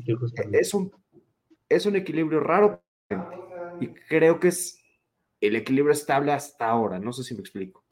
es 0.51 0.73
un, 0.73 0.91
es 1.69 1.85
un 1.85 1.95
equilibrio 1.95 2.39
raro 2.39 2.83
y 3.79 3.87
creo 3.87 4.39
que 4.39 4.49
es 4.49 4.79
el 5.41 5.55
equilibrio 5.55 5.93
estable 5.93 6.31
hasta 6.31 6.67
ahora. 6.67 6.99
No 6.99 7.11
sé 7.13 7.23
si 7.23 7.33
me 7.33 7.41
explico. 7.41 7.83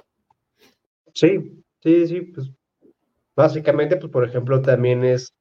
Sí, 1.13 1.63
sí, 1.81 2.07
sí, 2.07 2.21
pues 2.21 2.51
básicamente, 3.35 3.97
pues 3.97 4.11
por 4.11 4.27
ejemplo, 4.27 4.61
también 4.61 5.03
es 5.03 5.35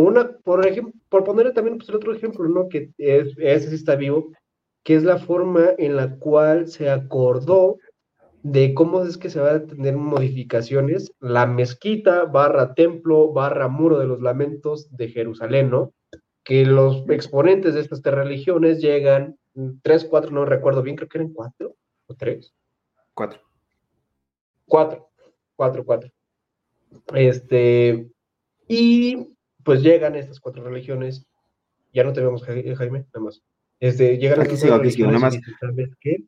una, 0.00 0.32
por 0.38 0.66
ejemplo, 0.66 0.92
por 1.08 1.24
poner 1.24 1.52
también 1.52 1.78
pues, 1.78 1.88
el 1.88 1.96
otro 1.96 2.14
ejemplo, 2.14 2.48
¿no? 2.48 2.68
Que 2.68 2.90
es, 2.98 3.34
ese 3.38 3.68
sí 3.70 3.74
está 3.74 3.96
vivo, 3.96 4.32
que 4.82 4.94
es 4.94 5.02
la 5.02 5.18
forma 5.18 5.70
en 5.78 5.96
la 5.96 6.16
cual 6.16 6.68
se 6.68 6.90
acordó 6.90 7.78
de 8.42 8.72
cómo 8.74 9.02
es 9.02 9.18
que 9.18 9.30
se 9.30 9.40
van 9.40 9.56
a 9.56 9.66
tener 9.66 9.96
modificaciones 9.96 11.12
la 11.20 11.46
mezquita 11.46 12.24
barra 12.24 12.74
templo 12.74 13.32
barra 13.32 13.68
muro 13.68 13.98
de 13.98 14.06
los 14.06 14.20
lamentos 14.22 14.94
de 14.96 15.08
Jerusalén, 15.08 15.70
¿no? 15.70 15.92
Que 16.42 16.64
los 16.64 17.04
exponentes 17.10 17.74
de 17.74 17.80
estas 17.80 18.00
tres 18.00 18.14
religiones 18.14 18.80
llegan, 18.80 19.36
tres, 19.82 20.06
cuatro, 20.06 20.30
no 20.30 20.44
recuerdo 20.46 20.82
bien, 20.82 20.96
creo 20.96 21.08
que 21.08 21.18
eran 21.18 21.32
cuatro 21.32 21.76
o 22.06 22.14
tres. 22.14 22.54
Cuatro. 23.12 23.40
Cuatro, 24.66 25.10
cuatro, 25.56 25.84
cuatro. 25.84 26.10
Este, 27.14 28.08
y 28.66 29.36
pues 29.64 29.82
llegan 29.82 30.16
estas 30.16 30.40
cuatro 30.40 30.62
religiones, 30.64 31.26
ya 31.92 32.04
no 32.04 32.12
te 32.12 32.20
vemos, 32.20 32.42
Jaime, 32.44 33.06
nada 33.12 33.20
más. 33.20 33.42
Este, 33.78 34.18
llegan 34.18 34.40
aquí 34.40 34.56
sigo, 34.56 34.74
aquí 34.74 35.02
nada 35.02 35.18
más. 35.18 35.38
qué? 36.00 36.24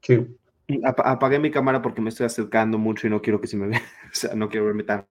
Sí. 0.00 0.36
Apagué 0.82 1.38
mi 1.38 1.50
cámara 1.50 1.82
porque 1.82 2.00
me 2.00 2.08
estoy 2.08 2.26
acercando 2.26 2.78
mucho 2.78 3.06
y 3.06 3.10
no 3.10 3.20
quiero 3.20 3.40
que 3.40 3.46
se 3.46 3.56
me 3.56 3.68
vea, 3.68 3.82
o 4.10 4.14
sea, 4.14 4.34
no 4.34 4.48
quiero 4.48 4.66
verme 4.66 4.84
tan. 4.84 5.06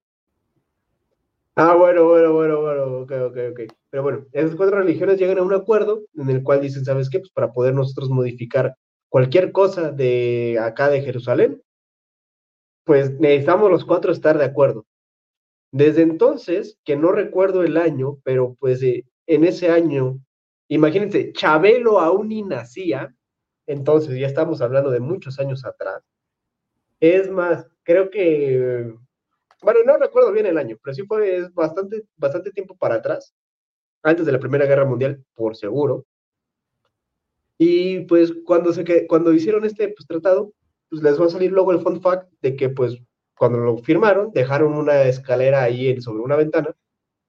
Ah, 1.55 1.75
bueno, 1.75 2.05
bueno, 2.05 2.33
bueno, 2.33 2.61
bueno, 2.61 2.83
ok, 3.01 3.11
ok, 3.27 3.37
ok. 3.51 3.59
Pero 3.91 4.01
bueno, 4.01 4.25
esas 4.31 4.55
cuatro 4.55 4.79
religiones 4.79 5.19
llegan 5.19 5.37
a 5.37 5.43
un 5.43 5.53
acuerdo 5.53 6.01
en 6.15 6.27
el 6.31 6.41
cual 6.41 6.61
dicen, 6.61 6.83
¿sabes 6.83 7.11
qué? 7.11 7.19
Pues 7.19 7.31
para 7.31 7.53
poder 7.53 7.75
nosotros 7.75 8.09
modificar 8.09 8.75
cualquier 9.07 9.51
cosa 9.51 9.91
de 9.91 10.57
acá 10.59 10.89
de 10.89 11.03
Jerusalén, 11.03 11.61
pues 12.83 13.19
necesitamos 13.19 13.69
los 13.69 13.85
cuatro 13.85 14.11
estar 14.11 14.39
de 14.39 14.45
acuerdo. 14.45 14.87
Desde 15.73 16.03
entonces, 16.03 16.77
que 16.85 16.95
no 16.95 17.11
recuerdo 17.11 17.63
el 17.63 17.77
año, 17.77 18.19
pero 18.23 18.55
pues 18.59 18.83
eh, 18.83 19.05
en 19.25 19.43
ese 19.43 19.71
año, 19.71 20.19
imagínense, 20.67 21.33
Chabelo 21.33 21.99
aún 21.99 22.27
ni 22.27 22.43
nacía, 22.43 23.15
entonces 23.65 24.19
ya 24.19 24.27
estamos 24.27 24.61
hablando 24.61 24.91
de 24.91 24.99
muchos 24.99 25.39
años 25.39 25.65
atrás. 25.65 26.03
Es 26.99 27.27
más, 27.31 27.67
creo 27.81 28.11
que, 28.11 28.93
bueno, 29.63 29.79
no 29.83 29.97
recuerdo 29.97 30.31
bien 30.31 30.45
el 30.45 30.59
año, 30.59 30.77
pero 30.83 30.93
sí 30.93 31.01
fue 31.07 31.49
bastante, 31.53 32.03
bastante 32.17 32.51
tiempo 32.51 32.77
para 32.77 32.95
atrás, 32.95 33.33
antes 34.03 34.27
de 34.27 34.31
la 34.31 34.39
Primera 34.39 34.67
Guerra 34.67 34.85
Mundial, 34.85 35.25
por 35.33 35.55
seguro. 35.55 36.05
Y 37.57 38.01
pues 38.01 38.31
cuando, 38.45 38.73
se, 38.73 39.07
cuando 39.07 39.33
hicieron 39.33 39.65
este 39.65 39.87
pues, 39.87 40.05
tratado, 40.05 40.53
pues 40.91 41.01
les 41.01 41.19
va 41.19 41.25
a 41.25 41.29
salir 41.29 41.51
luego 41.51 41.71
el 41.71 41.79
fun 41.79 41.99
fact 41.99 42.31
de 42.43 42.55
que 42.55 42.69
pues 42.69 43.01
cuando 43.35 43.59
lo 43.59 43.77
firmaron, 43.79 44.31
dejaron 44.31 44.73
una 44.73 45.03
escalera 45.03 45.63
ahí 45.63 45.99
sobre 46.01 46.21
una 46.21 46.35
ventana 46.35 46.75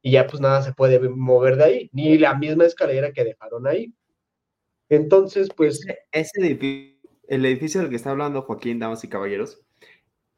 y 0.05 0.13
ya 0.13 0.27
pues 0.27 0.41
nada 0.41 0.63
se 0.63 0.75
puede 0.75 1.01
mover 1.09 1.57
de 1.57 1.65
ahí, 1.65 1.91
ni 1.95 2.19
la 2.19 2.35
misma 2.35 2.67
escalera 2.67 3.13
que 3.13 3.25
dejaron 3.25 3.67
ahí. 3.67 3.95
Entonces, 4.91 5.49
pues... 5.57 5.81
Ese, 6.13 6.41
edificio, 6.41 7.11
el 7.27 7.47
edificio 7.47 7.81
del 7.81 7.89
que 7.89 7.97
está 7.97 8.11
hablando 8.11 8.43
Joaquín, 8.43 8.79
damas 8.79 9.03
y 9.03 9.09
caballeros, 9.09 9.63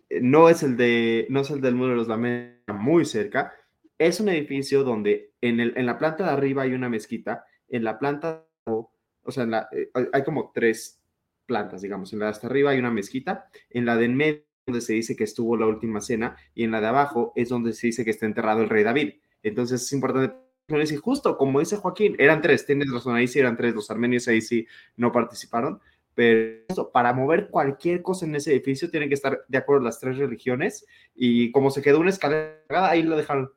eh, 0.08 0.20
no 0.22 0.48
es 0.48 0.62
el 0.62 0.76
de, 0.76 1.26
no 1.30 1.40
es 1.40 1.50
el 1.50 1.60
del 1.60 1.74
Muro 1.74 1.90
de 1.90 1.96
los 1.96 2.06
Lamentos, 2.06 2.76
muy 2.76 3.04
cerca. 3.04 3.54
Es 3.98 4.20
un 4.20 4.28
edificio 4.28 4.84
donde 4.84 5.32
en, 5.40 5.58
el, 5.58 5.76
en 5.76 5.86
la 5.86 5.98
planta 5.98 6.24
de 6.24 6.30
arriba 6.30 6.62
hay 6.62 6.72
una 6.72 6.88
mezquita, 6.88 7.44
en 7.68 7.82
la 7.82 7.98
planta, 7.98 8.46
o 8.66 8.92
sea, 9.28 9.68
eh, 9.72 9.90
hay 10.12 10.22
como 10.22 10.52
tres 10.54 11.02
plantas, 11.44 11.82
digamos. 11.82 12.12
En 12.12 12.20
la 12.20 12.26
de 12.26 12.30
hasta 12.30 12.46
arriba 12.46 12.70
hay 12.70 12.78
una 12.78 12.92
mezquita, 12.92 13.48
en 13.70 13.84
la 13.84 13.96
de 13.96 14.04
en 14.04 14.16
medio 14.16 14.45
donde 14.66 14.80
se 14.80 14.94
dice 14.94 15.14
que 15.14 15.24
estuvo 15.24 15.56
la 15.56 15.66
última 15.66 16.00
cena 16.00 16.36
y 16.54 16.64
en 16.64 16.72
la 16.72 16.80
de 16.80 16.88
abajo 16.88 17.32
es 17.36 17.48
donde 17.48 17.72
se 17.72 17.86
dice 17.86 18.04
que 18.04 18.10
está 18.10 18.26
enterrado 18.26 18.62
el 18.62 18.68
rey 18.68 18.82
David. 18.82 19.14
Entonces 19.44 19.82
es 19.82 19.92
importante 19.92 20.34
decir, 20.68 20.98
justo 20.98 21.36
como 21.38 21.60
dice 21.60 21.76
Joaquín, 21.76 22.16
eran 22.18 22.42
tres, 22.42 22.66
tienes 22.66 22.90
razón, 22.90 23.14
ahí 23.14 23.28
sí 23.28 23.38
eran 23.38 23.56
tres, 23.56 23.74
los 23.74 23.90
armenios 23.92 24.26
ahí 24.26 24.40
sí 24.40 24.66
no 24.96 25.12
participaron, 25.12 25.80
pero 26.14 26.90
para 26.92 27.12
mover 27.12 27.48
cualquier 27.48 28.02
cosa 28.02 28.26
en 28.26 28.34
ese 28.34 28.50
edificio 28.50 28.90
tienen 28.90 29.08
que 29.08 29.14
estar 29.14 29.44
de 29.46 29.58
acuerdo 29.58 29.84
las 29.84 30.00
tres 30.00 30.18
religiones 30.18 30.84
y 31.14 31.52
como 31.52 31.70
se 31.70 31.80
quedó 31.80 32.00
una 32.00 32.10
escalera, 32.10 32.58
ahí 32.68 33.04
lo 33.04 33.16
dejaron. 33.16 33.52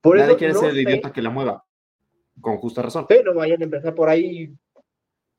Por 0.00 0.16
Nadie 0.16 0.36
quiere 0.36 0.54
ser 0.54 0.70
el 0.70 0.80
idiota 0.80 1.12
que 1.12 1.20
la 1.20 1.28
mueva, 1.28 1.66
con 2.40 2.56
justa 2.56 2.80
razón. 2.80 3.04
Pero 3.06 3.34
vayan 3.34 3.60
a 3.60 3.64
empezar 3.64 3.94
por 3.94 4.08
ahí 4.08 4.56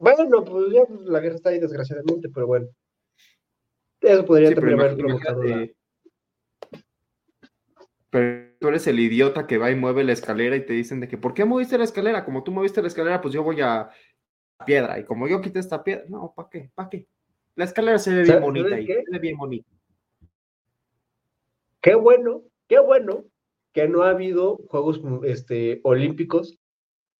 bueno, 0.04 0.44
pues 0.44 0.72
ya 0.72 0.82
la 1.06 1.20
guerra 1.20 1.36
está 1.36 1.50
ahí 1.50 1.60
desgraciadamente, 1.60 2.30
pero 2.34 2.48
bueno. 2.48 2.68
Eso 4.02 4.26
podría 4.26 4.54
también 4.54 4.80
haber 4.80 4.98
provocado. 4.98 5.42
Pero 8.10 8.54
tú 8.60 8.68
eres 8.68 8.86
el 8.88 9.00
idiota 9.00 9.48
que 9.48 9.58
va 9.58 9.72
y 9.72 9.76
mueve 9.76 10.04
la 10.04 10.14
escalera 10.14 10.56
y 10.56 10.66
te 10.66 10.74
dicen 10.74 11.00
de 11.00 11.08
que, 11.08 11.18
¿por 11.18 11.34
qué 11.34 11.46
moviste 11.46 11.78
la 11.78 11.86
escalera? 11.86 12.26
Como 12.26 12.44
tú 12.44 12.52
moviste 12.52 12.82
la 12.82 12.90
escalera, 12.90 13.22
pues 13.22 13.34
yo 13.34 13.44
voy 13.44 13.62
a 13.62 13.90
piedra. 14.66 15.00
Y 15.00 15.06
como 15.06 15.28
yo 15.28 15.42
quité 15.42 15.60
esta 15.60 15.84
piedra, 15.84 16.04
no, 16.10 16.34
¿para 16.36 16.50
qué? 16.50 16.72
¿Para 16.76 16.90
qué? 16.90 17.08
La 17.56 17.66
escalera 17.66 17.98
se 17.98 18.14
ve 18.14 18.24
bien 18.24 18.42
bonita 18.42 18.80
y 18.80 18.86
se 18.86 19.04
ve 19.10 19.20
bien 19.20 19.38
bonita. 19.38 19.70
Qué 21.82 21.96
bueno, 21.96 22.44
qué 22.68 22.80
bueno 22.80 23.26
que 23.74 23.88
no 23.88 24.04
ha 24.04 24.12
habido 24.12 24.58
Juegos 24.68 25.02
este, 25.24 25.82
Olímpicos 25.84 26.60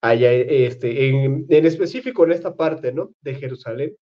allá 0.04 0.32
este, 0.32 1.08
en, 1.08 1.46
en 1.48 1.66
específico 1.66 2.26
en 2.26 2.34
esta 2.34 2.56
parte, 2.56 2.92
¿no? 2.92 3.12
De 3.22 3.36
Jerusalén, 3.36 3.96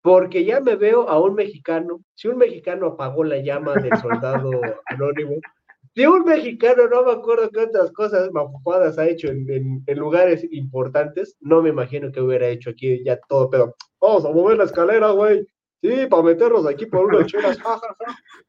porque 0.00 0.44
ya 0.44 0.60
me 0.60 0.76
veo 0.76 1.08
a 1.08 1.20
un 1.20 1.34
mexicano, 1.34 2.02
si 2.14 2.28
un 2.28 2.38
mexicano 2.38 2.86
apagó 2.86 3.22
la 3.22 3.38
llama 3.38 3.74
del 3.74 3.90
soldado 4.02 4.50
anónimo, 4.86 5.36
si 5.94 6.06
un 6.06 6.24
mexicano, 6.24 6.88
no 6.88 7.04
me 7.04 7.12
acuerdo 7.12 7.50
qué 7.50 7.60
otras 7.60 7.92
cosas 7.92 8.32
mafufadas 8.32 8.98
ha 8.98 9.06
hecho 9.06 9.28
en, 9.28 9.82
en, 9.86 9.98
lugares 9.98 10.46
importantes, 10.50 11.36
no 11.40 11.60
me 11.60 11.68
imagino 11.68 12.10
que 12.10 12.22
hubiera 12.22 12.48
hecho 12.48 12.70
aquí 12.70 13.04
ya 13.04 13.18
todo 13.28 13.50
pero 13.50 13.76
Vamos 14.00 14.24
a 14.24 14.30
mover 14.30 14.58
la 14.58 14.64
escalera, 14.64 15.10
güey. 15.10 15.46
Sí, 15.80 16.06
para 16.10 16.24
meternos 16.24 16.66
aquí 16.66 16.86
por 16.86 17.06
unas 17.06 17.26
chelas. 17.26 17.56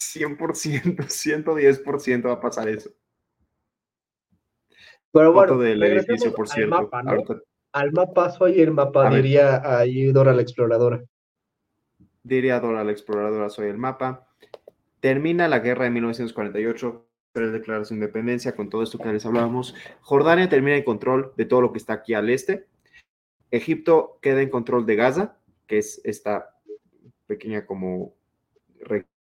100%, 0.00 0.96
110% 0.96 2.26
va 2.26 2.32
a 2.32 2.40
pasar 2.40 2.68
eso. 2.68 2.90
Pero 5.12 5.32
bueno, 5.32 5.58
del 5.58 5.82
edificio, 5.82 6.32
por 6.32 6.48
cierto. 6.48 6.76
Al 6.76 6.82
mapa, 6.82 7.02
¿no? 7.02 7.22
Al 7.72 7.92
mapa, 7.92 8.30
soy 8.30 8.60
el 8.60 8.72
mapa, 8.72 9.10
diría 9.10 9.62
ahí 9.64 10.10
Dora 10.12 10.32
la 10.32 10.42
Exploradora. 10.42 11.02
Diría 12.22 12.60
Dora 12.60 12.84
la 12.84 12.92
Exploradora, 12.92 13.48
soy 13.48 13.68
el 13.68 13.78
mapa. 13.78 14.28
Termina 15.00 15.48
la 15.48 15.60
guerra 15.60 15.84
de 15.84 15.90
1948, 15.90 17.06
pero 17.32 17.52
declara 17.52 17.84
su 17.84 17.94
independencia 17.94 18.56
con 18.56 18.68
todo 18.70 18.82
esto 18.82 18.98
que 18.98 19.12
les 19.12 19.24
hablábamos. 19.24 19.74
Jordania 20.00 20.48
termina 20.48 20.76
en 20.76 20.84
control 20.84 21.32
de 21.36 21.44
todo 21.44 21.60
lo 21.60 21.72
que 21.72 21.78
está 21.78 21.94
aquí 21.94 22.14
al 22.14 22.28
este. 22.28 22.66
Egipto 23.50 24.18
queda 24.20 24.42
en 24.42 24.50
control 24.50 24.84
de 24.86 24.96
Gaza, 24.96 25.36
que 25.66 25.78
es 25.78 26.00
esta 26.04 26.56
pequeña 27.26 27.66
como 27.66 28.14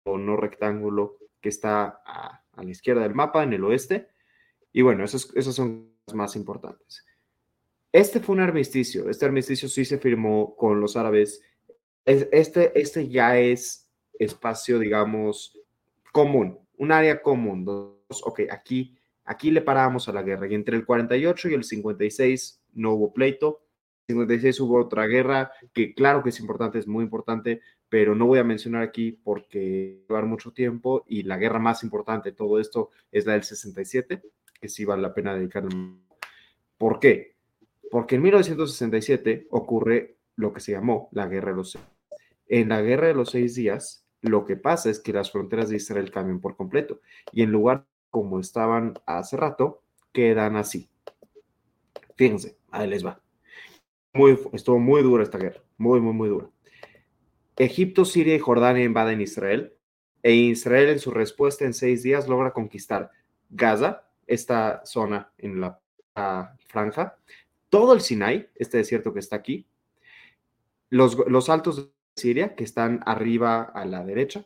no 0.06 0.36
rectángulo 0.36 1.18
que 1.40 1.48
está 1.48 2.00
a, 2.04 2.42
a 2.52 2.62
la 2.62 2.70
izquierda 2.70 3.02
del 3.02 3.14
mapa, 3.14 3.42
en 3.42 3.52
el 3.52 3.64
oeste. 3.64 4.08
Y 4.72 4.82
bueno, 4.82 5.04
esos, 5.04 5.34
esos 5.34 5.54
son 5.54 5.92
los 6.06 6.14
más 6.14 6.36
importantes. 6.36 7.04
Este 7.92 8.20
fue 8.20 8.34
un 8.34 8.42
armisticio. 8.42 9.08
Este 9.08 9.24
armisticio 9.24 9.68
sí 9.68 9.84
se 9.84 9.98
firmó 9.98 10.54
con 10.56 10.80
los 10.80 10.96
árabes. 10.96 11.40
Este, 12.04 12.78
este 12.78 13.08
ya 13.08 13.38
es 13.38 13.88
espacio, 14.18 14.78
digamos, 14.78 15.58
común, 16.12 16.58
un 16.76 16.92
área 16.92 17.22
común. 17.22 17.66
Ok, 18.24 18.40
aquí, 18.50 18.96
aquí 19.24 19.50
le 19.50 19.62
paramos 19.62 20.08
a 20.08 20.12
la 20.12 20.22
guerra. 20.22 20.48
Y 20.48 20.54
entre 20.54 20.76
el 20.76 20.84
48 20.84 21.48
y 21.48 21.54
el 21.54 21.64
56 21.64 22.62
no 22.74 22.92
hubo 22.92 23.12
pleito. 23.12 23.62
En 24.06 24.16
el 24.16 24.26
56 24.26 24.60
hubo 24.60 24.80
otra 24.80 25.06
guerra 25.06 25.52
que 25.72 25.94
claro 25.94 26.22
que 26.22 26.30
es 26.30 26.40
importante, 26.40 26.78
es 26.78 26.86
muy 26.86 27.04
importante, 27.04 27.60
pero 27.88 28.14
no 28.14 28.26
voy 28.26 28.38
a 28.38 28.44
mencionar 28.44 28.82
aquí 28.82 29.12
porque 29.12 30.04
llevar 30.08 30.24
mucho 30.26 30.52
tiempo 30.52 31.04
y 31.06 31.22
la 31.24 31.36
guerra 31.36 31.58
más 31.58 31.82
importante 31.82 32.30
de 32.30 32.36
todo 32.36 32.58
esto 32.58 32.90
es 33.12 33.26
la 33.26 33.32
del 33.34 33.44
67 33.44 34.22
que 34.60 34.68
sí 34.68 34.84
vale 34.84 35.02
la 35.02 35.14
pena 35.14 35.34
dedicarle. 35.34 35.70
¿Por 36.76 37.00
qué? 37.00 37.36
Porque 37.90 38.16
en 38.16 38.22
1967 38.22 39.48
ocurre 39.50 40.16
lo 40.36 40.52
que 40.52 40.60
se 40.60 40.72
llamó 40.72 41.08
la 41.12 41.26
Guerra 41.26 41.50
de 41.50 41.56
los 41.56 41.72
Seis. 41.72 41.84
En 42.46 42.68
la 42.68 42.80
Guerra 42.82 43.08
de 43.08 43.14
los 43.14 43.30
Seis 43.30 43.54
Días, 43.54 44.06
lo 44.20 44.44
que 44.44 44.56
pasa 44.56 44.90
es 44.90 45.00
que 45.00 45.12
las 45.12 45.30
fronteras 45.30 45.68
de 45.68 45.76
Israel 45.76 46.10
cambian 46.10 46.40
por 46.40 46.56
completo 46.56 47.00
y 47.32 47.42
en 47.42 47.52
lugar 47.52 47.86
como 48.10 48.40
estaban 48.40 48.94
hace 49.06 49.36
rato, 49.36 49.82
quedan 50.12 50.56
así. 50.56 50.88
Fíjense, 52.16 52.56
ahí 52.70 52.88
les 52.88 53.04
va. 53.04 53.20
Muy, 54.12 54.38
estuvo 54.52 54.78
muy 54.78 55.02
dura 55.02 55.22
esta 55.22 55.38
guerra, 55.38 55.62
muy, 55.76 56.00
muy, 56.00 56.14
muy 56.14 56.28
dura. 56.28 56.48
Egipto, 57.56 58.04
Siria 58.04 58.34
y 58.34 58.38
Jordania 58.38 58.84
invaden 58.84 59.20
Israel 59.20 59.74
e 60.22 60.32
Israel 60.32 60.88
en 60.88 60.98
su 60.98 61.10
respuesta 61.10 61.64
en 61.64 61.74
seis 61.74 62.02
días 62.02 62.28
logra 62.28 62.52
conquistar 62.52 63.10
Gaza, 63.50 64.07
esta 64.28 64.84
zona 64.84 65.32
en 65.38 65.60
la 65.60 65.80
franja, 66.68 67.16
todo 67.68 67.92
el 67.94 68.00
Sinai, 68.00 68.48
este 68.54 68.78
desierto 68.78 69.12
que 69.12 69.20
está 69.20 69.36
aquí, 69.36 69.66
los, 70.90 71.16
los 71.26 71.48
altos 71.48 71.76
de 71.76 71.92
Siria, 72.16 72.54
que 72.54 72.64
están 72.64 73.00
arriba 73.04 73.62
a 73.62 73.84
la 73.84 74.04
derecha, 74.04 74.44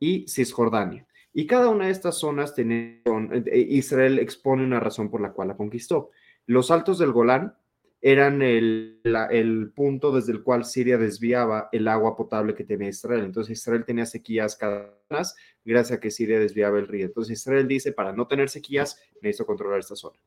y 0.00 0.26
Cisjordania. 0.28 1.06
Y 1.32 1.46
cada 1.46 1.68
una 1.68 1.86
de 1.86 1.92
estas 1.92 2.16
zonas, 2.16 2.54
tiene, 2.54 3.02
eh, 3.04 3.66
Israel 3.68 4.18
expone 4.18 4.64
una 4.64 4.80
razón 4.80 5.10
por 5.10 5.20
la 5.20 5.32
cual 5.32 5.48
la 5.48 5.56
conquistó. 5.56 6.10
Los 6.46 6.70
altos 6.70 6.98
del 6.98 7.12
Golán 7.12 7.54
eran 8.00 8.42
el, 8.42 9.00
el, 9.30 9.72
punto 9.74 10.12
desde 10.12 10.32
el 10.32 10.42
cual 10.42 10.64
Siria 10.64 10.98
desviaba 10.98 11.68
el 11.72 11.88
agua 11.88 12.16
potable 12.16 12.54
que 12.54 12.64
tenía 12.64 12.88
Israel. 12.88 13.24
Entonces 13.24 13.58
Israel 13.58 13.84
tenía 13.84 14.06
sequías 14.06 14.56
cada 14.56 14.94
vez 15.10 15.34
gracias 15.64 15.98
a 15.98 16.00
que 16.00 16.10
Siria 16.10 16.38
desviaba 16.38 16.78
el 16.78 16.86
río. 16.86 17.06
Entonces 17.06 17.38
Israel 17.38 17.66
dice, 17.66 17.92
para 17.92 18.12
no 18.12 18.26
tener 18.26 18.48
sequías, 18.48 19.00
necesito 19.20 19.46
controlar 19.46 19.80
esta 19.80 19.96
zona. 19.96 20.18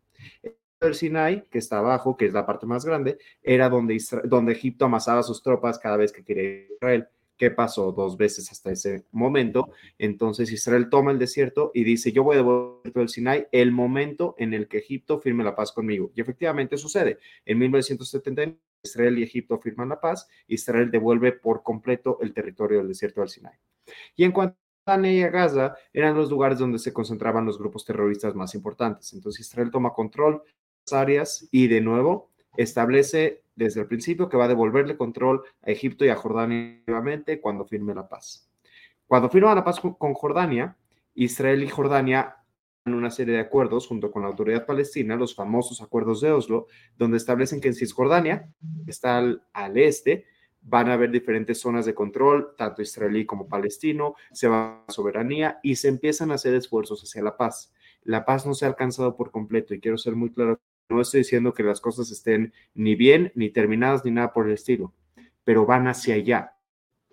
El 0.82 0.96
Sinai, 0.96 1.48
que 1.50 1.60
está 1.60 1.78
abajo, 1.78 2.18
que 2.18 2.26
es 2.26 2.34
la 2.34 2.46
parte 2.46 2.66
más 2.66 2.86
grande, 2.86 3.18
era 3.42 3.70
donde, 3.70 3.98
donde 4.26 4.52
Egipto 4.54 4.86
amasaba 4.86 5.24
sus 5.24 5.42
tropas 5.42 5.80
cada 5.80 5.98
vez 5.98 6.12
que 6.12 6.24
quería 6.24 6.66
Israel. 6.74 7.08
¿Qué 7.42 7.50
pasó 7.50 7.92
dos 7.92 8.18
veces 8.18 8.52
hasta 8.52 8.72
ese 8.72 9.04
momento? 9.10 9.72
Entonces 9.98 10.52
Israel 10.52 10.90
toma 10.92 11.10
el 11.10 11.18
desierto 11.18 11.72
y 11.74 11.84
dice, 11.84 12.12
yo 12.12 12.22
voy 12.22 12.36
a 12.36 12.38
devolver 12.38 12.92
el 12.94 13.10
Sinai 13.10 13.48
el 13.52 13.72
momento 13.72 14.36
en 14.38 14.54
el 14.54 14.68
que 14.68 14.78
Egipto 14.78 15.20
firme 15.20 15.44
la 15.44 15.56
paz 15.56 15.72
conmigo. 15.72 16.12
Y 16.14 16.22
efectivamente 16.22 16.78
sucede. 16.78 17.18
En 17.44 17.58
1979, 17.58 18.60
Israel 18.84 19.18
y 19.18 19.24
Egipto 19.24 19.58
firman 19.58 19.90
la 19.90 20.00
paz, 20.00 20.30
Israel 20.48 20.92
devuelve 20.92 21.32
por 21.32 21.64
completo 21.64 22.20
el 22.22 22.32
territorio 22.32 22.78
del 22.78 22.90
desierto 22.90 23.22
del 23.22 23.30
Sinai. 23.32 23.58
Y 24.16 24.24
en 24.24 24.34
cuanto 24.34 24.60
y 25.04 25.24
a 25.24 25.30
Gaza, 25.30 25.76
eran 25.94 26.16
los 26.16 26.30
lugares 26.30 26.60
donde 26.60 26.78
se 26.78 26.94
concentraban 26.94 27.48
los 27.48 27.58
grupos 27.58 27.84
terroristas 27.84 28.36
más 28.36 28.54
importantes. 28.54 29.14
Entonces 29.14 29.48
Israel 29.48 29.72
toma 29.72 29.94
control 29.94 30.44
de 30.44 30.52
las 30.86 30.94
áreas 30.94 31.50
y 31.52 31.68
de 31.68 31.82
nuevo 31.82 32.31
establece 32.58 33.44
desde 33.56 33.82
el 33.82 33.88
principio 33.88 34.30
que 34.30 34.38
va 34.38 34.46
a 34.46 34.50
devolverle 34.50 34.98
control 34.98 35.44
a 35.62 35.72
Egipto 35.72 36.06
y 36.06 36.10
a 36.10 36.16
Jordania 36.16 36.82
nuevamente 36.88 37.40
cuando 37.40 37.66
firme 37.66 37.94
la 37.94 38.08
paz. 38.08 38.50
Cuando 39.08 39.30
firma 39.30 39.54
la 39.54 39.64
paz 39.64 39.80
con 39.80 40.14
Jordania, 40.14 40.78
Israel 41.14 41.64
y 41.64 41.68
Jordania 41.68 42.38
en 42.86 42.94
una 42.94 43.12
serie 43.12 43.36
de 43.36 43.42
acuerdos 43.42 43.88
junto 43.88 44.12
con 44.12 44.24
la 44.24 44.30
autoridad 44.30 44.66
palestina, 44.66 45.16
los 45.16 45.36
famosos 45.36 45.82
acuerdos 45.82 46.22
de 46.22 46.32
Oslo, 46.32 46.68
donde 46.98 47.18
establecen 47.18 47.62
que 47.62 47.68
en 47.68 47.76
Cisjordania, 47.76 48.50
que 48.86 48.92
está 48.92 49.18
al, 49.18 49.44
al 49.54 49.78
este, 49.78 50.26
van 50.62 50.90
a 50.90 50.94
haber 50.94 51.12
diferentes 51.12 51.60
zonas 51.60 51.86
de 51.86 51.94
control, 51.94 52.56
tanto 52.58 52.82
israelí 52.82 53.26
como 53.26 53.48
palestino, 53.48 54.16
se 54.32 54.48
va 54.48 54.84
a 54.88 54.92
soberanía 54.92 55.60
y 55.64 55.76
se 55.76 55.90
empiezan 55.90 56.32
a 56.32 56.36
hacer 56.36 56.56
esfuerzos 56.56 57.04
hacia 57.04 57.24
la 57.24 57.38
paz. 57.38 57.74
La 58.04 58.26
paz 58.26 58.46
no 58.46 58.54
se 58.54 58.66
ha 58.66 58.70
alcanzado 58.70 59.16
por 59.16 59.32
completo 59.32 59.74
y 59.74 59.80
quiero 59.80 59.98
ser 59.98 60.16
muy 60.16 60.32
claro 60.32 60.60
no 60.92 61.02
estoy 61.02 61.20
diciendo 61.20 61.54
que 61.54 61.64
las 61.64 61.82
cosas 61.82 62.12
estén 62.12 62.54
ni 62.74 62.96
bien, 62.96 63.32
ni 63.36 63.50
terminadas, 63.50 64.06
ni 64.06 64.12
nada 64.12 64.34
por 64.34 64.48
el 64.48 64.54
estilo, 64.54 64.94
pero 65.44 65.66
van 65.66 65.88
hacia 65.88 66.16
allá. 66.16 66.54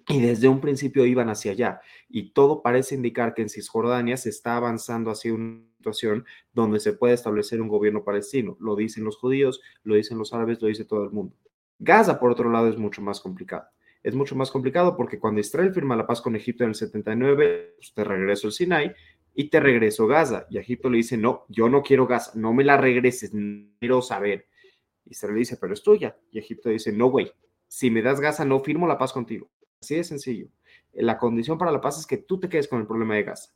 Y 0.09 0.21
desde 0.23 0.49
un 0.49 0.61
principio 0.61 1.05
iban 1.05 1.29
hacia 1.29 1.53
allá. 1.53 1.81
Y 2.09 2.31
todo 2.33 2.63
parece 2.63 2.95
indicar 2.95 3.35
que 3.35 3.43
en 3.43 3.51
Cisjordania 3.51 4.17
se 4.17 4.31
está 4.31 4.57
avanzando 4.57 5.11
hacia 5.11 5.35
una 5.35 5.61
situación 5.77 6.25
donde 6.53 6.81
se 6.81 6.95
puede 6.95 7.15
establecer 7.15 7.61
un 7.61 7.69
gobierno 7.69 8.05
palestino. 8.05 8.57
Lo 8.59 8.75
dicen 8.75 9.05
los 9.05 9.19
judíos, 9.19 9.61
lo 9.83 9.97
dicen 9.97 10.17
los 10.17 10.33
árabes, 10.33 10.63
lo 10.63 10.69
dice 10.69 10.87
todo 10.87 11.05
el 11.05 11.11
mundo. 11.11 11.37
Gaza, 11.79 12.19
por 12.19 12.31
otro 12.31 12.51
lado, 12.51 12.69
es 12.69 12.79
mucho 12.79 13.03
más 13.03 13.21
complicado. 13.21 13.69
Es 14.03 14.15
mucho 14.15 14.35
más 14.35 14.51
complicado 14.51 14.97
porque 14.97 15.19
cuando 15.19 15.41
Israel 15.41 15.75
firma 15.75 15.97
la 15.97 16.07
paz 16.07 16.21
con 16.23 16.35
Egipto 16.37 16.65
en 16.65 16.71
el 16.71 16.75
79, 16.75 17.75
pues 17.77 17.93
te 17.93 18.05
regreso 18.05 18.47
el 18.47 18.53
Sinai, 18.53 18.95
y 19.39 19.51
te 19.51 19.61
regreso 19.61 20.09
Gaza. 20.09 20.49
Y 20.51 20.59
Egipto 20.59 20.91
le 20.91 20.97
dice, 20.97 21.17
no, 21.17 21.45
yo 21.49 21.69
no 21.69 21.85
quiero 21.85 22.09
Gaza, 22.09 22.33
no 22.35 22.53
me 22.53 22.65
la 22.65 22.77
regreses, 22.77 23.31
quiero 23.79 24.03
saber. 24.03 24.49
Israel 25.05 25.37
dice, 25.37 25.57
pero 25.61 25.75
es 25.75 25.83
tuya. 25.85 26.19
Y 26.33 26.41
Egipto 26.41 26.71
dice, 26.71 26.91
no, 26.93 27.07
güey, 27.07 27.31
si 27.69 27.89
me 27.89 28.03
das 28.03 28.21
Gaza, 28.21 28.45
no 28.45 28.59
firmo 28.59 28.89
la 28.89 28.99
paz 28.99 29.13
contigo. 29.13 29.49
Así 29.81 29.95
de 29.95 30.03
sencillo. 30.03 30.49
La 30.93 31.19
condición 31.19 31.57
para 31.57 31.71
la 31.71 31.81
paz 31.81 32.01
es 32.01 32.07
que 32.09 32.17
tú 32.17 32.41
te 32.41 32.49
quedes 32.49 32.67
con 32.67 32.81
el 32.81 32.89
problema 32.89 33.15
de 33.15 33.23
Gaza. 33.23 33.53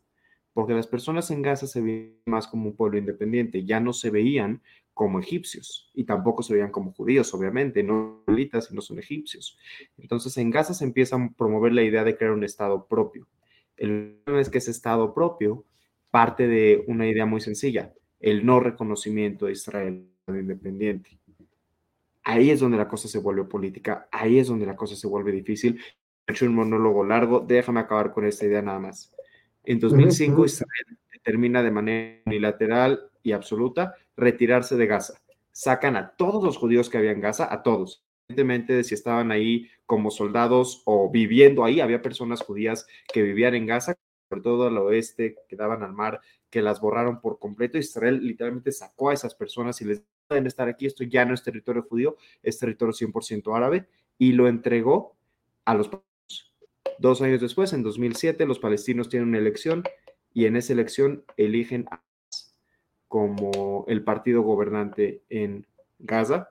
Porque 0.52 0.72
las 0.72 0.86
personas 0.86 1.28
en 1.32 1.42
Gaza 1.42 1.66
se 1.66 1.80
veían 1.80 2.14
más 2.26 2.46
como 2.46 2.68
un 2.68 2.76
pueblo 2.76 2.98
independiente, 2.98 3.64
ya 3.64 3.80
no 3.80 3.92
se 3.92 4.10
veían 4.10 4.62
como 4.94 5.18
egipcios 5.18 5.90
y 5.94 6.04
tampoco 6.04 6.44
se 6.44 6.52
veían 6.52 6.70
como 6.70 6.92
judíos, 6.92 7.34
obviamente, 7.34 7.82
no 7.82 8.22
no 8.28 8.80
son 8.82 9.00
egipcios. 9.00 9.58
Entonces 9.98 10.36
en 10.36 10.50
Gaza 10.52 10.74
se 10.74 10.84
empieza 10.84 11.16
a 11.16 11.30
promover 11.36 11.72
la 11.72 11.82
idea 11.82 12.04
de 12.04 12.16
crear 12.16 12.30
un 12.30 12.44
Estado 12.44 12.86
propio. 12.86 13.26
El 13.76 14.20
problema 14.24 14.42
es 14.42 14.48
que 14.48 14.58
ese 14.58 14.70
Estado 14.70 15.12
propio 15.12 15.64
parte 16.12 16.46
de 16.46 16.84
una 16.88 17.08
idea 17.08 17.24
muy 17.24 17.40
sencilla, 17.40 17.90
el 18.20 18.44
no 18.44 18.60
reconocimiento 18.60 19.46
de 19.46 19.52
Israel 19.52 20.06
independiente. 20.28 21.18
Ahí 22.22 22.50
es 22.50 22.60
donde 22.60 22.76
la 22.76 22.86
cosa 22.86 23.08
se 23.08 23.18
vuelve 23.18 23.44
política, 23.44 24.08
ahí 24.12 24.38
es 24.38 24.46
donde 24.46 24.66
la 24.66 24.76
cosa 24.76 24.94
se 24.94 25.06
vuelve 25.08 25.32
difícil. 25.32 25.80
He 26.26 26.32
hecho 26.32 26.44
un 26.44 26.54
monólogo 26.54 27.02
largo, 27.02 27.40
déjame 27.40 27.80
acabar 27.80 28.12
con 28.12 28.26
esta 28.26 28.44
idea 28.44 28.60
nada 28.60 28.78
más. 28.78 29.10
En 29.64 29.80
2005 29.80 30.44
Israel 30.44 30.98
determina 31.10 31.62
de 31.62 31.70
manera 31.70 32.20
unilateral 32.26 33.10
y 33.22 33.32
absoluta 33.32 33.94
retirarse 34.14 34.76
de 34.76 34.86
Gaza. 34.86 35.14
Sacan 35.50 35.96
a 35.96 36.10
todos 36.10 36.44
los 36.44 36.58
judíos 36.58 36.90
que 36.90 36.98
había 36.98 37.12
en 37.12 37.22
Gaza, 37.22 37.52
a 37.52 37.62
todos. 37.62 38.04
Evidentemente, 38.28 38.74
de 38.74 38.84
si 38.84 38.94
estaban 38.94 39.32
ahí 39.32 39.70
como 39.86 40.10
soldados 40.10 40.82
o 40.84 41.10
viviendo 41.10 41.64
ahí, 41.64 41.80
había 41.80 42.02
personas 42.02 42.42
judías 42.42 42.86
que 43.12 43.22
vivían 43.22 43.54
en 43.54 43.66
Gaza, 43.66 43.96
sobre 44.32 44.42
todo 44.44 44.66
al 44.66 44.78
oeste, 44.78 45.36
que 45.46 45.56
daban 45.56 45.82
al 45.82 45.92
mar, 45.92 46.22
que 46.48 46.62
las 46.62 46.80
borraron 46.80 47.20
por 47.20 47.38
completo. 47.38 47.76
Israel 47.76 48.26
literalmente 48.26 48.72
sacó 48.72 49.10
a 49.10 49.12
esas 49.12 49.34
personas 49.34 49.78
y 49.82 49.84
les 49.84 50.02
pueden 50.26 50.46
estar 50.46 50.68
aquí, 50.68 50.86
esto 50.86 51.04
ya 51.04 51.26
no 51.26 51.34
es 51.34 51.42
territorio 51.42 51.82
judío, 51.82 52.16
es 52.42 52.58
territorio 52.58 52.94
100% 52.94 53.54
árabe, 53.54 53.88
y 54.16 54.32
lo 54.32 54.48
entregó 54.48 55.16
a 55.66 55.74
los 55.74 55.90
Dos 56.98 57.20
años 57.20 57.40
después, 57.40 57.72
en 57.72 57.82
2007, 57.82 58.46
los 58.46 58.58
palestinos 58.58 59.08
tienen 59.08 59.28
una 59.28 59.38
elección 59.38 59.82
y 60.32 60.46
en 60.46 60.56
esa 60.56 60.72
elección 60.72 61.24
eligen 61.36 61.86
a 61.90 62.02
como 63.08 63.84
el 63.88 64.04
partido 64.04 64.42
gobernante 64.42 65.22
en 65.28 65.66
Gaza. 65.98 66.50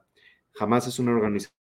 Hamas 0.60 0.88
es 0.88 1.00
una 1.00 1.14
organización 1.14 1.61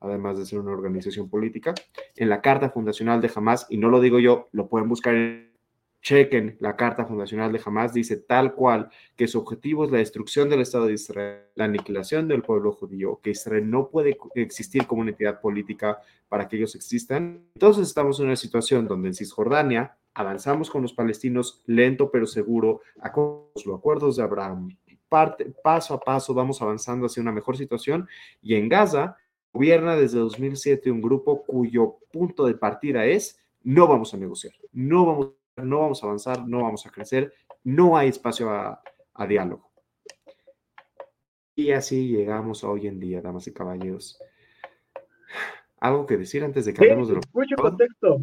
además 0.00 0.38
de 0.38 0.46
ser 0.46 0.58
una 0.60 0.72
organización 0.72 1.28
política. 1.28 1.74
En 2.16 2.28
la 2.28 2.40
carta 2.40 2.70
fundacional 2.70 3.20
de 3.20 3.30
Hamas, 3.34 3.66
y 3.68 3.76
no 3.76 3.88
lo 3.88 4.00
digo 4.00 4.18
yo, 4.18 4.48
lo 4.52 4.68
pueden 4.68 4.88
buscar 4.88 5.14
en 5.14 5.52
chequen 6.02 6.56
la 6.58 6.74
carta 6.74 7.06
fundacional 7.06 7.52
de 7.52 7.60
Hamas, 7.64 7.94
dice 7.94 8.16
tal 8.16 8.54
cual 8.54 8.90
que 9.14 9.28
su 9.28 9.38
objetivo 9.38 9.84
es 9.84 9.92
la 9.92 9.98
destrucción 9.98 10.48
del 10.50 10.60
Estado 10.60 10.86
de 10.86 10.94
Israel, 10.94 11.44
la 11.54 11.66
aniquilación 11.66 12.26
del 12.26 12.42
pueblo 12.42 12.72
judío, 12.72 13.20
que 13.22 13.30
Israel 13.30 13.70
no 13.70 13.88
puede 13.88 14.18
existir 14.34 14.86
como 14.86 15.02
una 15.02 15.12
entidad 15.12 15.40
política 15.40 16.00
para 16.28 16.48
que 16.48 16.56
ellos 16.56 16.74
existan. 16.74 17.44
Entonces 17.54 17.86
estamos 17.86 18.18
en 18.18 18.26
una 18.26 18.36
situación 18.36 18.88
donde 18.88 19.08
en 19.08 19.14
Cisjordania 19.14 19.96
avanzamos 20.14 20.70
con 20.70 20.82
los 20.82 20.92
palestinos 20.92 21.62
lento 21.66 22.10
pero 22.10 22.26
seguro, 22.26 22.80
los 22.96 23.78
acuerdos 23.78 24.16
de 24.16 24.24
Abraham, 24.24 24.76
parte, 25.08 25.52
paso 25.62 25.92
a 25.92 26.00
paso 26.00 26.32
vamos 26.32 26.62
avanzando 26.62 27.04
hacia 27.04 27.22
una 27.22 27.32
mejor 27.32 27.58
situación 27.58 28.08
y 28.40 28.54
en 28.54 28.68
Gaza 28.70 29.18
gobierna 29.52 29.96
desde 29.96 30.18
2007 30.18 30.90
un 30.90 31.02
grupo 31.02 31.44
cuyo 31.44 31.98
punto 32.10 32.46
de 32.46 32.54
partida 32.54 33.04
es 33.06 33.38
no 33.62 33.86
vamos 33.86 34.12
a 34.14 34.16
negociar, 34.16 34.54
no 34.72 35.06
vamos, 35.06 35.32
no 35.56 35.80
vamos 35.80 36.02
a 36.02 36.06
avanzar, 36.06 36.46
no 36.46 36.62
vamos 36.62 36.86
a 36.86 36.90
crecer, 36.90 37.32
no 37.62 37.96
hay 37.96 38.08
espacio 38.08 38.50
a, 38.50 38.82
a 39.14 39.26
diálogo. 39.26 39.70
Y 41.54 41.72
así 41.72 42.08
llegamos 42.08 42.64
a 42.64 42.68
hoy 42.68 42.86
en 42.86 42.98
día, 42.98 43.20
damas 43.20 43.46
y 43.46 43.52
caballeros. 43.52 44.18
¿Algo 45.78 46.06
que 46.06 46.16
decir 46.16 46.42
antes 46.44 46.64
de 46.64 46.72
que 46.72 46.80
hablemos 46.82 47.08
de 47.08 47.14
lo 47.14 47.20
Mucho 47.32 47.56
contexto. 47.56 48.20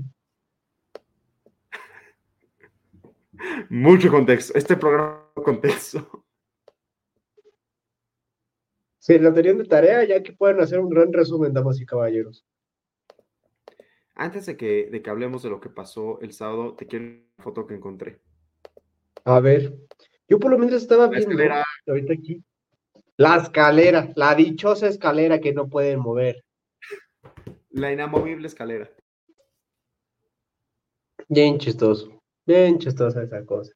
Mucho 3.70 4.10
contexto. 4.10 4.58
Este 4.58 4.76
programa 4.78 5.26
contexto. 5.36 6.19
Sí, 9.00 9.18
la 9.18 9.34
tenían 9.34 9.58
de 9.58 9.66
tarea, 9.66 10.04
ya 10.04 10.22
que 10.22 10.34
pueden 10.34 10.60
hacer 10.60 10.80
un 10.80 10.90
gran 10.90 11.12
resumen, 11.12 11.54
damas 11.54 11.80
y 11.80 11.86
caballeros. 11.86 12.46
Antes 14.14 14.46
de 14.46 14.58
que, 14.58 14.90
de 14.92 15.02
que 15.02 15.10
hablemos 15.10 15.42
de 15.42 15.50
lo 15.50 15.62
que 15.62 15.70
pasó 15.70 16.20
el 16.20 16.34
sábado, 16.34 16.76
te 16.76 16.86
quiero 16.86 17.06
una 17.06 17.44
foto 17.44 17.66
que 17.66 17.76
encontré. 17.76 18.20
A 19.24 19.40
ver, 19.40 19.74
yo 20.28 20.40
por 20.40 20.52
lo 20.52 20.58
menos 20.58 20.76
estaba 20.76 21.08
viendo 21.08 21.36
ahorita 21.88 22.14
aquí. 22.14 22.44
La 23.16 23.38
escalera, 23.38 24.12
la 24.16 24.36
dichosa 24.36 24.88
escalera 24.88 25.40
que 25.40 25.54
no 25.54 25.70
pueden 25.70 26.00
mover. 26.00 26.44
La 27.70 27.92
inamovible 27.92 28.48
escalera. 28.48 28.90
Bien 31.28 31.58
chistoso. 31.58 32.22
Bien 32.46 32.80
chistosa 32.80 33.24
esa 33.24 33.46
cosa. 33.46 33.72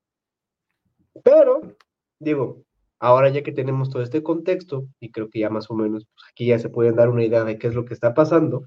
Pero, 1.24 1.78
digo, 2.20 2.64
ahora 3.04 3.30
ya 3.30 3.44
que 3.44 3.52
tenemos 3.52 3.90
todo 3.90 4.02
este 4.02 4.24
contexto, 4.24 4.88
y 5.02 5.12
creo 5.12 5.30
que 5.30 5.40
ya 5.40 5.50
más 5.50 5.70
o 5.70 5.76
menos 5.76 6.06
pues, 6.06 6.26
aquí 6.32 6.46
ya 6.48 6.58
se 6.58 6.70
pueden 6.70 6.96
dar 6.96 7.10
una 7.10 7.26
idea 7.26 7.44
de 7.44 7.58
qué 7.58 7.68
es 7.68 7.76
lo 7.76 7.84
que 7.84 7.94
está 7.94 8.14
pasando, 8.14 8.66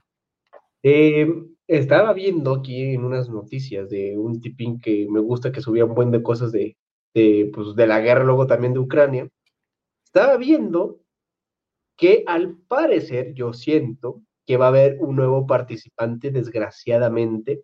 eh, 0.83 1.27
estaba 1.67 2.13
viendo 2.13 2.53
aquí 2.55 2.95
en 2.95 3.05
unas 3.05 3.31
noticias 3.31 3.89
de 3.89 4.19
un 4.19 4.41
tipín 4.43 4.79
que 4.79 5.07
me 5.11 5.21
gusta 5.21 5.53
que 5.53 5.63
subía 5.63 5.87
un 5.87 5.95
buen 5.95 6.11
de 6.11 6.23
cosas 6.23 6.53
de, 6.53 6.77
de, 7.15 7.51
pues, 7.55 7.75
de 7.77 7.87
la 7.87 8.01
guerra, 8.01 8.25
luego 8.25 8.47
también 8.47 8.75
de 8.75 8.81
Ucrania. 8.81 9.29
Estaba 10.05 10.37
viendo 10.37 11.01
que 11.97 12.23
al 12.27 12.59
parecer 12.69 13.33
yo 13.35 13.55
siento 13.55 14.23
que 14.47 14.59
va 14.59 14.67
a 14.67 14.69
haber 14.69 14.99
un 15.01 15.17
nuevo 15.17 15.47
participante, 15.47 16.31
desgraciadamente, 16.31 17.63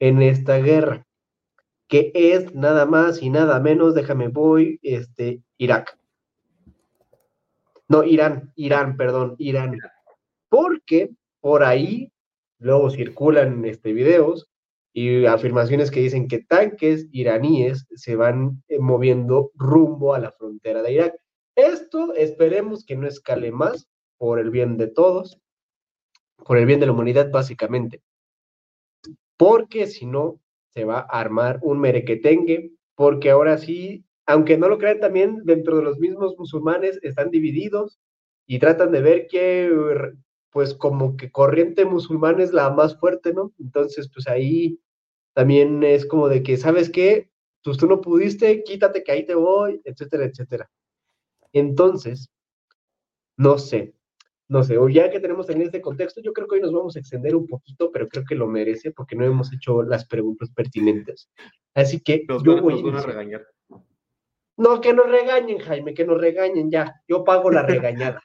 en 0.00 0.22
esta 0.22 0.58
guerra 0.58 1.06
que 1.88 2.10
es 2.14 2.54
nada 2.54 2.86
más 2.86 3.22
y 3.22 3.30
nada 3.30 3.60
menos, 3.60 3.94
déjame 3.94 4.28
voy, 4.28 4.80
este, 4.82 5.42
Irak. 5.58 5.98
No, 7.88 8.02
Irán, 8.04 8.52
Irán, 8.56 8.96
perdón, 8.96 9.36
Irán. 9.38 9.78
Porque 10.48 11.10
por 11.40 11.62
ahí 11.62 12.10
luego 12.58 12.90
circulan 12.90 13.64
este, 13.64 13.92
videos 13.92 14.48
y 14.92 15.26
afirmaciones 15.26 15.90
que 15.90 16.00
dicen 16.00 16.26
que 16.26 16.42
tanques 16.42 17.06
iraníes 17.12 17.86
se 17.94 18.16
van 18.16 18.62
eh, 18.68 18.78
moviendo 18.78 19.50
rumbo 19.54 20.14
a 20.14 20.18
la 20.18 20.32
frontera 20.32 20.82
de 20.82 20.92
Irak. 20.92 21.14
Esto 21.54 22.14
esperemos 22.14 22.84
que 22.84 22.96
no 22.96 23.06
escale 23.06 23.52
más 23.52 23.86
por 24.16 24.38
el 24.38 24.50
bien 24.50 24.78
de 24.78 24.86
todos, 24.86 25.38
por 26.46 26.56
el 26.56 26.64
bien 26.64 26.80
de 26.80 26.86
la 26.86 26.92
humanidad 26.92 27.30
básicamente. 27.30 28.00
Porque 29.36 29.86
si 29.86 30.06
no, 30.06 30.40
se 30.72 30.86
va 30.86 31.00
a 31.00 31.20
armar 31.20 31.58
un 31.62 31.78
merequetengue, 31.78 32.72
porque 32.94 33.30
ahora 33.30 33.58
sí, 33.58 34.05
aunque 34.26 34.58
no 34.58 34.68
lo 34.68 34.78
crean 34.78 35.00
también, 35.00 35.42
dentro 35.44 35.76
de 35.76 35.82
los 35.82 35.98
mismos 35.98 36.36
musulmanes 36.38 36.98
están 37.02 37.30
divididos 37.30 37.98
y 38.46 38.58
tratan 38.58 38.92
de 38.92 39.00
ver 39.00 39.26
que, 39.28 39.72
pues 40.50 40.74
como 40.74 41.16
que 41.16 41.30
corriente 41.30 41.84
musulmán 41.84 42.40
es 42.40 42.52
la 42.52 42.70
más 42.70 42.98
fuerte, 42.98 43.32
¿no? 43.32 43.52
Entonces, 43.58 44.10
pues 44.12 44.26
ahí 44.28 44.80
también 45.34 45.82
es 45.82 46.06
como 46.06 46.28
de 46.28 46.42
que, 46.42 46.56
¿sabes 46.56 46.90
qué? 46.90 47.30
Pues 47.62 47.76
tú 47.78 47.86
no 47.86 48.00
pudiste, 48.00 48.62
quítate 48.64 49.02
que 49.02 49.12
ahí 49.12 49.26
te 49.26 49.34
voy, 49.34 49.80
etcétera, 49.84 50.24
etcétera. 50.24 50.70
Entonces, 51.52 52.30
no 53.36 53.58
sé, 53.58 53.94
no 54.48 54.62
sé, 54.62 54.78
o 54.78 54.88
ya 54.88 55.10
que 55.10 55.20
tenemos 55.20 55.48
en 55.50 55.62
este 55.62 55.80
contexto, 55.80 56.20
yo 56.20 56.32
creo 56.32 56.46
que 56.46 56.56
hoy 56.56 56.60
nos 56.60 56.72
vamos 56.72 56.96
a 56.96 57.00
extender 57.00 57.34
un 57.34 57.46
poquito, 57.46 57.90
pero 57.92 58.08
creo 58.08 58.24
que 58.24 58.34
lo 58.34 58.46
merece 58.46 58.92
porque 58.92 59.16
no 59.16 59.24
hemos 59.24 59.52
hecho 59.52 59.82
las 59.82 60.06
preguntas 60.06 60.50
pertinentes. 60.50 61.28
Así 61.74 62.00
que 62.00 62.24
yo 62.44 62.62
voy 62.62 62.82
a, 62.94 63.02
regañar. 63.02 63.46
No, 64.56 64.80
que 64.80 64.92
nos 64.94 65.10
regañen, 65.10 65.58
Jaime, 65.58 65.92
que 65.92 66.04
nos 66.04 66.20
regañen 66.20 66.70
ya. 66.70 67.02
Yo 67.06 67.24
pago 67.24 67.50
la 67.50 67.62
regañada. 67.62 68.22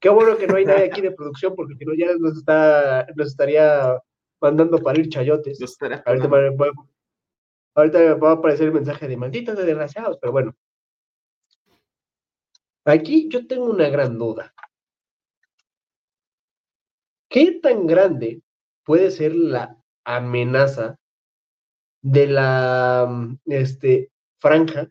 Qué 0.00 0.08
bueno 0.08 0.36
que 0.36 0.46
no 0.46 0.56
hay 0.56 0.64
nadie 0.64 0.84
aquí 0.84 1.00
de 1.00 1.10
producción, 1.10 1.54
porque 1.54 1.74
si 1.74 1.84
no 1.84 1.94
ya 1.94 2.14
nos, 2.18 2.38
está, 2.38 3.06
nos 3.14 3.28
estaría 3.28 4.00
mandando 4.40 4.78
para 4.78 4.98
ir 4.98 5.08
chayotes. 5.08 5.58
Ahorita 6.04 6.28
va, 6.28 6.72
ahorita 7.74 8.14
va 8.14 8.30
a 8.30 8.34
aparecer 8.34 8.68
el 8.68 8.74
mensaje 8.74 9.08
de 9.08 9.16
malditos 9.16 9.56
de 9.56 9.64
desgraciados, 9.64 10.18
pero 10.20 10.32
bueno. 10.32 10.54
Aquí 12.84 13.28
yo 13.28 13.46
tengo 13.46 13.64
una 13.64 13.88
gran 13.88 14.16
duda. 14.16 14.54
¿Qué 17.28 17.58
tan 17.60 17.86
grande 17.86 18.42
puede 18.84 19.10
ser 19.10 19.34
la 19.34 19.76
amenaza 20.04 20.98
de 22.00 22.26
la 22.28 23.34
este, 23.46 24.12
franja? 24.38 24.88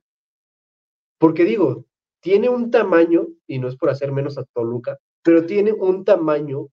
Porque 1.17 1.45
digo, 1.45 1.85
tiene 2.19 2.49
un 2.49 2.71
tamaño, 2.71 3.27
y 3.47 3.59
no 3.59 3.67
es 3.67 3.75
por 3.75 3.89
hacer 3.89 4.11
menos 4.11 4.37
a 4.37 4.43
Toluca, 4.45 4.97
pero 5.21 5.45
tiene 5.45 5.71
un 5.71 6.03
tamaño 6.03 6.69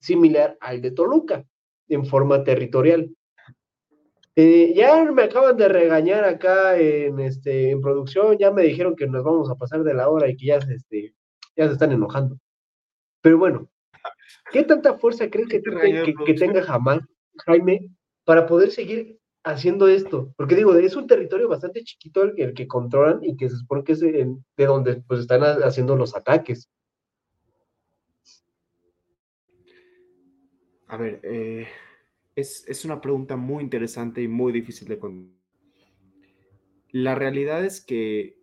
similar 0.00 0.56
al 0.60 0.80
de 0.80 0.90
Toluca 0.90 1.44
en 1.88 2.06
forma 2.06 2.44
territorial. 2.44 3.10
Eh, 4.36 4.72
ya 4.74 5.04
me 5.04 5.24
acaban 5.24 5.56
de 5.56 5.68
regañar 5.68 6.24
acá 6.24 6.78
en, 6.78 7.18
este, 7.18 7.70
en 7.70 7.80
producción, 7.80 8.38
ya 8.38 8.52
me 8.52 8.62
dijeron 8.62 8.94
que 8.94 9.06
nos 9.06 9.24
vamos 9.24 9.50
a 9.50 9.56
pasar 9.56 9.82
de 9.82 9.94
la 9.94 10.08
hora 10.08 10.28
y 10.28 10.36
que 10.36 10.46
ya 10.46 10.56
este, 10.56 11.14
ya 11.56 11.66
se 11.66 11.72
están 11.72 11.90
enojando. 11.90 12.38
Pero 13.20 13.38
bueno, 13.38 13.68
¿qué 14.52 14.62
tanta 14.62 14.94
fuerza 14.94 15.28
crees 15.28 15.48
que, 15.48 15.60
que, 15.60 16.34
tenga 16.34 16.62
jamás 16.62 17.00
Jaime 17.46 17.90
para 18.24 18.46
poder 18.46 18.70
seguir 18.70 19.18
haciendo 19.52 19.88
esto? 19.88 20.32
Porque 20.36 20.54
digo, 20.54 20.74
es 20.74 20.96
un 20.96 21.06
territorio 21.06 21.48
bastante 21.48 21.82
chiquito 21.82 22.22
el, 22.22 22.54
que 22.54 22.66
controlan 22.66 23.22
y 23.22 23.36
que 23.36 23.48
se 23.48 23.56
supone 23.56 23.84
que 23.84 23.92
es 23.92 24.00
de, 24.00 24.36
donde 24.56 25.02
pues 25.06 25.20
están 25.20 25.42
haciendo 25.42 25.96
los 25.96 26.14
ataques. 26.14 26.68
A 30.86 30.96
ver, 30.96 31.20
eh, 31.22 31.66
es, 32.34 32.64
es, 32.66 32.84
una 32.84 33.00
pregunta 33.00 33.36
muy 33.36 33.62
interesante 33.62 34.22
y 34.22 34.28
muy 34.28 34.52
difícil 34.52 34.88
de 34.88 34.98
contestar. 34.98 35.38
La 36.90 37.14
realidad 37.14 37.64
es 37.64 37.84
que 37.84 38.38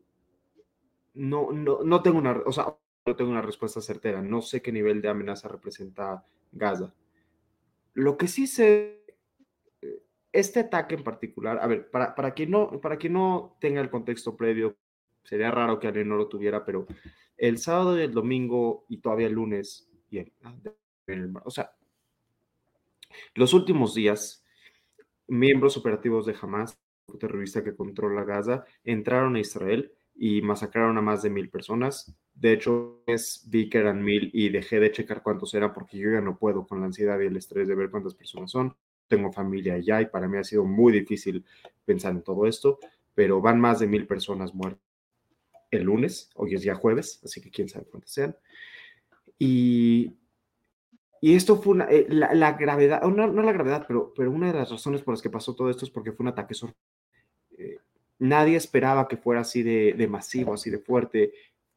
no, 1.15 1.51
no, 1.51 1.79
no 1.83 2.03
tengo 2.03 2.19
una, 2.19 2.39
o 2.45 2.51
sea, 2.51 2.77
no 3.05 3.15
tengo 3.15 3.31
una 3.31 3.41
respuesta 3.41 3.81
certera. 3.81 4.21
No 4.21 4.41
sé 4.41 4.61
qué 4.61 4.71
nivel 4.71 5.01
de 5.01 5.09
amenaza 5.09 5.47
representa 5.47 6.25
Gaza. 6.51 6.93
Lo 7.93 8.17
que 8.17 8.27
sí 8.27 8.47
sé, 8.47 9.04
este 10.35 10.59
ataque 10.61 10.95
en 10.95 11.03
particular, 11.03 11.59
a 11.61 11.67
ver, 11.67 11.89
para, 11.89 12.13
para, 12.13 12.33
quien, 12.33 12.51
no, 12.51 12.81
para 12.81 12.97
quien 12.97 13.13
no 13.13 13.57
tenga 13.59 13.81
el 13.81 13.89
contexto 13.89 14.35
previo, 14.35 14.75
sería 15.23 15.49
raro 15.49 15.79
que 15.79 15.87
alguien 15.87 16.09
no 16.09 16.17
lo 16.17 16.27
tuviera, 16.27 16.65
pero 16.65 16.85
el 17.37 17.57
sábado 17.57 17.97
y 17.97 18.03
el 18.03 18.13
domingo 18.13 18.85
y 18.89 18.97
todavía 18.97 19.27
el 19.27 19.33
lunes, 19.33 19.89
y 20.09 20.19
ah, 20.19 20.55
o 21.43 21.51
sea, 21.51 21.75
los 23.33 23.53
últimos 23.53 23.93
días, 23.95 24.43
miembros 25.27 25.77
operativos 25.77 26.25
de 26.25 26.35
Hamas, 26.39 26.77
terrorista 27.19 27.63
que 27.63 27.75
controla 27.75 28.23
Gaza, 28.23 28.65
entraron 28.83 29.35
a 29.35 29.39
Israel 29.39 29.91
y 30.15 30.41
masacraron 30.41 30.97
a 30.97 31.01
más 31.01 31.21
de 31.21 31.29
mil 31.29 31.49
personas. 31.49 32.15
De 32.33 32.53
hecho, 32.53 33.03
es, 33.05 33.47
vi 33.49 33.69
que 33.69 33.77
eran 33.77 34.03
mil 34.03 34.29
y 34.33 34.49
dejé 34.49 34.79
de 34.79 34.91
checar 34.91 35.23
cuántos 35.23 35.53
eran 35.53 35.73
porque 35.73 35.97
yo 35.97 36.11
ya 36.11 36.21
no 36.21 36.37
puedo 36.37 36.65
con 36.67 36.79
la 36.79 36.87
ansiedad 36.87 37.19
y 37.19 37.25
el 37.25 37.37
estrés 37.37 37.67
de 37.67 37.75
ver 37.75 37.89
cuántas 37.89 38.15
personas 38.15 38.51
son. 38.51 38.75
Tengo 39.07 39.31
familia 39.31 39.75
allá 39.75 40.01
y 40.01 40.07
para 40.07 40.27
mí 40.27 40.37
ha 40.37 40.43
sido 40.43 40.65
muy 40.65 40.93
difícil 40.93 41.45
pensar 41.85 42.13
en 42.13 42.21
todo 42.21 42.47
esto, 42.47 42.79
pero 43.13 43.41
van 43.41 43.59
más 43.59 43.79
de 43.79 43.87
mil 43.87 44.07
personas 44.07 44.53
muertas 44.53 44.85
el 45.71 45.83
lunes, 45.83 46.29
hoy 46.35 46.55
es 46.55 46.63
ya 46.63 46.75
jueves, 46.75 47.21
así 47.23 47.41
que 47.41 47.51
quién 47.51 47.69
sabe 47.69 47.85
cuántas 47.85 48.11
sean. 48.11 48.35
Y, 49.37 50.15
y 51.21 51.35
esto 51.35 51.61
fue 51.61 51.73
una, 51.73 51.85
eh, 51.85 52.07
la, 52.09 52.53
gravedad, 52.53 53.01
no, 53.03 53.27
no, 53.27 53.41
la 53.41 53.51
gravedad, 53.51 53.85
pero, 53.87 54.13
pero 54.15 54.31
una 54.31 54.47
de 54.47 54.59
las 54.59 54.71
razones 54.71 55.01
por 55.01 55.13
las 55.13 55.21
que 55.21 55.29
pasó 55.29 55.55
todo 55.55 55.69
esto 55.69 55.85
es 55.85 55.91
porque 55.91 56.11
fue 56.11 56.23
un 56.23 56.29
ataque 56.29 56.53
sorpresa. 56.53 56.79
Eh, 57.57 57.77
nadie 58.19 58.57
esperaba 58.57 59.07
que 59.07 59.17
fuera 59.17 59.41
así 59.41 59.63
de, 59.63 60.07
masivo, 60.09 60.53
así 60.53 60.69
de 60.69 60.79
fuerte. 60.79 61.33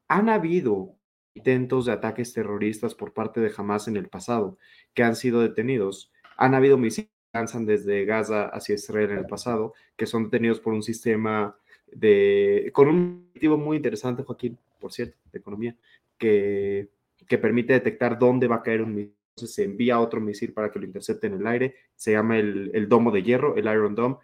Han 0.09 0.29
habido 0.29 0.95
intentos 1.35 1.87
de 1.87 1.93
ataques 1.93 2.33
terroristas 2.33 2.95
por 2.95 3.13
parte 3.13 3.41
de 3.41 3.53
Hamas 3.57 3.87
en 3.89 3.97
el 3.97 4.09
pasado 4.09 4.59
que 4.95 5.03
han 5.03 5.17
sido 5.17 5.41
detenidos. 5.41 6.13
Han 6.37 6.55
habido 6.55 6.79
misiles 6.79 7.11
lanzan 7.39 7.65
desde 7.65 8.05
Gaza 8.05 8.49
hacia 8.49 8.75
Israel 8.75 9.11
en 9.13 9.19
el 9.19 9.27
pasado 9.27 9.75
que 9.97 10.07
son 10.07 10.25
detenidos 10.25 10.61
por 10.61 10.73
un 10.75 10.83
sistema 10.83 11.57
de 11.93 12.71
con 12.73 12.89
un 12.89 13.27
objetivo 13.29 13.57
muy 13.57 13.77
interesante, 13.77 14.23
Joaquín, 14.23 14.59
por 14.81 14.93
cierto, 14.93 15.17
de 15.33 15.39
economía, 15.39 15.77
que, 16.19 16.89
que 17.27 17.39
permite 17.39 17.73
detectar 17.73 18.19
dónde 18.19 18.49
va 18.49 18.57
a 18.57 18.63
caer 18.63 18.83
un 18.83 18.95
misil. 18.95 19.15
Entonces 19.37 19.55
se 19.55 19.65
envía 19.65 20.01
otro 20.01 20.21
misil 20.21 20.53
para 20.53 20.71
que 20.71 20.81
lo 20.81 20.85
intercepte 20.85 21.29
en 21.29 21.35
el 21.35 21.47
aire. 21.47 21.77
Se 21.95 22.11
llama 22.11 22.39
el, 22.39 22.73
el 22.75 22.89
domo 22.89 23.13
de 23.13 23.23
hierro, 23.23 23.55
el 23.57 23.67
Iron 23.67 23.95
Dome 23.95 24.17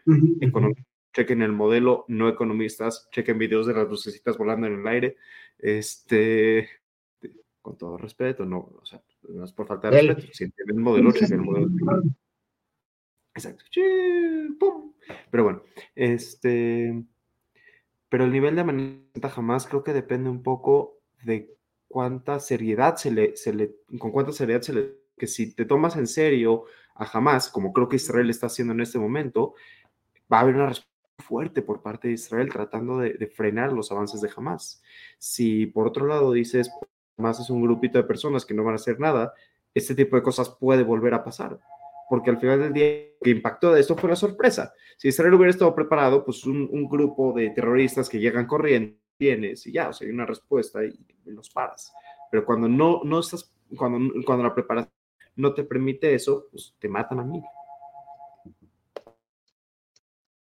chequen 1.14 1.42
el 1.42 1.52
modelo, 1.52 2.04
no 2.08 2.28
economistas, 2.28 3.08
chequen 3.12 3.38
videos 3.38 3.66
de 3.66 3.74
las 3.74 3.88
lucecitas 3.88 4.36
volando 4.36 4.66
en 4.66 4.80
el 4.80 4.86
aire. 4.86 5.16
Este, 5.58 6.68
con 7.62 7.78
todo 7.78 7.96
respeto, 7.96 8.44
no, 8.44 8.58
o 8.58 8.84
sea, 8.84 9.00
no 9.28 9.44
es 9.44 9.52
por 9.52 9.66
falta 9.66 9.90
de 9.90 10.02
respeto. 10.02 10.32
Si 10.32 10.44
entienden 10.44 10.76
el 10.76 10.82
modelo, 10.82 11.12
chequen 11.12 11.40
el 11.40 11.46
modelo. 11.46 11.68
Exacto. 13.35 13.64
Pero 15.30 15.45
bueno, 15.45 15.62
este, 15.95 17.05
pero 18.09 18.24
el 18.24 18.32
nivel 18.32 18.55
de 18.55 18.61
amenaza 18.61 19.28
jamás 19.28 19.66
creo 19.66 19.82
que 19.82 19.93
depende 19.93 20.30
un 20.30 20.43
poco 20.43 21.01
de 21.24 21.55
cuánta 21.89 22.41
seriedad 22.41 22.97
se 22.97 23.11
le, 23.11 23.37
se 23.37 23.53
le, 23.53 23.76
con 23.99 24.12
cuánta 24.12 24.32
seriedad 24.32 24.62
se 24.62 24.72
le, 24.72 24.95
que 25.18 25.26
si 25.26 25.55
te 25.55 25.64
tomas 25.64 25.97
en 25.97 26.07
serio 26.07 26.64
a 26.95 27.07
jamás, 27.07 27.49
como 27.49 27.72
creo 27.72 27.89
que 27.89 27.97
Israel 27.97 28.30
está 28.30 28.47
haciendo 28.47 28.72
en 28.72 28.80
este 28.80 28.99
momento, 28.99 29.55
va 30.32 30.39
a 30.39 30.41
haber 30.43 30.55
una 30.55 30.68
respuesta 30.68 30.95
fuerte 31.18 31.62
por 31.62 31.82
parte 31.82 32.09
de 32.09 32.14
Israel 32.14 32.51
tratando 32.53 32.99
de, 32.99 33.26
frenar 33.35 33.72
los 33.72 33.91
avances 33.91 34.20
de 34.20 34.30
Hamas. 34.35 34.82
Si 35.18 35.66
por 35.66 35.87
otro 35.87 36.07
lado 36.07 36.32
dices, 36.32 36.70
Hamas 37.16 37.41
es 37.41 37.51
un 37.51 37.62
grupito 37.62 37.99
de 37.99 38.05
personas 38.05 38.45
que 38.45 38.55
no 38.55 38.64
van 38.64 38.74
a 38.74 38.76
hacer 38.76 39.01
nada, 39.01 39.32
este 39.74 39.95
tipo 39.95 40.16
de 40.16 40.22
cosas 40.22 40.51
puede 40.51 40.82
volver 40.82 41.14
a 41.14 41.24
pasar. 41.24 41.61
Porque 42.09 42.30
al 42.30 42.38
final 42.38 42.61
del 42.61 42.72
día, 42.72 42.86
que 43.22 43.30
impactó 43.30 43.72
de 43.72 43.80
esto 43.80 43.96
fue 43.96 44.11
la 44.11 44.16
sorpresa. 44.16 44.72
Si 44.96 45.09
Israel 45.09 45.34
hubiera 45.34 45.50
estado 45.50 45.74
preparado, 45.74 46.24
pues 46.24 46.44
un, 46.44 46.88
grupo 46.88 47.32
de 47.32 47.50
terroristas 47.50 48.09
que 48.09 48.20
llegan 48.20 48.46
corriendo, 48.46 48.96
tienes 49.16 49.66
y 49.66 49.72
ya, 49.72 49.88
o 49.88 49.92
sea, 49.92 50.07
hay 50.07 50.12
una 50.12 50.26
respuesta 50.26 50.84
y, 50.84 50.98
los 51.24 51.50
paras. 51.50 51.92
Pero 52.30 52.44
cuando 52.44 52.68
no, 52.68 53.00
no 53.05 53.20
estás, 53.20 53.50
cuando, 53.76 54.12
cuando 54.24 54.44
la 54.44 54.55
preparación 54.55 54.92
no 55.36 55.55
te 55.55 55.64
permite 55.64 56.14
eso, 56.14 56.46
pues 56.50 56.74
te 56.78 56.88
matan 56.88 57.20
a 57.20 57.24
mí. 57.24 57.42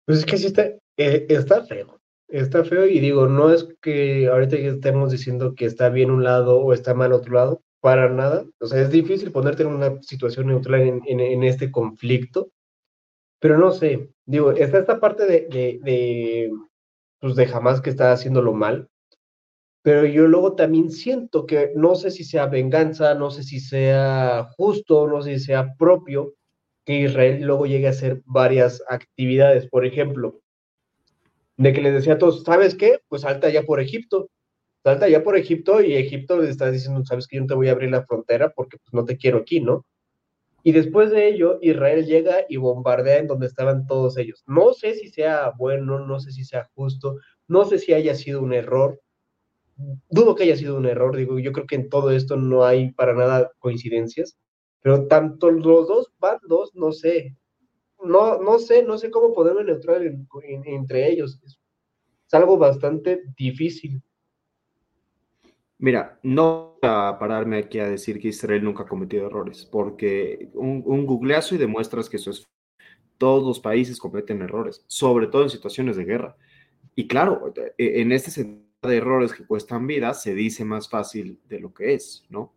Pues 0.05 0.19
es 0.19 0.25
que 0.25 0.37
sí 0.37 0.47
está, 0.47 0.63
eh, 0.97 1.25
está 1.29 1.63
feo. 1.63 1.99
Está 2.27 2.65
feo 2.65 2.87
y 2.87 2.99
digo, 2.99 3.27
no 3.27 3.53
es 3.53 3.67
que 3.79 4.27
ahorita 4.27 4.55
estemos 4.55 5.11
diciendo 5.11 5.53
que 5.55 5.65
está 5.65 5.89
bien 5.89 6.09
un 6.09 6.23
lado 6.23 6.59
o 6.59 6.73
está 6.73 6.93
mal 6.93 7.13
otro 7.13 7.33
lado, 7.35 7.61
para 7.83 8.07
nada. 8.07 8.45
O 8.61 8.65
sea, 8.65 8.81
es 8.81 8.89
difícil 8.91 9.33
ponerte 9.33 9.63
en 9.63 9.67
una 9.67 10.01
situación 10.01 10.47
neutral 10.47 11.01
en, 11.05 11.43
este 11.43 11.69
conflicto, 11.69 12.49
pero 13.39 13.57
no 13.57 13.71
sé, 13.71 14.09
digo, 14.25 14.53
está 14.53 14.79
esta 14.79 15.01
parte 15.01 15.25
de, 15.25 15.47
de, 15.51 15.79
de, 15.83 16.51
pues 17.19 17.35
de 17.35 17.45
jamás 17.45 17.81
que 17.81 17.89
está 17.89 18.13
haciéndolo 18.13 18.53
mal, 18.53 18.87
pero 19.81 20.05
yo 20.05 20.27
luego 20.27 20.55
también 20.55 20.91
siento 20.91 21.45
que 21.45 21.73
no 21.75 21.95
sé 21.95 22.09
si 22.11 22.23
sea 22.23 22.45
venganza, 22.45 23.15
no 23.15 23.31
sé 23.31 23.43
si 23.43 23.59
sea 23.59 24.47
justo, 24.55 25.05
no 25.05 25.21
sé 25.21 25.37
si 25.37 25.45
sea 25.47 25.75
propio, 25.77 26.35
que 26.85 27.01
Israel 27.01 27.41
luego 27.41 27.65
llegue 27.65 27.87
a 27.87 27.89
hacer 27.89 28.21
varias 28.23 28.81
actividades. 28.87 29.67
Por 29.67 29.85
ejemplo, 29.85 30.39
de 31.57 31.73
que 31.73 31.81
les 31.81 31.93
decía 31.93 32.13
a 32.13 32.17
todos, 32.17 32.43
¿sabes 32.43 32.75
qué? 32.75 32.99
Pues 33.09 33.23
salta 33.23 33.49
ya 33.49 33.63
por 33.63 33.81
Egipto. 33.81 34.29
Salta 34.83 35.07
ya 35.07 35.23
por 35.23 35.37
Egipto 35.37 35.81
y 35.81 35.93
Egipto 35.93 36.39
les 36.39 36.49
está 36.49 36.69
diciendo, 36.69 37.03
¿sabes 37.05 37.27
que 37.27 37.37
Yo 37.37 37.41
no 37.41 37.47
te 37.47 37.53
voy 37.53 37.69
a 37.69 37.71
abrir 37.71 37.89
la 37.89 38.05
frontera 38.05 38.51
porque 38.51 38.77
pues, 38.77 38.93
no 38.93 39.05
te 39.05 39.17
quiero 39.17 39.39
aquí, 39.39 39.61
¿no? 39.61 39.85
Y 40.63 40.71
después 40.71 41.11
de 41.11 41.27
ello, 41.27 41.59
Israel 41.61 42.05
llega 42.05 42.45
y 42.47 42.57
bombardea 42.57 43.17
en 43.17 43.27
donde 43.27 43.47
estaban 43.47 43.85
todos 43.85 44.17
ellos. 44.17 44.43
No 44.47 44.73
sé 44.73 44.93
si 44.93 45.09
sea 45.09 45.51
bueno, 45.57 45.99
no 46.05 46.19
sé 46.19 46.31
si 46.31 46.45
sea 46.45 46.69
justo, 46.73 47.17
no 47.47 47.65
sé 47.65 47.79
si 47.79 47.93
haya 47.93 48.15
sido 48.15 48.41
un 48.41 48.53
error. 48.53 49.01
Dudo 50.09 50.35
que 50.35 50.43
haya 50.43 50.55
sido 50.55 50.77
un 50.77 50.85
error, 50.85 51.15
digo, 51.15 51.39
yo 51.39 51.51
creo 51.51 51.65
que 51.67 51.75
en 51.75 51.89
todo 51.89 52.11
esto 52.11 52.37
no 52.37 52.63
hay 52.63 52.91
para 52.91 53.13
nada 53.13 53.51
coincidencias. 53.59 54.37
Pero 54.81 55.07
tanto 55.07 55.49
los 55.49 55.87
dos 55.87 56.11
bandos, 56.19 56.75
no 56.75 56.91
sé, 56.91 57.35
no, 58.03 58.37
no 58.41 58.59
sé, 58.59 58.83
no 58.83 58.97
sé 58.97 59.09
cómo 59.11 59.33
podemos 59.33 59.65
neutral 59.65 60.27
entre 60.65 61.09
ellos. 61.09 61.39
Es, 61.43 61.59
algo 62.31 62.57
bastante 62.57 63.21
difícil. 63.37 64.01
Mira, 65.83 66.17
no 66.23 66.77
voy 66.81 66.89
a 66.89 67.17
pararme 67.19 67.57
aquí 67.57 67.77
a 67.79 67.89
decir 67.89 68.17
que 68.17 68.29
Israel 68.29 68.63
nunca 68.63 68.83
ha 68.83 68.87
cometido 68.87 69.27
errores, 69.27 69.67
porque 69.69 70.47
un, 70.53 70.81
un 70.85 71.05
googleazo 71.05 71.55
y 71.55 71.57
demuestras 71.57 72.09
que 72.09 72.15
eso 72.15 72.31
es. 72.31 72.47
Todos 73.17 73.43
los 73.43 73.59
países 73.59 73.99
cometen 73.99 74.41
errores, 74.41 74.85
sobre 74.87 75.27
todo 75.27 75.43
en 75.43 75.49
situaciones 75.49 75.97
de 75.97 76.05
guerra. 76.05 76.37
Y 76.95 77.05
claro, 77.09 77.53
e, 77.77 77.99
en 77.99 78.13
este 78.13 78.31
sentido 78.31 78.63
de 78.81 78.95
errores 78.95 79.33
que 79.33 79.45
cuestan 79.45 79.85
vidas, 79.85 80.23
se 80.23 80.33
dice 80.33 80.63
más 80.63 80.87
fácil 80.89 81.41
de 81.49 81.59
lo 81.59 81.73
que 81.73 81.93
es, 81.93 82.25
¿no? 82.29 82.53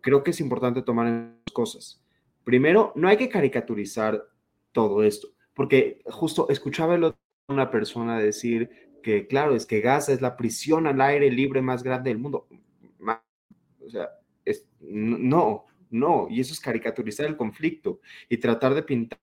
creo 0.00 0.22
que 0.22 0.30
es 0.30 0.40
importante 0.40 0.80
tomar 0.80 1.06
en 1.06 1.42
cosas. 1.52 2.02
Primero, 2.44 2.94
no 2.96 3.08
hay 3.08 3.18
que 3.18 3.28
caricaturizar 3.28 4.24
todo 4.72 5.02
esto, 5.02 5.28
porque 5.52 6.00
justo 6.06 6.48
escuchaba 6.48 6.94
el 6.94 7.12
una 7.50 7.70
persona 7.70 8.18
decir 8.18 8.87
que, 9.02 9.26
claro, 9.26 9.54
es 9.54 9.66
que 9.66 9.80
Gaza 9.80 10.12
es 10.12 10.20
la 10.20 10.36
prisión 10.36 10.86
al 10.86 11.00
aire 11.00 11.30
libre 11.30 11.62
más 11.62 11.82
grande 11.82 12.10
del 12.10 12.18
mundo. 12.18 12.46
O 13.84 13.90
sea, 13.90 14.10
es, 14.44 14.66
no, 14.80 15.64
no, 15.90 16.26
y 16.28 16.40
eso 16.40 16.52
es 16.52 16.60
caricaturizar 16.60 17.26
el 17.26 17.36
conflicto 17.36 18.00
y 18.28 18.36
tratar 18.36 18.74
de 18.74 18.82
pintar 18.82 19.18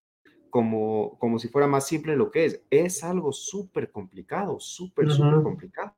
como, 0.49 1.17
como 1.19 1.37
si 1.37 1.49
fuera 1.49 1.67
más 1.67 1.87
simple 1.87 2.15
lo 2.15 2.31
que 2.31 2.45
es. 2.45 2.61
Es 2.69 3.03
algo 3.03 3.31
súper 3.31 3.91
complicado, 3.91 4.59
súper, 4.59 5.11
súper 5.11 5.43
complicado 5.43 5.95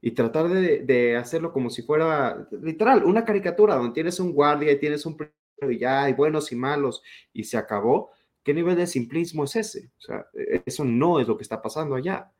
y 0.00 0.12
tratar 0.12 0.48
de, 0.48 1.16
hacerlo 1.16 1.52
como 1.52 1.70
si 1.70 1.82
fuera 1.82 2.46
literal 2.62 3.04
una 3.04 3.24
caricatura 3.24 3.74
donde 3.74 3.94
tienes 3.94 4.20
un 4.20 4.32
guardia 4.32 4.72
y 4.72 4.78
tienes 4.78 5.04
un 5.06 5.16
y 5.68 5.78
ya 5.78 6.04
hay 6.04 6.12
buenos 6.12 6.52
y 6.52 6.56
malos 6.56 7.02
y 7.32 7.44
se 7.44 7.56
acabó. 7.56 8.10
¿Qué 8.44 8.54
nivel 8.54 8.76
de 8.76 8.86
simplismo 8.86 9.42
es 9.42 9.56
ese? 9.56 9.90
O 9.98 10.00
sea, 10.00 10.26
e, 10.32 10.62
eso 10.64 10.84
no 10.84 11.18
es 11.18 11.26
lo 11.26 11.36
que 11.36 11.42
está 11.42 11.60
pasando 11.60 11.96
allá. 11.96 12.30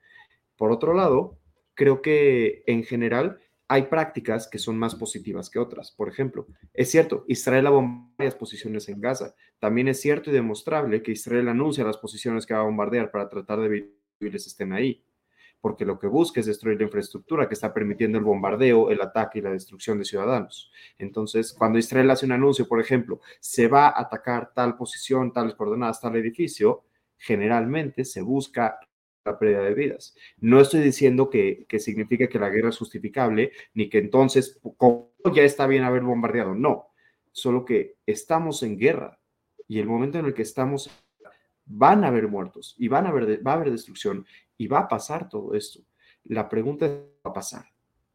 Por 0.58 0.72
otro 0.72 0.92
lado, 0.92 1.38
creo 1.74 2.02
que 2.02 2.64
en 2.66 2.82
general 2.82 3.38
hay 3.68 3.82
prácticas 3.82 4.48
que 4.48 4.58
son 4.58 4.78
más 4.78 4.94
positivas 4.94 5.48
que 5.50 5.58
otras. 5.58 5.92
Por 5.92 6.08
ejemplo, 6.08 6.46
es 6.74 6.90
cierto, 6.90 7.24
Israel 7.28 7.66
ha 7.66 7.70
bombardeado 7.70 8.14
varias 8.18 8.34
posiciones 8.34 8.88
en 8.88 9.00
Gaza. 9.00 9.34
También 9.60 9.88
es 9.88 10.00
cierto 10.00 10.30
y 10.30 10.32
demostrable 10.32 11.02
que 11.02 11.12
Israel 11.12 11.48
anuncia 11.48 11.84
las 11.84 11.98
posiciones 11.98 12.44
que 12.44 12.54
va 12.54 12.60
a 12.60 12.64
bombardear 12.64 13.10
para 13.10 13.28
tratar 13.28 13.60
de 13.60 13.66
evitar 13.66 13.90
que 13.90 14.18
civiles 14.18 14.46
estén 14.46 14.72
ahí. 14.72 15.04
Porque 15.60 15.84
lo 15.84 15.98
que 15.98 16.06
busca 16.06 16.40
es 16.40 16.46
destruir 16.46 16.78
la 16.78 16.84
infraestructura 16.84 17.46
que 17.46 17.54
está 17.54 17.74
permitiendo 17.74 18.16
el 18.16 18.24
bombardeo, 18.24 18.90
el 18.90 19.00
ataque 19.02 19.38
y 19.38 19.42
la 19.42 19.50
destrucción 19.50 19.98
de 19.98 20.04
ciudadanos. 20.04 20.72
Entonces, 20.98 21.52
cuando 21.52 21.78
Israel 21.78 22.10
hace 22.10 22.26
un 22.26 22.32
anuncio, 22.32 22.66
por 22.66 22.80
ejemplo, 22.80 23.20
se 23.38 23.68
va 23.68 23.88
a 23.88 24.00
atacar 24.00 24.52
tal 24.54 24.76
posición, 24.76 25.32
tales 25.32 25.54
coordenadas, 25.54 26.00
tal 26.00 26.16
edificio, 26.16 26.84
generalmente 27.16 28.04
se 28.04 28.22
busca 28.22 28.78
la 29.24 29.38
pérdida 29.38 29.62
de 29.62 29.74
vidas. 29.74 30.16
No 30.38 30.60
estoy 30.60 30.80
diciendo 30.80 31.30
que, 31.30 31.66
que 31.68 31.78
signifique 31.78 32.28
que 32.28 32.38
la 32.38 32.50
guerra 32.50 32.70
es 32.70 32.78
justificable, 32.78 33.52
ni 33.74 33.88
que 33.88 33.98
entonces 33.98 34.60
ya 35.34 35.42
está 35.42 35.66
bien 35.66 35.84
haber 35.84 36.02
bombardeado, 36.02 36.54
no, 36.54 36.88
solo 37.32 37.64
que 37.64 37.96
estamos 38.06 38.62
en 38.62 38.78
guerra 38.78 39.18
y 39.66 39.78
el 39.78 39.86
momento 39.86 40.18
en 40.18 40.26
el 40.26 40.34
que 40.34 40.42
estamos 40.42 40.90
van 41.66 42.04
a 42.04 42.08
haber 42.08 42.28
muertos 42.28 42.74
y 42.78 42.88
van 42.88 43.06
a 43.06 43.10
haber, 43.10 43.46
va 43.46 43.52
a 43.52 43.54
haber 43.56 43.70
destrucción 43.70 44.26
y 44.56 44.66
va 44.66 44.80
a 44.80 44.88
pasar 44.88 45.28
todo 45.28 45.54
esto. 45.54 45.80
La 46.24 46.48
pregunta 46.48 46.86
es, 46.86 46.92
¿va 46.92 47.30
a 47.30 47.32
pasar? 47.32 47.66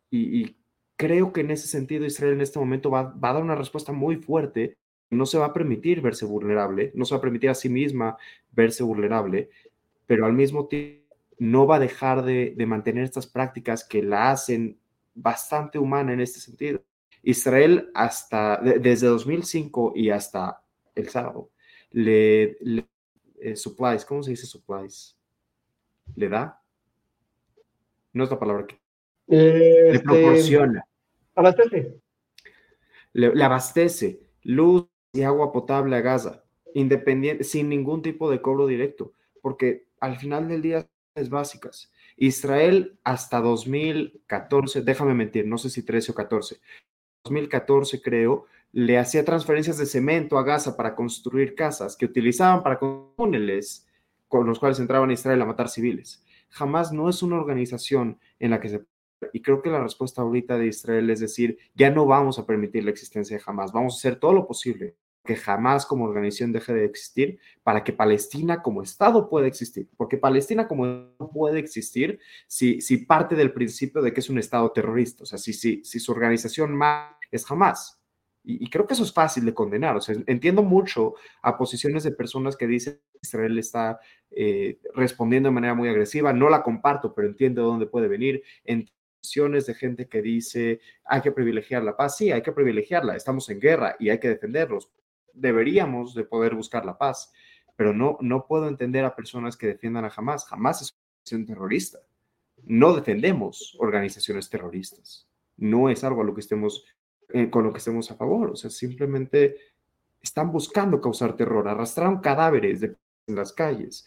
Y, 0.09 0.57
creo 0.95 1.33
que 1.33 1.41
en 1.41 1.49
ese 1.49 1.67
sentido 1.67 2.05
Israel 2.05 2.33
en 2.33 2.41
este 2.41 2.59
momento 2.59 2.91
va, 2.91 3.03
va 3.03 3.31
a 3.31 3.33
dar 3.33 3.43
una 3.43 3.55
respuesta 3.55 3.91
muy 3.91 4.17
fuerte 4.17 4.77
no 5.13 5.25
se 5.25 5.37
va 5.37 5.47
a 5.47 5.53
permitir 5.53 6.01
verse 6.01 6.25
vulnerable, 6.25 6.91
no 6.95 7.05
se 7.05 7.13
va 7.13 7.19
a 7.19 7.21
permitir 7.21 7.49
a 7.49 7.55
sí 7.55 7.69
misma 7.69 8.17
verse 8.51 8.83
vulnerable, 8.83 9.49
pero 10.05 10.25
al 10.25 10.33
mismo 10.33 10.67
tiempo 10.67 11.03
no 11.39 11.67
va 11.67 11.77
a 11.77 11.79
dejar 11.79 12.23
de, 12.23 12.55
mantener 12.65 13.03
estas 13.03 13.27
prácticas 13.27 13.83
que 13.83 14.01
la 14.01 14.31
hacen 14.31 14.79
bastante 15.13 15.77
humana 15.77 16.13
en 16.13 16.21
este 16.21 16.39
sentido. 16.39 16.83
Israel 17.21 17.89
hasta 17.93 18.57
desde 18.57 19.07
2005 19.07 19.93
y 19.95 20.09
hasta 20.09 20.61
el 20.95 21.09
sábado 21.09 21.51
le, 21.91 22.57
eh, 23.39 23.55
supplies, 23.55 24.03
¿cómo 24.03 24.23
se 24.23 24.31
dice 24.31 24.45
supplies? 24.45 25.17
¿Le 26.15 26.27
da? 26.27 26.61
No 28.11 28.25
es 28.25 28.29
la 28.29 28.39
palabra 28.39 28.67
que 28.67 28.79
le 29.27 29.91
este, 29.91 30.03
proporciona. 30.03 30.85
Abastece. 31.35 31.99
Le, 33.13 33.33
le, 33.33 33.43
abastece 33.43 34.21
luz 34.43 34.87
y 35.13 35.21
agua 35.21 35.51
potable 35.51 35.95
a 35.95 36.01
Gaza, 36.01 36.43
independiente, 36.73 37.43
sin 37.43 37.69
ningún 37.69 38.01
tipo 38.01 38.29
de 38.29 38.41
cobro 38.41 38.67
directo, 38.67 39.13
porque 39.41 39.87
al 40.03 40.17
final 40.17 40.49
del 40.49 40.61
día 40.61 40.85
básicas. 41.29 41.89
Israel 42.17 42.99
hasta 43.05 43.39
2014, 43.39 44.81
déjame 44.81 45.13
mentir, 45.13 45.47
no 45.47 45.57
sé 45.57 45.69
si 45.69 45.83
13 45.83 46.11
o 46.11 46.15
14, 46.15 46.59
2014 47.23 48.01
creo, 48.01 48.45
le 48.73 48.97
hacía 48.97 49.23
transferencias 49.23 49.77
de 49.77 49.85
cemento 49.85 50.37
a 50.37 50.43
Gaza 50.43 50.75
para 50.75 50.93
construir 50.93 51.55
casas 51.55 51.95
que 51.95 52.05
utilizaban 52.05 52.63
para 52.63 52.79
túneles 53.15 53.87
con 54.27 54.45
los 54.45 54.59
cuales 54.59 54.79
entraban 54.79 55.09
a 55.09 55.13
Israel 55.13 55.41
a 55.41 55.45
matar 55.45 55.69
civiles. 55.69 56.21
Jamás 56.49 56.91
no 56.91 57.07
es 57.07 57.23
una 57.23 57.37
organización 57.37 58.19
en 58.39 58.51
la 58.51 58.59
que 58.59 58.69
se... 58.69 58.85
Y 59.31 59.41
creo 59.41 59.61
que 59.61 59.69
la 59.69 59.81
respuesta 59.81 60.21
ahorita 60.21 60.57
de 60.57 60.67
Israel 60.67 61.09
es 61.11 61.21
decir, 61.21 61.57
ya 61.75 61.89
no 61.91 62.05
vamos 62.05 62.39
a 62.39 62.45
permitir 62.45 62.83
la 62.83 62.91
existencia 62.91 63.37
de 63.37 63.43
Hamas, 63.45 63.71
vamos 63.71 63.93
a 63.93 63.97
hacer 63.99 64.19
todo 64.19 64.33
lo 64.33 64.45
posible 64.45 64.97
que 65.23 65.35
jamás 65.35 65.85
como 65.85 66.05
organización 66.05 66.51
deje 66.51 66.73
de 66.73 66.85
existir 66.85 67.39
para 67.63 67.83
que 67.83 67.93
Palestina 67.93 68.61
como 68.61 68.83
Estado 68.83 69.29
pueda 69.29 69.47
existir. 69.47 69.89
Porque 69.95 70.17
Palestina 70.17 70.67
como 70.67 70.85
no 70.85 71.31
puede 71.33 71.59
existir 71.59 72.19
si, 72.47 72.81
si 72.81 72.97
parte 72.97 73.35
del 73.35 73.53
principio 73.53 74.01
de 74.01 74.13
que 74.13 74.19
es 74.19 74.29
un 74.29 74.39
Estado 74.39 74.69
terrorista, 74.71 75.23
o 75.23 75.25
sea, 75.25 75.37
si, 75.37 75.53
si, 75.53 75.83
si 75.83 75.99
su 75.99 76.11
organización 76.11 76.75
más 76.75 77.15
es 77.31 77.45
jamás. 77.45 77.99
Y, 78.45 78.69
creo 78.69 78.85
que 78.85 78.93
eso 78.93 79.03
es 79.03 79.13
fácil 79.13 79.45
de 79.45 79.53
condenar. 79.53 79.95
O 79.95 80.01
sea, 80.01 80.15
entiendo 80.27 80.63
mucho 80.63 81.15
a 81.41 81.57
posiciones 81.57 82.03
de 82.03 82.11
personas 82.11 82.57
que 82.57 82.67
dicen 82.67 82.99
que 83.13 83.19
Israel 83.21 83.57
está 83.57 83.99
eh, 84.31 84.79
respondiendo 84.95 85.47
de 85.47 85.53
manera 85.53 85.73
muy 85.73 85.87
agresiva. 85.87 86.33
No 86.33 86.49
la 86.49 86.61
comparto, 86.61 87.13
pero 87.15 87.29
entiendo 87.29 87.61
de 87.61 87.67
dónde 87.67 87.85
puede 87.85 88.09
venir. 88.09 88.43
Entiendo 88.65 88.91
de 89.65 89.73
gente 89.73 90.09
que 90.09 90.21
dice 90.21 90.81
hay 91.05 91.21
que 91.21 91.31
privilegiar 91.31 91.83
la 91.83 91.95
paz. 91.95 92.17
Sí, 92.17 92.31
hay 92.31 92.41
que 92.41 92.51
privilegiarla. 92.51 93.15
Estamos 93.15 93.49
en 93.49 93.61
guerra 93.61 93.95
y 93.97 94.09
hay 94.09 94.19
que 94.19 94.27
defenderlos 94.27 94.91
deberíamos 95.33 96.13
de 96.13 96.23
poder 96.23 96.55
buscar 96.55 96.85
la 96.85 96.97
paz, 96.97 97.33
pero 97.75 97.93
no, 97.93 98.17
no 98.21 98.45
puedo 98.45 98.67
entender 98.67 99.03
a 99.03 99.15
personas 99.15 99.57
que 99.57 99.67
defiendan 99.67 100.05
a 100.05 100.13
Hamas. 100.15 100.45
Hamas 100.51 100.81
es 100.81 100.91
una 100.91 101.01
organización 101.01 101.45
terrorista. 101.45 101.99
No 102.65 102.93
defendemos 102.93 103.75
organizaciones 103.79 104.49
terroristas. 104.49 105.27
No 105.57 105.89
es 105.89 106.03
algo 106.03 106.21
a 106.21 106.25
lo 106.25 106.33
que 106.33 106.41
estemos, 106.41 106.85
eh, 107.29 107.49
con 107.49 107.63
lo 107.63 107.71
que 107.73 107.79
estemos 107.79 108.09
a 108.11 108.15
favor. 108.15 108.51
O 108.51 108.55
sea, 108.55 108.69
simplemente 108.69 109.57
están 110.21 110.51
buscando 110.51 111.01
causar 111.01 111.35
terror. 111.35 111.67
Arrastraron 111.67 112.21
cadáveres 112.21 112.79
de, 112.79 112.95
en 113.27 113.35
las 113.35 113.51
calles. 113.53 114.05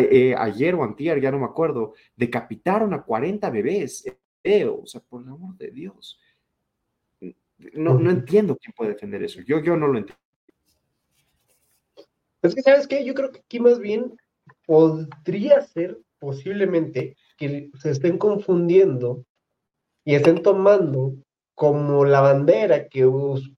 Eh, 0.00 0.34
ayer 0.36 0.74
o 0.74 0.84
antier, 0.84 1.20
ya 1.20 1.30
no 1.30 1.38
me 1.38 1.46
acuerdo, 1.46 1.94
decapitaron 2.16 2.92
a 2.92 3.02
40 3.02 3.48
bebés. 3.50 4.04
o 4.68 4.86
sea, 4.86 5.00
por 5.00 5.22
el 5.22 5.28
amor 5.28 5.56
de 5.56 5.70
Dios. 5.70 6.20
No, 7.74 7.98
no 7.98 8.10
entiendo 8.10 8.56
quién 8.56 8.72
puede 8.74 8.92
defender 8.92 9.22
eso. 9.22 9.40
Yo, 9.42 9.60
yo 9.60 9.76
no 9.76 9.86
lo 9.86 9.98
entiendo. 9.98 10.20
Es 12.42 12.54
que, 12.54 12.62
¿sabes 12.62 12.88
qué? 12.88 13.04
Yo 13.04 13.14
creo 13.14 13.32
que 13.32 13.40
aquí 13.40 13.60
más 13.60 13.78
bien 13.78 14.16
podría 14.66 15.60
ser 15.62 15.98
posiblemente 16.18 17.16
que 17.36 17.70
se 17.78 17.90
estén 17.90 18.18
confundiendo 18.18 19.24
y 20.04 20.14
estén 20.14 20.42
tomando 20.42 21.14
como 21.54 22.06
la 22.06 22.22
bandera 22.22 22.88
que, 22.88 23.06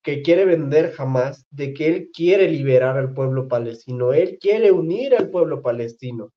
que 0.03 0.23
quiere 0.23 0.45
vender 0.45 0.93
jamás 0.93 1.47
de 1.51 1.73
que 1.73 1.87
él 1.87 2.11
quiere 2.13 2.49
liberar 2.49 2.99
al 2.99 3.15
pueblo 3.15 3.47
palestino, 3.47 4.13
él 4.13 4.39
quiere 4.41 4.73
unir 4.73 5.15
al 5.15 5.31
pueblo 5.31 5.63
palestino. 5.63 6.33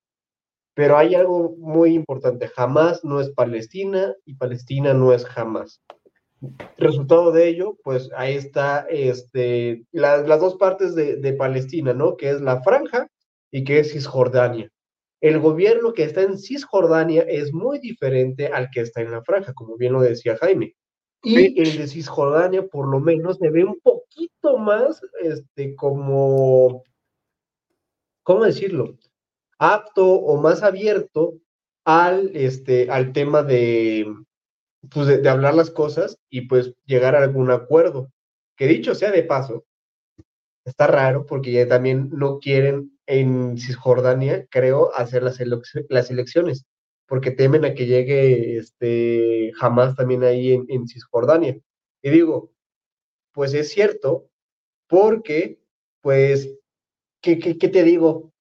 Pero 0.76 0.98
hay 0.98 1.16
algo 1.16 1.56
muy 1.58 1.93
importante, 1.93 2.50
jamás 2.50 3.04
no 3.04 3.20
es 3.20 3.32
Palestina 3.32 4.14
y 4.26 4.36
Palestina 4.36 4.93
no 4.93 5.14
es 5.14 5.26
jamás. 5.26 5.82
Resultado 6.78 7.32
de 7.32 7.48
ello, 7.48 7.78
pues 7.84 8.10
ahí 8.16 8.36
está 8.36 8.86
este, 8.89 9.86
las 9.91 10.39
dos 10.39 10.56
partes 10.56 10.96
de, 10.96 11.18
de, 11.18 11.34
Palestina, 11.34 11.93
¿no? 11.93 12.18
Que 12.18 12.30
es 12.30 12.41
la 12.41 12.62
franja 12.62 13.08
y 13.52 13.64
que 13.64 13.80
es 13.80 13.93
Cisjordania. 13.93 14.70
El 15.22 15.39
gobierno 15.39 15.93
que 15.93 16.04
está 16.04 16.22
en 16.22 16.38
Cisjordania 16.38 17.24
es 17.24 17.54
muy 17.54 17.80
diferente 17.80 18.48
al 18.48 18.70
que 18.70 18.82
está 18.82 19.02
en 19.02 19.12
la 19.12 19.24
franja, 19.24 19.54
como 19.54 19.78
bien 19.78 19.93
lo 19.93 20.02
decía 20.02 20.38
Jaime. 20.38 20.76
Y 21.24 21.60
el 21.60 21.78
de 21.78 21.88
Cisjordania, 21.88 22.68
por 22.68 22.88
lo 22.88 23.00
menos, 23.00 23.38
se 23.38 23.50
ve 23.50 23.64
un 23.64 23.80
poquito 23.82 24.58
más, 24.60 25.02
este, 25.24 25.76
como, 25.76 26.84
¿cómo 28.22 28.43
decirlo? 28.43 28.96
Apto 29.58 30.06
o 30.08 30.39
más 30.39 30.62
abierto 30.62 31.39
al, 31.84 32.30
este, 32.36 32.91
al 32.91 33.12
tema 33.12 33.41
de, 33.41 34.06
pues 34.92 35.08
de, 35.08 35.30
hablar 35.30 35.56
las 35.56 35.72
cosas 35.72 36.18
y 36.30 36.42
pues 36.42 36.74
llegar 36.86 37.16
a 37.16 37.24
algún 37.24 37.52
acuerdo. 37.52 38.12
Que 38.58 38.68
dicho 38.68 38.96
sea 38.96 39.12
de 39.12 39.24
paso, 39.24 39.66
está 40.66 40.88
raro 40.88 41.26
porque 41.26 41.52
ya 41.52 41.68
también 41.68 42.10
no 42.12 42.40
quieren 42.40 42.98
en 43.08 43.58
Cisjordania, 43.58 44.48
creo, 44.50 44.94
hacer 44.96 45.24
las, 45.24 45.40
las 45.90 46.12
elecciones, 46.12 46.66
porque 47.08 47.32
temen 47.32 47.66
a 47.66 47.74
que 47.76 47.86
llegue 47.86 48.58
este 48.58 49.52
jamás 49.56 49.96
también 49.96 50.24
ahí 50.24 50.54
en, 50.54 50.88
Cisjordania. 50.88 51.60
Y 52.02 52.10
digo, 52.10 52.52
pues 53.34 53.54
es 53.54 53.70
cierto, 53.70 54.30
porque, 54.88 55.60
pues, 56.02 56.58
¿qué, 57.22 57.40
qué, 57.40 57.58
qué 57.58 57.70
te 57.70 57.84
digo? 57.84 58.34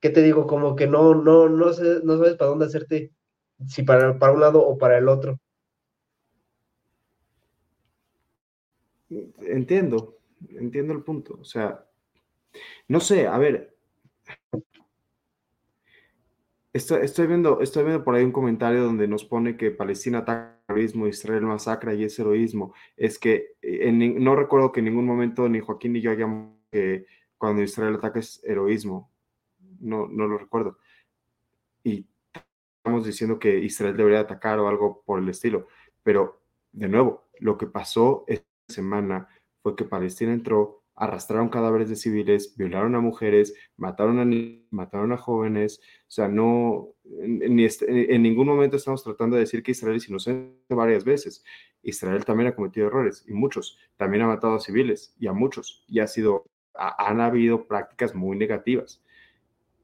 ¿Qué 0.00 0.10
te 0.10 0.22
digo? 0.22 0.46
Como 0.46 0.76
que 0.76 0.86
no, 0.86 1.14
no, 1.14 1.48
no, 1.48 1.72
sé, 1.72 2.00
no 2.04 2.18
sabes 2.18 2.36
para 2.36 2.50
dónde 2.50 2.66
hacerte, 2.66 3.12
si 3.68 3.82
para, 3.82 4.18
para 4.18 4.32
un 4.32 4.40
lado 4.40 4.66
o 4.66 4.78
para 4.78 4.98
el 4.98 5.08
otro. 5.08 5.38
Entiendo, 9.40 10.18
entiendo 10.50 10.92
el 10.92 11.02
punto. 11.02 11.38
O 11.40 11.44
sea, 11.44 11.84
no 12.88 13.00
sé, 13.00 13.26
a 13.26 13.38
ver. 13.38 13.74
Estoy, 16.72 17.04
estoy, 17.04 17.26
viendo, 17.26 17.60
estoy 17.60 17.84
viendo 17.84 18.02
por 18.02 18.14
ahí 18.14 18.24
un 18.24 18.32
comentario 18.32 18.82
donde 18.82 19.06
nos 19.06 19.24
pone 19.24 19.58
que 19.58 19.70
Palestina 19.70 20.18
ataca 20.18 20.52
terrorismo, 20.66 21.06
Israel 21.06 21.42
masacra 21.42 21.94
y 21.94 22.04
es 22.04 22.18
heroísmo. 22.18 22.74
Es 22.96 23.18
que 23.18 23.56
no 23.92 24.34
recuerdo 24.36 24.72
que 24.72 24.80
en 24.80 24.86
ningún 24.86 25.06
momento 25.06 25.48
ni 25.48 25.60
Joaquín 25.60 25.92
ni 25.92 26.00
yo 26.00 26.10
hayamos 26.10 26.56
que 26.70 27.06
cuando 27.36 27.62
Israel 27.62 27.96
ataca 27.96 28.20
es 28.20 28.42
heroísmo. 28.44 29.10
No, 29.80 30.08
no 30.08 30.26
lo 30.26 30.38
recuerdo. 30.38 30.78
Y 31.84 32.06
estamos 32.78 33.04
diciendo 33.04 33.38
que 33.38 33.58
Israel 33.58 33.96
debería 33.96 34.20
atacar 34.20 34.58
o 34.58 34.68
algo 34.68 35.02
por 35.04 35.18
el 35.18 35.28
estilo. 35.28 35.68
Pero, 36.02 36.40
de 36.72 36.88
nuevo, 36.88 37.28
lo 37.40 37.58
que 37.58 37.66
pasó 37.66 38.24
es 38.26 38.44
semana 38.72 39.28
fue 39.62 39.76
que 39.76 39.84
Palestina 39.84 40.32
entró, 40.32 40.82
arrastraron 40.94 41.48
cadáveres 41.48 41.88
de 41.88 41.96
civiles, 41.96 42.54
violaron 42.56 42.94
a 42.94 43.00
mujeres, 43.00 43.54
mataron 43.76 44.18
a 44.18 44.66
mataron 44.70 45.12
a 45.12 45.16
jóvenes. 45.16 45.80
O 46.02 46.10
sea, 46.10 46.28
no, 46.28 46.88
en, 47.04 47.58
en, 47.58 48.22
ningún 48.22 48.46
momento 48.46 48.76
estamos 48.76 49.02
tratando 49.02 49.36
de 49.36 49.40
decir 49.40 49.62
que 49.62 49.72
Israel 49.72 49.96
es 49.96 50.08
inocente 50.08 50.74
varias 50.74 51.04
veces. 51.04 51.44
Israel 51.82 52.24
también 52.24 52.48
ha 52.48 52.54
cometido 52.54 52.86
errores 52.86 53.24
y 53.26 53.32
muchos. 53.32 53.78
También 53.96 54.22
ha 54.22 54.26
matado 54.26 54.56
a 54.56 54.60
civiles 54.60 55.14
y 55.18 55.26
a 55.26 55.32
muchos. 55.32 55.84
Y 55.88 56.00
ha 56.00 56.06
sido, 56.06 56.46
han 56.74 57.20
habido 57.20 57.66
prácticas 57.66 58.14
muy 58.14 58.36
negativas. 58.36 59.02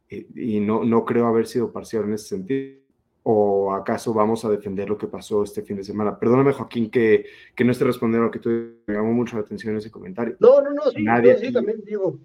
Y, 0.08 0.56
y 0.56 0.60
no, 0.60 0.84
no 0.84 1.04
creo 1.04 1.26
haber 1.26 1.46
sido 1.46 1.72
parcial 1.72 2.04
en 2.04 2.14
ese 2.14 2.28
sentido. 2.28 2.87
¿O 3.30 3.74
acaso 3.74 4.14
vamos 4.14 4.42
a 4.46 4.48
defender 4.48 4.88
lo 4.88 4.96
que 4.96 5.06
pasó 5.06 5.42
este 5.42 5.60
fin 5.60 5.76
de 5.76 5.84
semana? 5.84 6.18
Perdóname, 6.18 6.54
Joaquín, 6.54 6.90
que, 6.90 7.26
que 7.54 7.62
no 7.62 7.72
esté 7.72 7.84
respondiendo 7.84 8.22
a 8.22 8.26
lo 8.28 8.30
que 8.30 8.38
tú 8.38 8.48
me 8.86 8.94
llamó 8.94 9.12
mucho 9.12 9.36
la 9.36 9.42
atención 9.42 9.72
en 9.72 9.80
ese 9.80 9.90
comentario. 9.90 10.34
No, 10.40 10.62
no, 10.62 10.70
no, 10.70 10.90
sí, 10.90 11.02
Nadie 11.02 11.36
sí 11.36 11.52
también 11.52 11.82
digo. 11.84 12.18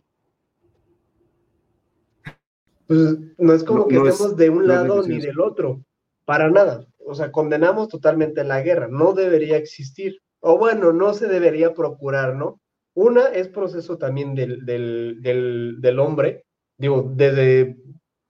Pues 2.88 3.18
no 3.38 3.54
es 3.54 3.66
como 3.66 3.86
que 3.86 3.98
estemos 3.98 4.38
de 4.38 4.50
un 4.50 4.66
lado 4.66 5.06
ni 5.06 5.20
del 5.20 5.42
otro, 5.42 5.84
para 6.24 6.50
nada. 6.50 6.88
O 7.06 7.14
sea, 7.14 7.34
condenamos 7.34 7.90
totalmente 7.90 8.42
la 8.46 8.62
guerra, 8.62 8.88
no 8.88 9.12
debería 9.12 9.58
existir. 9.58 10.22
O 10.40 10.58
bueno, 10.58 10.94
no 10.94 11.14
se 11.14 11.28
debería 11.28 11.74
procurar, 11.74 12.34
¿no? 12.38 12.62
Una 12.94 13.26
es 13.28 13.50
proceso 13.50 13.98
también 13.98 14.36
del, 14.36 14.66
del, 14.66 15.18
del, 15.20 15.82
del 15.82 16.00
hombre, 16.00 16.46
digo, 16.78 17.12
desde 17.14 17.76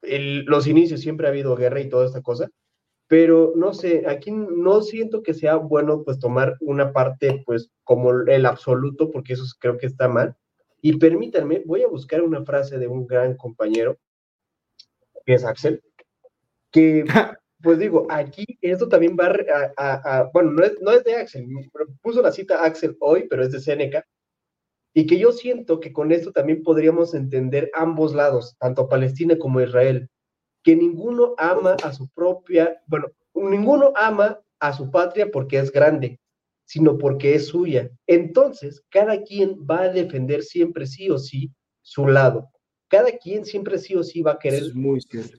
los 0.01 0.65
inicios 0.65 1.01
siempre 1.01 1.27
ha 1.27 1.29
habido 1.29 1.55
guerra 1.55 1.79
y 1.79 1.87
toda 1.87 2.07
esta 2.07 2.23
cosa, 2.23 2.49
pero 3.07 3.53
no 3.55 3.73
sé, 3.73 4.05
aquí 4.07 4.31
no 4.31 4.81
siento 4.81 5.23
que 5.23 5.33
sea 5.33 5.55
bueno 5.57 6.03
pues 6.03 6.19
tomar 6.19 6.57
una 6.61 6.93
parte 6.93 7.43
pues 7.45 7.69
como 7.83 8.11
el 8.11 8.45
absoluto, 8.45 9.11
porque 9.11 9.33
eso 9.33 9.43
creo 9.59 9.77
que 9.77 9.87
está 9.87 10.07
mal. 10.07 10.35
Y 10.81 10.97
permítanme, 10.97 11.63
voy 11.65 11.83
a 11.83 11.87
buscar 11.87 12.21
una 12.21 12.43
frase 12.43 12.77
de 12.77 12.87
un 12.87 13.07
gran 13.07 13.35
compañero, 13.37 13.97
que 15.25 15.33
es 15.35 15.45
Axel, 15.45 15.81
que 16.71 17.05
pues 17.61 17.79
digo, 17.79 18.05
aquí 18.09 18.45
esto 18.61 18.89
también 18.89 19.15
va 19.17 19.33
a, 19.77 20.29
bueno, 20.33 20.51
no 20.51 20.63
es, 20.63 20.73
no 20.81 20.91
es 20.91 21.03
de 21.03 21.15
Axel, 21.15 21.47
puso 22.01 22.21
la 22.21 22.31
cita 22.31 22.65
Axel 22.65 22.97
hoy, 22.99 23.27
pero 23.29 23.43
es 23.43 23.51
de 23.51 23.61
Seneca, 23.61 24.05
y 24.93 25.07
que 25.07 25.17
yo 25.17 25.31
siento 25.31 25.79
que 25.79 25.93
con 25.93 26.11
esto 26.11 26.31
también 26.31 26.61
podríamos 26.63 27.13
entender 27.13 27.71
ambos 27.73 28.13
lados, 28.13 28.55
tanto 28.59 28.89
Palestina 28.89 29.37
como 29.37 29.61
Israel 29.61 30.09
que 30.63 30.75
ninguno 30.75 31.35
ama 31.37 31.75
a 31.83 31.93
su 31.93 32.09
propia, 32.09 32.81
bueno, 32.87 33.07
ninguno 33.33 33.91
ama 33.95 34.39
a 34.59 34.73
su 34.73 34.89
patria 34.89 35.29
porque 35.29 35.59
es 35.59 35.71
grande, 35.71 36.19
sino 36.65 36.97
porque 36.97 37.35
es 37.35 37.47
suya. 37.47 37.91
Entonces, 38.07 38.83
cada 38.89 39.21
quien 39.23 39.57
va 39.69 39.81
a 39.81 39.89
defender 39.89 40.43
siempre 40.43 40.87
sí 40.87 41.09
o 41.09 41.17
sí 41.17 41.51
su 41.81 42.07
lado. 42.07 42.49
Cada 42.87 43.11
quien 43.17 43.45
siempre 43.45 43.77
sí 43.77 43.95
o 43.95 44.03
sí 44.03 44.21
va 44.21 44.33
a 44.33 44.39
querer 44.39 44.63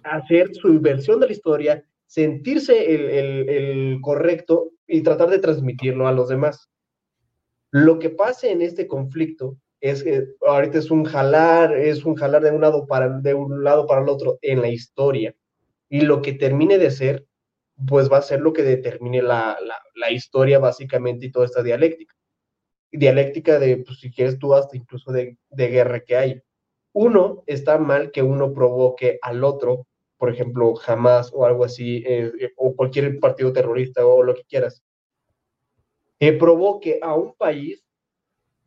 hacer 0.05 0.55
su 0.55 0.79
versión 0.81 1.21
de 1.21 1.27
la 1.27 1.33
historia, 1.33 1.85
sentirse 2.07 2.95
el, 2.95 3.49
el 3.49 4.01
correcto 4.03 4.73
y 4.87 5.03
tratar 5.03 5.31
de 5.31 5.39
transmitirlo 5.39 6.07
a 6.07 6.13
los 6.13 6.29
demás. 6.29 6.69
Lo 7.71 7.99
que 7.99 8.11
pase 8.11 8.51
en 8.51 8.61
este 8.61 8.87
conflicto 8.87 9.57
es 9.85 10.03
que 10.03 10.29
ahorita 10.47 10.79
es 10.79 10.91
un 10.91 11.05
jalar, 11.05 11.77
es 11.77 12.07
un 12.07 12.15
jalar 12.15 12.43
de 12.43 12.51
un 12.53 12.63
lado 12.63 12.87
para, 12.87 13.11
de 13.21 13.35
un 13.35 13.63
lado 13.63 13.87
para 13.87 14.01
el 14.01 14.09
otro 14.09 14.39
en 14.41 14.63
la 14.63 14.69
historia. 14.69 15.35
Y 15.91 16.01
lo 16.01 16.23
que 16.23 16.33
termine 16.33 16.79
de 16.79 16.91
ser, 16.91 17.27
pues 17.87 18.11
va 18.11 18.17
a 18.17 18.23
ser 18.23 18.41
lo 18.41 18.55
que 18.55 18.63
determine 18.63 19.21
la, 19.21 19.59
la, 19.95 20.11
historia 20.11 20.59
básicamente 20.59 21.27
y 21.27 21.31
toda 21.31 21.45
esta 21.45 21.63
dialéctica. 21.63 22.15
Dialéctica 22.93 23.59
de, 23.59 23.77
pues 23.77 24.01
si 24.01 24.11
quieres 24.11 24.39
tú, 24.39 24.55
hasta 24.55 24.75
incluso 24.75 25.13
de, 25.13 25.37
de 25.51 25.69
guerra 25.69 26.01
que 26.01 26.17
hay. 26.17 26.43
Uno, 26.95 27.43
está 27.47 27.77
mal 27.77 28.11
que 28.11 28.23
uno 28.23 28.55
provoque 28.55 29.19
al 29.21 29.45
otro, 29.45 29.87
por 30.17 30.31
ejemplo, 30.31 30.75
jamás 30.77 31.31
o 31.35 31.45
algo 31.45 31.63
así, 31.63 32.03
eh, 32.07 32.33
eh, 32.41 32.53
o 32.57 32.75
cualquier 32.75 33.21
partido 33.21 33.53
terrorista 33.53 34.07
o 34.07 34.23
lo 34.23 34.35
que 34.35 34.45
quieras, 34.45 34.83
que 36.19 36.33
provoque 36.33 37.01
a 37.03 37.15
un 37.15 37.35
país 37.35 37.84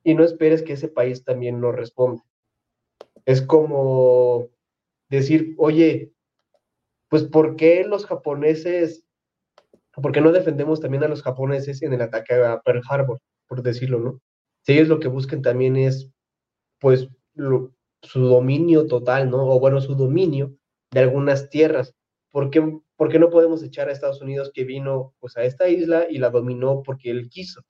y 0.07 0.13
no 0.13 0.23
esperes 0.23 0.63
que 0.63 0.71
ese 0.71 0.87
país 0.87 1.25
también 1.25 1.59
lo 1.59 1.73
responda. 1.73 2.23
Es 3.25 3.41
como 3.41 4.47
decir, 5.09 5.53
oye, 5.57 6.13
pues 7.09 7.25
¿por 7.25 7.57
qué 7.57 7.83
los 7.83 8.05
japoneses, 8.05 9.03
por 9.91 10.13
qué 10.13 10.21
no 10.21 10.31
defendemos 10.31 10.79
también 10.79 11.03
a 11.03 11.09
los 11.09 11.23
japoneses 11.23 11.81
en 11.81 11.91
el 11.91 12.01
ataque 12.01 12.35
a 12.35 12.61
Pearl 12.61 12.83
Harbor, 12.89 13.19
por 13.49 13.61
decirlo, 13.61 13.99
¿no? 13.99 14.21
Si 14.61 14.71
ellos 14.71 14.87
lo 14.87 15.01
que 15.01 15.09
buscan 15.09 15.41
también 15.41 15.75
es, 15.75 16.09
pues, 16.79 17.09
su 18.01 18.21
dominio 18.21 18.87
total, 18.87 19.29
¿no? 19.29 19.45
O 19.45 19.59
bueno, 19.59 19.81
su 19.81 19.93
dominio 19.93 20.55
de 20.91 21.01
algunas 21.01 21.49
tierras. 21.49 21.93
¿Por 22.31 22.49
qué, 22.49 22.79
¿Por 22.95 23.09
qué 23.09 23.19
no 23.19 23.29
podemos 23.29 23.61
echar 23.61 23.89
a 23.89 23.91
Estados 23.91 24.21
Unidos 24.21 24.51
que 24.53 24.63
vino 24.63 25.15
pues 25.19 25.35
a 25.35 25.43
esta 25.43 25.67
isla 25.67 26.07
y 26.09 26.17
la 26.17 26.29
dominó 26.29 26.81
porque 26.81 27.09
él 27.09 27.27
quiso? 27.29 27.61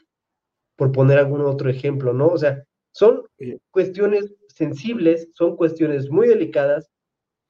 Por 0.78 0.94
poner 0.94 1.18
algún 1.18 1.42
otro 1.42 1.70
ejemplo, 1.70 2.14
¿no? 2.14 2.28
O 2.28 2.38
sea, 2.38 2.64
son 2.92 3.24
cuestiones 3.72 4.34
sensibles, 4.48 5.30
son 5.34 5.58
cuestiones 5.58 6.10
muy 6.10 6.28
delicadas 6.28 6.90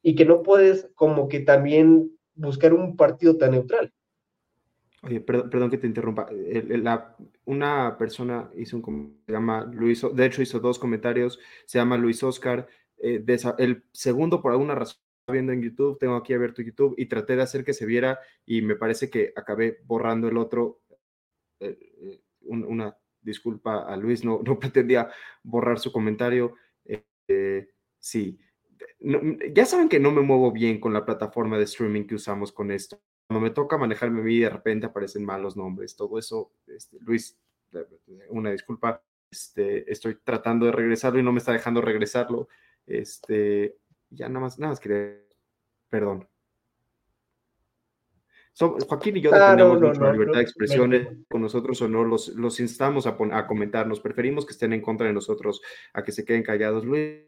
y 0.02 0.16
que 0.16 0.26
no 0.26 0.42
puedes 0.42 0.90
como 0.96 1.28
que 1.28 1.42
también 1.42 2.12
buscar 2.34 2.74
un 2.74 2.96
partido 2.96 3.38
tan 3.38 3.52
neutral. 3.52 3.94
Oye, 5.04 5.22
perdón, 5.22 5.70
que 5.70 5.78
te 5.78 5.88
interrumpa. 5.88 6.28
una 7.46 7.98
persona 7.98 8.50
hizo 8.56 8.78
un 8.78 9.22
se 9.26 9.32
llama 9.32 9.70
Luis, 9.72 10.04
de 10.14 10.26
hecho 10.26 10.42
hizo 10.42 10.60
dos 10.60 10.80
comentarios, 10.80 11.40
se 11.66 11.78
llama 11.78 11.98
Luis 11.98 12.24
Oscar. 12.24 12.68
Eh, 12.98 13.24
el 13.60 13.84
segundo, 13.92 14.42
por 14.42 14.54
alguna 14.54 14.76
razón, 14.76 14.98
viendo 15.32 15.52
en 15.52 15.62
YouTube, 15.62 16.00
tengo 16.00 16.16
aquí 16.16 16.34
abierto 16.34 16.62
YouTube 16.62 16.96
y 16.98 17.06
traté 17.06 17.36
de 17.36 17.44
hacer 17.44 17.64
que 17.64 17.74
se 17.74 17.86
viera 17.86 18.20
y 18.46 18.62
me 18.62 18.76
parece 18.76 19.10
que 19.10 19.34
acabé 19.36 19.80
borrando 19.86 20.28
el 20.30 20.38
otro, 20.38 20.80
eh, 21.60 21.78
eh, 22.02 22.22
una 22.42 22.98
disculpa 23.28 23.84
a 23.84 23.96
Luis, 23.98 24.24
no, 24.24 24.42
no 24.44 24.58
pretendía 24.60 25.10
borrar 25.44 25.80
su 25.80 25.92
comentario. 25.92 26.56
Eh, 27.30 27.70
sí, 28.00 28.40
ya 29.54 29.66
saben 29.66 29.90
que 29.90 30.00
no 30.00 30.12
me 30.12 30.22
muevo 30.22 30.52
bien 30.52 30.80
con 30.80 30.94
la 30.94 31.06
plataforma 31.06 31.58
de 31.58 31.66
streaming 31.66 32.06
que 32.06 32.16
usamos 32.16 32.52
con 32.52 32.72
esto. 32.72 33.00
Cuando 33.28 33.42
me 33.42 33.54
toca 33.54 33.78
manejarme 33.78 34.22
a 34.22 34.24
mí, 34.24 34.40
de 34.40 34.50
repente 34.50 34.86
aparecen 34.86 35.26
malos 35.26 35.58
nombres, 35.58 35.96
todo 35.96 36.18
eso. 36.18 36.54
Este, 36.66 36.98
Luis, 37.02 37.38
una 38.30 38.52
disculpa, 38.52 39.04
este, 39.30 39.92
estoy 39.92 40.16
tratando 40.24 40.66
de 40.66 40.72
regresarlo 40.72 41.20
y 41.20 41.24
no 41.24 41.34
me 41.34 41.40
está 41.40 41.52
dejando 41.52 41.82
regresarlo. 41.82 42.48
Este, 42.86 43.78
ya 44.10 44.30
nada 44.30 44.42
más, 44.42 44.58
nada 44.58 44.72
más 44.72 44.80
quería, 44.80 45.22
perdón. 45.90 46.28
Joaquín 48.60 49.18
y 49.18 49.22
yo 49.22 49.34
ah, 49.34 49.40
defendemos 49.40 49.82
mucho 49.82 50.02
la 50.02 50.12
libertad 50.12 50.38
de 50.38 50.42
expresión 50.42 51.26
con 51.30 51.42
nosotros 51.42 51.82
o 51.82 51.88
no, 51.88 52.04
los, 52.04 52.30
los 52.30 52.60
instamos 52.60 53.06
a, 53.06 53.18
a, 53.32 53.48
comentarnos, 53.48 54.00
preferimos 54.00 54.46
que 54.46 54.54
estén 54.54 54.74
en 54.74 54.82
contra 54.82 55.06
de 55.06 55.14
nosotros 55.14 55.62
a 55.94 56.04
que 56.04 56.12
se 56.12 56.26
queden 56.26 56.44
callados. 56.44 56.84
Luis, 56.84 57.26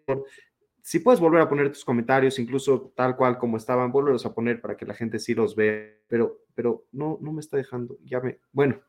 si 0.81 0.99
puedes 0.99 1.19
volver 1.19 1.41
a 1.41 1.49
poner 1.49 1.71
tus 1.71 1.85
comentarios, 1.85 2.39
incluso 2.39 2.91
tal 2.95 3.15
cual 3.15 3.37
como 3.37 3.57
estaban, 3.57 3.91
volverlos 3.91 4.25
a 4.25 4.33
poner 4.33 4.59
para 4.59 4.75
que 4.75 4.85
la 4.85 4.95
gente 4.95 5.19
sí 5.19 5.35
los 5.35 5.55
vea, 5.55 5.93
pero, 6.07 6.39
pero 6.55 6.85
no, 6.91 7.19
no 7.21 7.31
me 7.31 7.41
está 7.41 7.57
dejando, 7.57 7.97
ya 8.03 8.19
me, 8.21 8.39
bueno, 8.51 8.81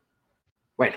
bueno. 0.75 0.95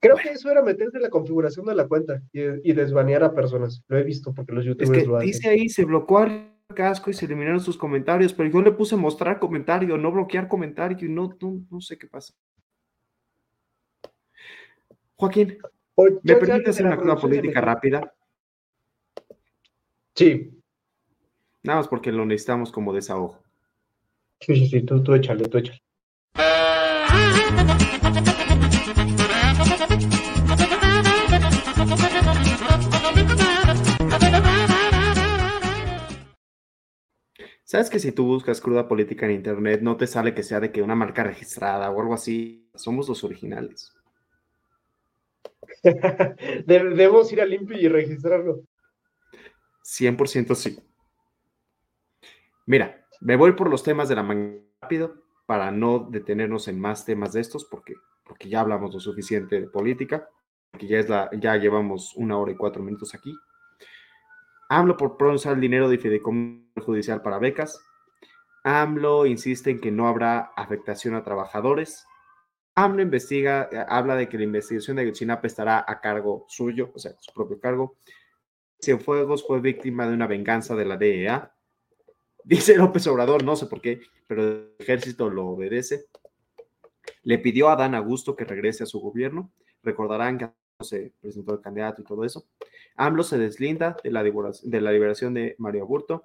Creo 0.00 0.16
que 0.16 0.30
eso 0.30 0.50
era 0.50 0.62
meterse 0.62 0.96
en 0.96 1.02
la 1.02 1.10
configuración 1.10 1.66
de 1.66 1.74
la 1.76 1.86
cuenta 1.86 2.22
y, 2.32 2.40
y, 2.68 2.72
desbanear 2.72 3.22
a 3.22 3.34
personas. 3.34 3.84
Lo 3.86 3.98
he 3.98 4.02
visto 4.02 4.34
porque 4.34 4.52
los 4.52 4.64
youtubers 4.64 4.90
es 4.90 5.04
que 5.04 5.08
lo 5.08 5.16
hacen. 5.16 5.26
Dice 5.28 5.48
ahí, 5.48 5.68
se 5.68 5.84
bloqueó 5.84 6.18
casco 6.74 7.10
y 7.10 7.14
se 7.14 7.26
eliminaron 7.26 7.60
sus 7.60 7.76
comentarios, 7.76 8.32
pero 8.32 8.50
yo 8.50 8.62
le 8.62 8.72
puse 8.72 8.96
mostrar 8.96 9.38
comentario, 9.38 9.96
no 9.98 10.12
bloquear 10.12 10.48
comentario 10.48 11.06
y 11.06 11.10
no, 11.10 11.36
no, 11.70 11.80
sé 11.80 11.98
qué 11.98 12.06
pasa. 12.06 12.34
Joaquín, 15.16 15.58
¿me 16.22 16.36
permite 16.36 16.70
hacer 16.70 16.86
una 16.86 16.96
cosa 16.96 17.16
política 17.16 17.60
rápida? 17.60 18.12
Sí. 20.14 20.50
Nada 21.62 21.78
más 21.78 21.88
porque 21.88 22.10
lo 22.10 22.26
necesitamos 22.26 22.72
como 22.72 22.92
desahogo. 22.92 23.42
Sí, 24.40 24.56
sí, 24.56 24.66
sí, 24.66 24.82
tú, 24.82 25.02
tú 25.02 25.14
échale, 25.14 25.44
tú 25.44 25.58
échale. 25.58 25.82
¿Sabes 37.72 37.88
que 37.88 37.98
si 37.98 38.12
tú 38.12 38.26
buscas 38.26 38.60
cruda 38.60 38.86
política 38.86 39.24
en 39.24 39.32
internet 39.32 39.80
no 39.80 39.96
te 39.96 40.06
sale 40.06 40.34
que 40.34 40.42
sea 40.42 40.60
de 40.60 40.70
que 40.70 40.82
una 40.82 40.94
marca 40.94 41.24
registrada 41.24 41.90
o 41.90 42.02
algo 42.02 42.12
así? 42.12 42.68
Somos 42.74 43.08
los 43.08 43.24
originales. 43.24 43.94
Debemos 46.66 47.32
ir 47.32 47.40
a 47.40 47.46
limpio 47.46 47.78
y 47.80 47.88
registrarlo. 47.88 48.60
100% 49.84 50.54
sí. 50.54 50.78
Mira, 52.66 53.06
me 53.22 53.36
voy 53.36 53.52
por 53.52 53.70
los 53.70 53.82
temas 53.82 54.06
de 54.10 54.16
la 54.16 54.22
mañana 54.22 54.60
rápido 54.82 55.22
para 55.46 55.70
no 55.70 55.98
detenernos 56.10 56.68
en 56.68 56.78
más 56.78 57.06
temas 57.06 57.32
de 57.32 57.40
estos 57.40 57.64
porque, 57.64 57.94
porque 58.22 58.50
ya 58.50 58.60
hablamos 58.60 58.92
lo 58.92 59.00
suficiente 59.00 59.58
de 59.58 59.66
política. 59.66 60.28
que 60.78 60.88
ya, 60.88 60.98
es 60.98 61.08
la, 61.08 61.30
ya 61.40 61.56
llevamos 61.56 62.14
una 62.16 62.36
hora 62.36 62.52
y 62.52 62.56
cuatro 62.56 62.82
minutos 62.82 63.14
aquí. 63.14 63.34
AMLO 64.72 64.96
por 64.96 65.22
usar 65.26 65.52
el 65.52 65.60
dinero 65.60 65.86
de 65.90 65.98
fideicomiso 65.98 66.80
judicial 66.80 67.20
para 67.20 67.38
becas. 67.38 67.78
AMLO 68.64 69.26
insiste 69.26 69.70
en 69.70 69.80
que 69.82 69.90
no 69.90 70.08
habrá 70.08 70.52
afectación 70.56 71.14
a 71.14 71.22
trabajadores. 71.22 72.06
AMLO 72.74 73.02
investiga, 73.02 73.68
habla 73.86 74.16
de 74.16 74.30
que 74.30 74.38
la 74.38 74.44
investigación 74.44 74.96
de 74.96 75.02
Ayotzinapa 75.02 75.46
estará 75.46 75.84
a 75.86 76.00
cargo 76.00 76.46
suyo, 76.48 76.90
o 76.94 76.98
sea, 76.98 77.12
su 77.20 77.34
propio 77.34 77.60
cargo. 77.60 77.98
Cienfuegos 78.80 79.46
fue 79.46 79.60
víctima 79.60 80.08
de 80.08 80.14
una 80.14 80.26
venganza 80.26 80.74
de 80.74 80.86
la 80.86 80.96
DEA. 80.96 81.54
Dice 82.42 82.74
López 82.74 83.06
Obrador, 83.08 83.44
no 83.44 83.56
sé 83.56 83.66
por 83.66 83.82
qué, 83.82 84.00
pero 84.26 84.42
el 84.42 84.74
ejército 84.78 85.28
lo 85.28 85.48
obedece. 85.48 86.06
Le 87.24 87.38
pidió 87.38 87.68
a 87.68 87.76
Dan 87.76 87.94
Augusto 87.94 88.34
que 88.34 88.46
regrese 88.46 88.84
a 88.84 88.86
su 88.86 89.00
gobierno. 89.00 89.52
Recordarán 89.82 90.38
que 90.38 90.50
se 90.80 91.12
presentó 91.20 91.52
el 91.52 91.60
candidato 91.60 92.00
y 92.00 92.04
todo 92.04 92.24
eso. 92.24 92.46
AMLO 92.96 93.22
se 93.22 93.38
deslinda 93.38 93.96
de 94.02 94.10
la, 94.10 94.22
de 94.22 94.80
la 94.80 94.92
liberación 94.92 95.34
de 95.34 95.54
Mario 95.58 95.82
Aburto. 95.82 96.24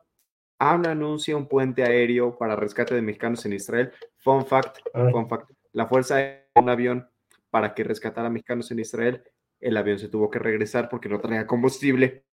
AMLO 0.59 0.89
anuncia 0.89 1.37
un 1.37 1.47
puente 1.47 1.83
aéreo 1.83 2.37
para 2.37 2.55
rescate 2.55 2.95
de 2.95 3.01
mexicanos 3.01 3.45
en 3.45 3.53
Israel. 3.53 3.91
Fun 4.17 4.45
fact, 4.45 4.79
fun 5.11 5.27
fact. 5.29 5.51
La 5.71 5.87
fuerza 5.87 6.17
de 6.17 6.47
un 6.55 6.69
avión 6.69 7.09
para 7.49 7.73
que 7.73 7.83
rescatara 7.83 8.27
a 8.27 8.31
mexicanos 8.31 8.71
en 8.71 8.79
Israel. 8.79 9.23
El 9.59 9.77
avión 9.77 9.99
se 9.99 10.09
tuvo 10.09 10.29
que 10.29 10.39
regresar 10.39 10.89
porque 10.89 11.09
no 11.09 11.19
traía 11.19 11.47
combustible. 11.47 12.25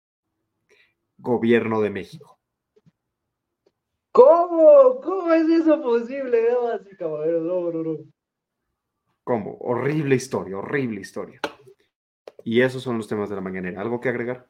Gobierno 1.17 1.81
de 1.81 1.89
México. 1.89 2.39
¿Cómo? 4.11 5.01
¿Cómo 5.01 5.33
es 5.33 5.49
eso 5.49 5.81
posible? 5.81 6.43
No, 6.99 7.71
no, 7.71 7.83
no. 7.83 7.97
¿Cómo? 9.23 9.57
Horrible 9.59 10.15
historia, 10.15 10.57
horrible 10.57 11.01
historia. 11.01 11.39
Y 12.43 12.61
esos 12.61 12.83
son 12.83 12.97
los 12.97 13.07
temas 13.07 13.29
de 13.29 13.35
la 13.35 13.41
mañanera. 13.41 13.81
¿Algo 13.81 13.99
que 13.99 14.09
agregar? 14.09 14.47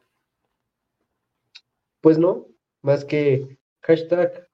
Pues 2.02 2.18
no, 2.18 2.48
más 2.82 3.06
que 3.06 3.58
hashtag, 3.82 4.48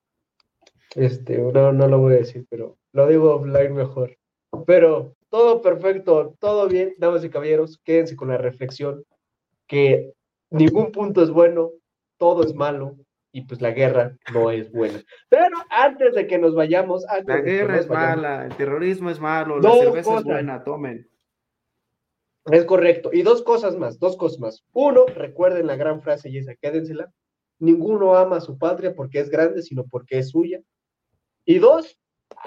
este, 0.94 1.38
no, 1.38 1.72
no 1.72 1.88
lo 1.88 1.98
voy 1.98 2.14
a 2.14 2.18
decir, 2.18 2.46
pero 2.48 2.78
lo 2.92 3.06
digo 3.06 3.34
offline 3.34 3.74
mejor. 3.74 4.16
Pero 4.66 5.16
todo 5.28 5.62
perfecto, 5.62 6.36
todo 6.38 6.68
bien, 6.68 6.94
damas 6.98 7.24
y 7.24 7.30
caballeros, 7.30 7.80
quédense 7.84 8.16
con 8.16 8.28
la 8.28 8.38
reflexión 8.38 9.04
que 9.66 10.12
ningún 10.50 10.92
punto 10.92 11.22
es 11.22 11.30
bueno, 11.30 11.70
todo 12.18 12.44
es 12.44 12.54
malo, 12.54 12.96
y 13.32 13.42
pues 13.42 13.60
la 13.60 13.70
guerra 13.70 14.16
no 14.32 14.50
es 14.50 14.70
buena. 14.72 15.02
Pero 15.28 15.56
antes 15.70 16.14
de 16.14 16.26
que 16.26 16.38
nos 16.38 16.54
vayamos... 16.54 17.04
la 17.24 17.40
guerra 17.40 17.78
es 17.78 17.88
mala, 17.88 18.46
el 18.46 18.56
terrorismo 18.56 19.10
es 19.10 19.20
malo, 19.20 19.60
la 19.60 19.72
cerveza 19.72 20.18
es 20.18 20.24
buena, 20.24 20.64
tomen. 20.64 21.09
Es 22.52 22.64
correcto. 22.64 23.10
Y 23.12 23.22
dos 23.22 23.42
cosas 23.42 23.76
más, 23.76 23.98
dos 23.98 24.16
cosas 24.16 24.38
más. 24.40 24.64
Uno, 24.72 25.06
recuerden 25.06 25.66
la 25.66 25.76
gran 25.76 26.00
frase 26.00 26.30
y 26.30 26.38
esa, 26.38 26.54
quédensela. 26.54 27.12
Ninguno 27.58 28.14
ama 28.16 28.36
a 28.36 28.40
su 28.40 28.58
patria 28.58 28.94
porque 28.94 29.20
es 29.20 29.30
grande, 29.30 29.62
sino 29.62 29.84
porque 29.86 30.18
es 30.18 30.30
suya. 30.30 30.60
Y 31.44 31.58
dos, 31.58 31.98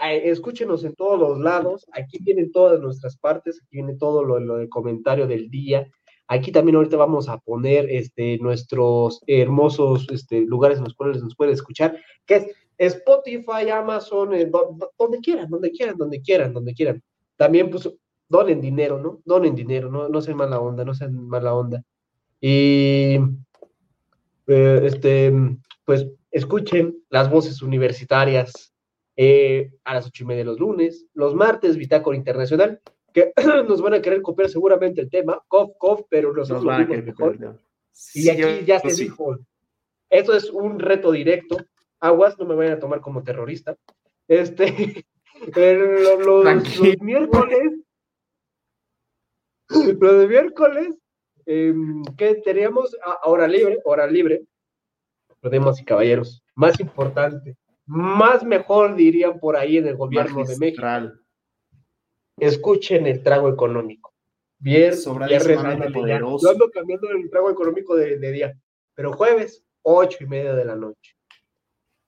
escúchenos 0.01 0.83
en 0.83 0.95
todos 0.95 1.19
los 1.19 1.39
lados. 1.39 1.85
Aquí 1.91 2.17
vienen 2.21 2.51
todas 2.51 2.79
nuestras 2.79 3.17
partes, 3.17 3.59
aquí 3.61 3.77
viene 3.77 3.95
todo 3.95 4.23
lo, 4.23 4.39
lo 4.39 4.57
del 4.57 4.69
comentario 4.69 5.27
del 5.27 5.49
día. 5.49 5.87
Aquí 6.27 6.51
también 6.51 6.77
ahorita 6.77 6.97
vamos 6.97 7.29
a 7.29 7.37
poner 7.37 7.89
este, 7.89 8.37
nuestros 8.39 9.21
hermosos 9.27 10.07
este, 10.09 10.41
lugares 10.41 10.77
en 10.77 10.85
los 10.85 10.95
cuales 10.95 11.21
nos 11.21 11.35
pueden 11.35 11.53
escuchar, 11.53 11.99
que 12.25 12.35
es 12.35 12.47
Spotify, 12.77 13.69
Amazon, 13.71 14.33
eh, 14.33 14.49
donde 14.97 15.19
quieran, 15.19 15.49
donde 15.49 15.71
quieran, 15.71 15.97
donde 15.97 16.21
quieran, 16.21 16.53
donde 16.53 16.73
quieran. 16.73 17.03
También, 17.35 17.69
pues, 17.69 17.89
donen 18.27 18.61
dinero, 18.61 18.99
¿no? 18.99 19.21
Donen 19.25 19.55
dinero, 19.55 19.89
no, 19.91 20.09
no 20.09 20.21
sean 20.21 20.37
mala 20.37 20.59
onda, 20.59 20.83
no 20.83 20.93
sean 20.93 21.27
mala 21.27 21.53
onda. 21.53 21.83
Y, 22.41 23.19
eh, 24.47 24.81
este, 24.83 25.33
pues, 25.85 26.07
escuchen 26.31 26.97
las 27.09 27.29
voces 27.29 27.61
universitarias 27.61 28.73
eh, 29.15 29.71
a 29.83 29.93
las 29.93 30.07
ocho 30.07 30.23
y 30.23 30.27
media 30.27 30.39
de 30.39 30.45
los 30.45 30.59
lunes, 30.59 31.05
los 31.13 31.35
martes, 31.35 31.77
Bitácora 31.77 32.17
Internacional, 32.17 32.81
que 33.13 33.31
nos 33.67 33.81
van 33.81 33.93
a 33.93 34.01
querer 34.01 34.21
copiar 34.21 34.49
seguramente 34.49 35.01
el 35.01 35.09
tema, 35.09 35.41
cof, 35.47 35.71
cof, 35.77 36.01
pero 36.09 36.33
nosotros 36.33 36.65
nos 36.65 36.89
lo 36.89 37.03
mejor. 37.03 37.57
Y 38.15 38.29
aquí 38.29 38.65
ya 38.65 38.79
se 38.79 38.93
dijo, 39.03 39.37
eso 40.09 40.35
es 40.35 40.49
un 40.49 40.79
reto 40.79 41.11
directo, 41.11 41.57
aguas, 41.99 42.37
no 42.39 42.45
me 42.45 42.55
vayan 42.55 42.73
a 42.73 42.79
tomar 42.79 43.01
como 43.01 43.23
terrorista. 43.23 43.77
Este, 44.27 45.05
los, 46.25 47.01
miércoles, 47.01 47.73
los 49.99 50.19
de 50.19 50.27
miércoles, 50.27 50.95
em, 51.45 52.03
que 52.17 52.35
teníamos 52.35 52.95
ah, 53.05 53.19
hora 53.23 53.47
libre, 53.47 53.79
hora 53.85 54.07
libre, 54.07 54.43
podemos 55.41 55.79
y 55.81 55.85
caballeros, 55.85 56.43
más 56.55 56.79
importante, 56.79 57.57
más 57.85 58.43
mejor 58.43 58.95
dirían 58.95 59.39
por 59.39 59.57
ahí 59.57 59.77
en 59.77 59.87
el 59.87 59.97
gobierno 59.97 60.43
de 60.43 60.57
México 60.57 60.83
escuchen 62.37 63.07
el 63.07 63.21
trago 63.23 63.49
económico. 63.49 64.13
Bien, 64.59 64.93
bien 65.27 65.93
poderoso. 65.93 66.45
Yo 66.45 66.51
ando 66.51 66.71
cambiando 66.71 67.09
el 67.09 67.29
trago 67.29 67.49
económico 67.51 67.95
de, 67.95 68.17
día, 68.31 68.57
pero 68.95 69.11
jueves, 69.13 69.63
ocho 69.81 70.23
y 70.23 70.27
media 70.27 70.53
de 70.53 70.65
la 70.65 70.75
noche. 70.75 71.15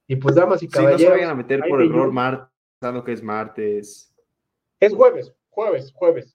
Y 0.08 0.16
pues, 0.16 0.36
damas 0.36 0.64
y 0.64 0.68
caballeros. 0.68 1.02
no 1.02 1.08
se 1.08 1.14
vayan 1.14 1.30
a 1.32 1.36
meter 1.36 1.62
por 1.68 1.82
error 1.82 2.12
martes, 2.12 2.50
pensando 2.80 3.04
que 3.04 3.12
es 3.12 3.24
martes. 3.24 4.14
Es 4.80 4.94
jueves, 4.94 5.34
jueves, 5.50 5.92
jueves. 5.94 6.35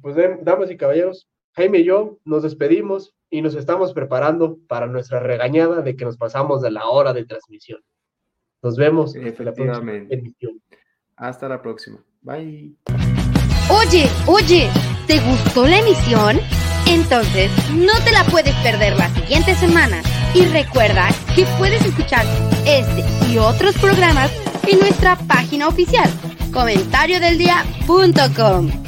Pues, 0.00 0.16
damas 0.42 0.70
y 0.70 0.76
caballeros, 0.76 1.28
Jaime 1.52 1.78
y 1.78 1.84
yo 1.84 2.18
nos 2.24 2.42
despedimos 2.42 3.14
y 3.30 3.42
nos 3.42 3.54
estamos 3.54 3.92
preparando 3.92 4.58
para 4.68 4.86
nuestra 4.86 5.20
regañada 5.20 5.82
de 5.82 5.96
que 5.96 6.04
nos 6.04 6.16
pasamos 6.16 6.62
de 6.62 6.70
la 6.70 6.86
hora 6.86 7.12
de 7.12 7.24
transmisión. 7.24 7.80
Nos 8.62 8.76
vemos 8.76 9.14
en 9.14 9.34
la 9.44 9.52
próxima 9.52 9.92
emisión. 9.92 10.62
Hasta 11.16 11.48
la 11.48 11.60
próxima. 11.60 12.02
Bye. 12.22 12.74
Oye, 13.70 14.08
oye, 14.26 14.70
¿te 15.06 15.20
gustó 15.20 15.66
la 15.66 15.80
emisión? 15.80 16.38
Entonces, 16.88 17.50
no 17.74 17.92
te 18.04 18.12
la 18.12 18.24
puedes 18.24 18.54
perder 18.62 18.96
la 18.96 19.10
siguiente 19.10 19.54
semana. 19.54 20.02
Y 20.34 20.46
recuerda 20.46 21.08
que 21.34 21.44
puedes 21.58 21.84
escuchar 21.84 22.24
este 22.66 23.04
y 23.30 23.36
otros 23.38 23.76
programas 23.78 24.30
en 24.66 24.80
nuestra 24.80 25.16
página 25.26 25.68
oficial, 25.68 26.10
comentariodeldia.com 26.52 28.87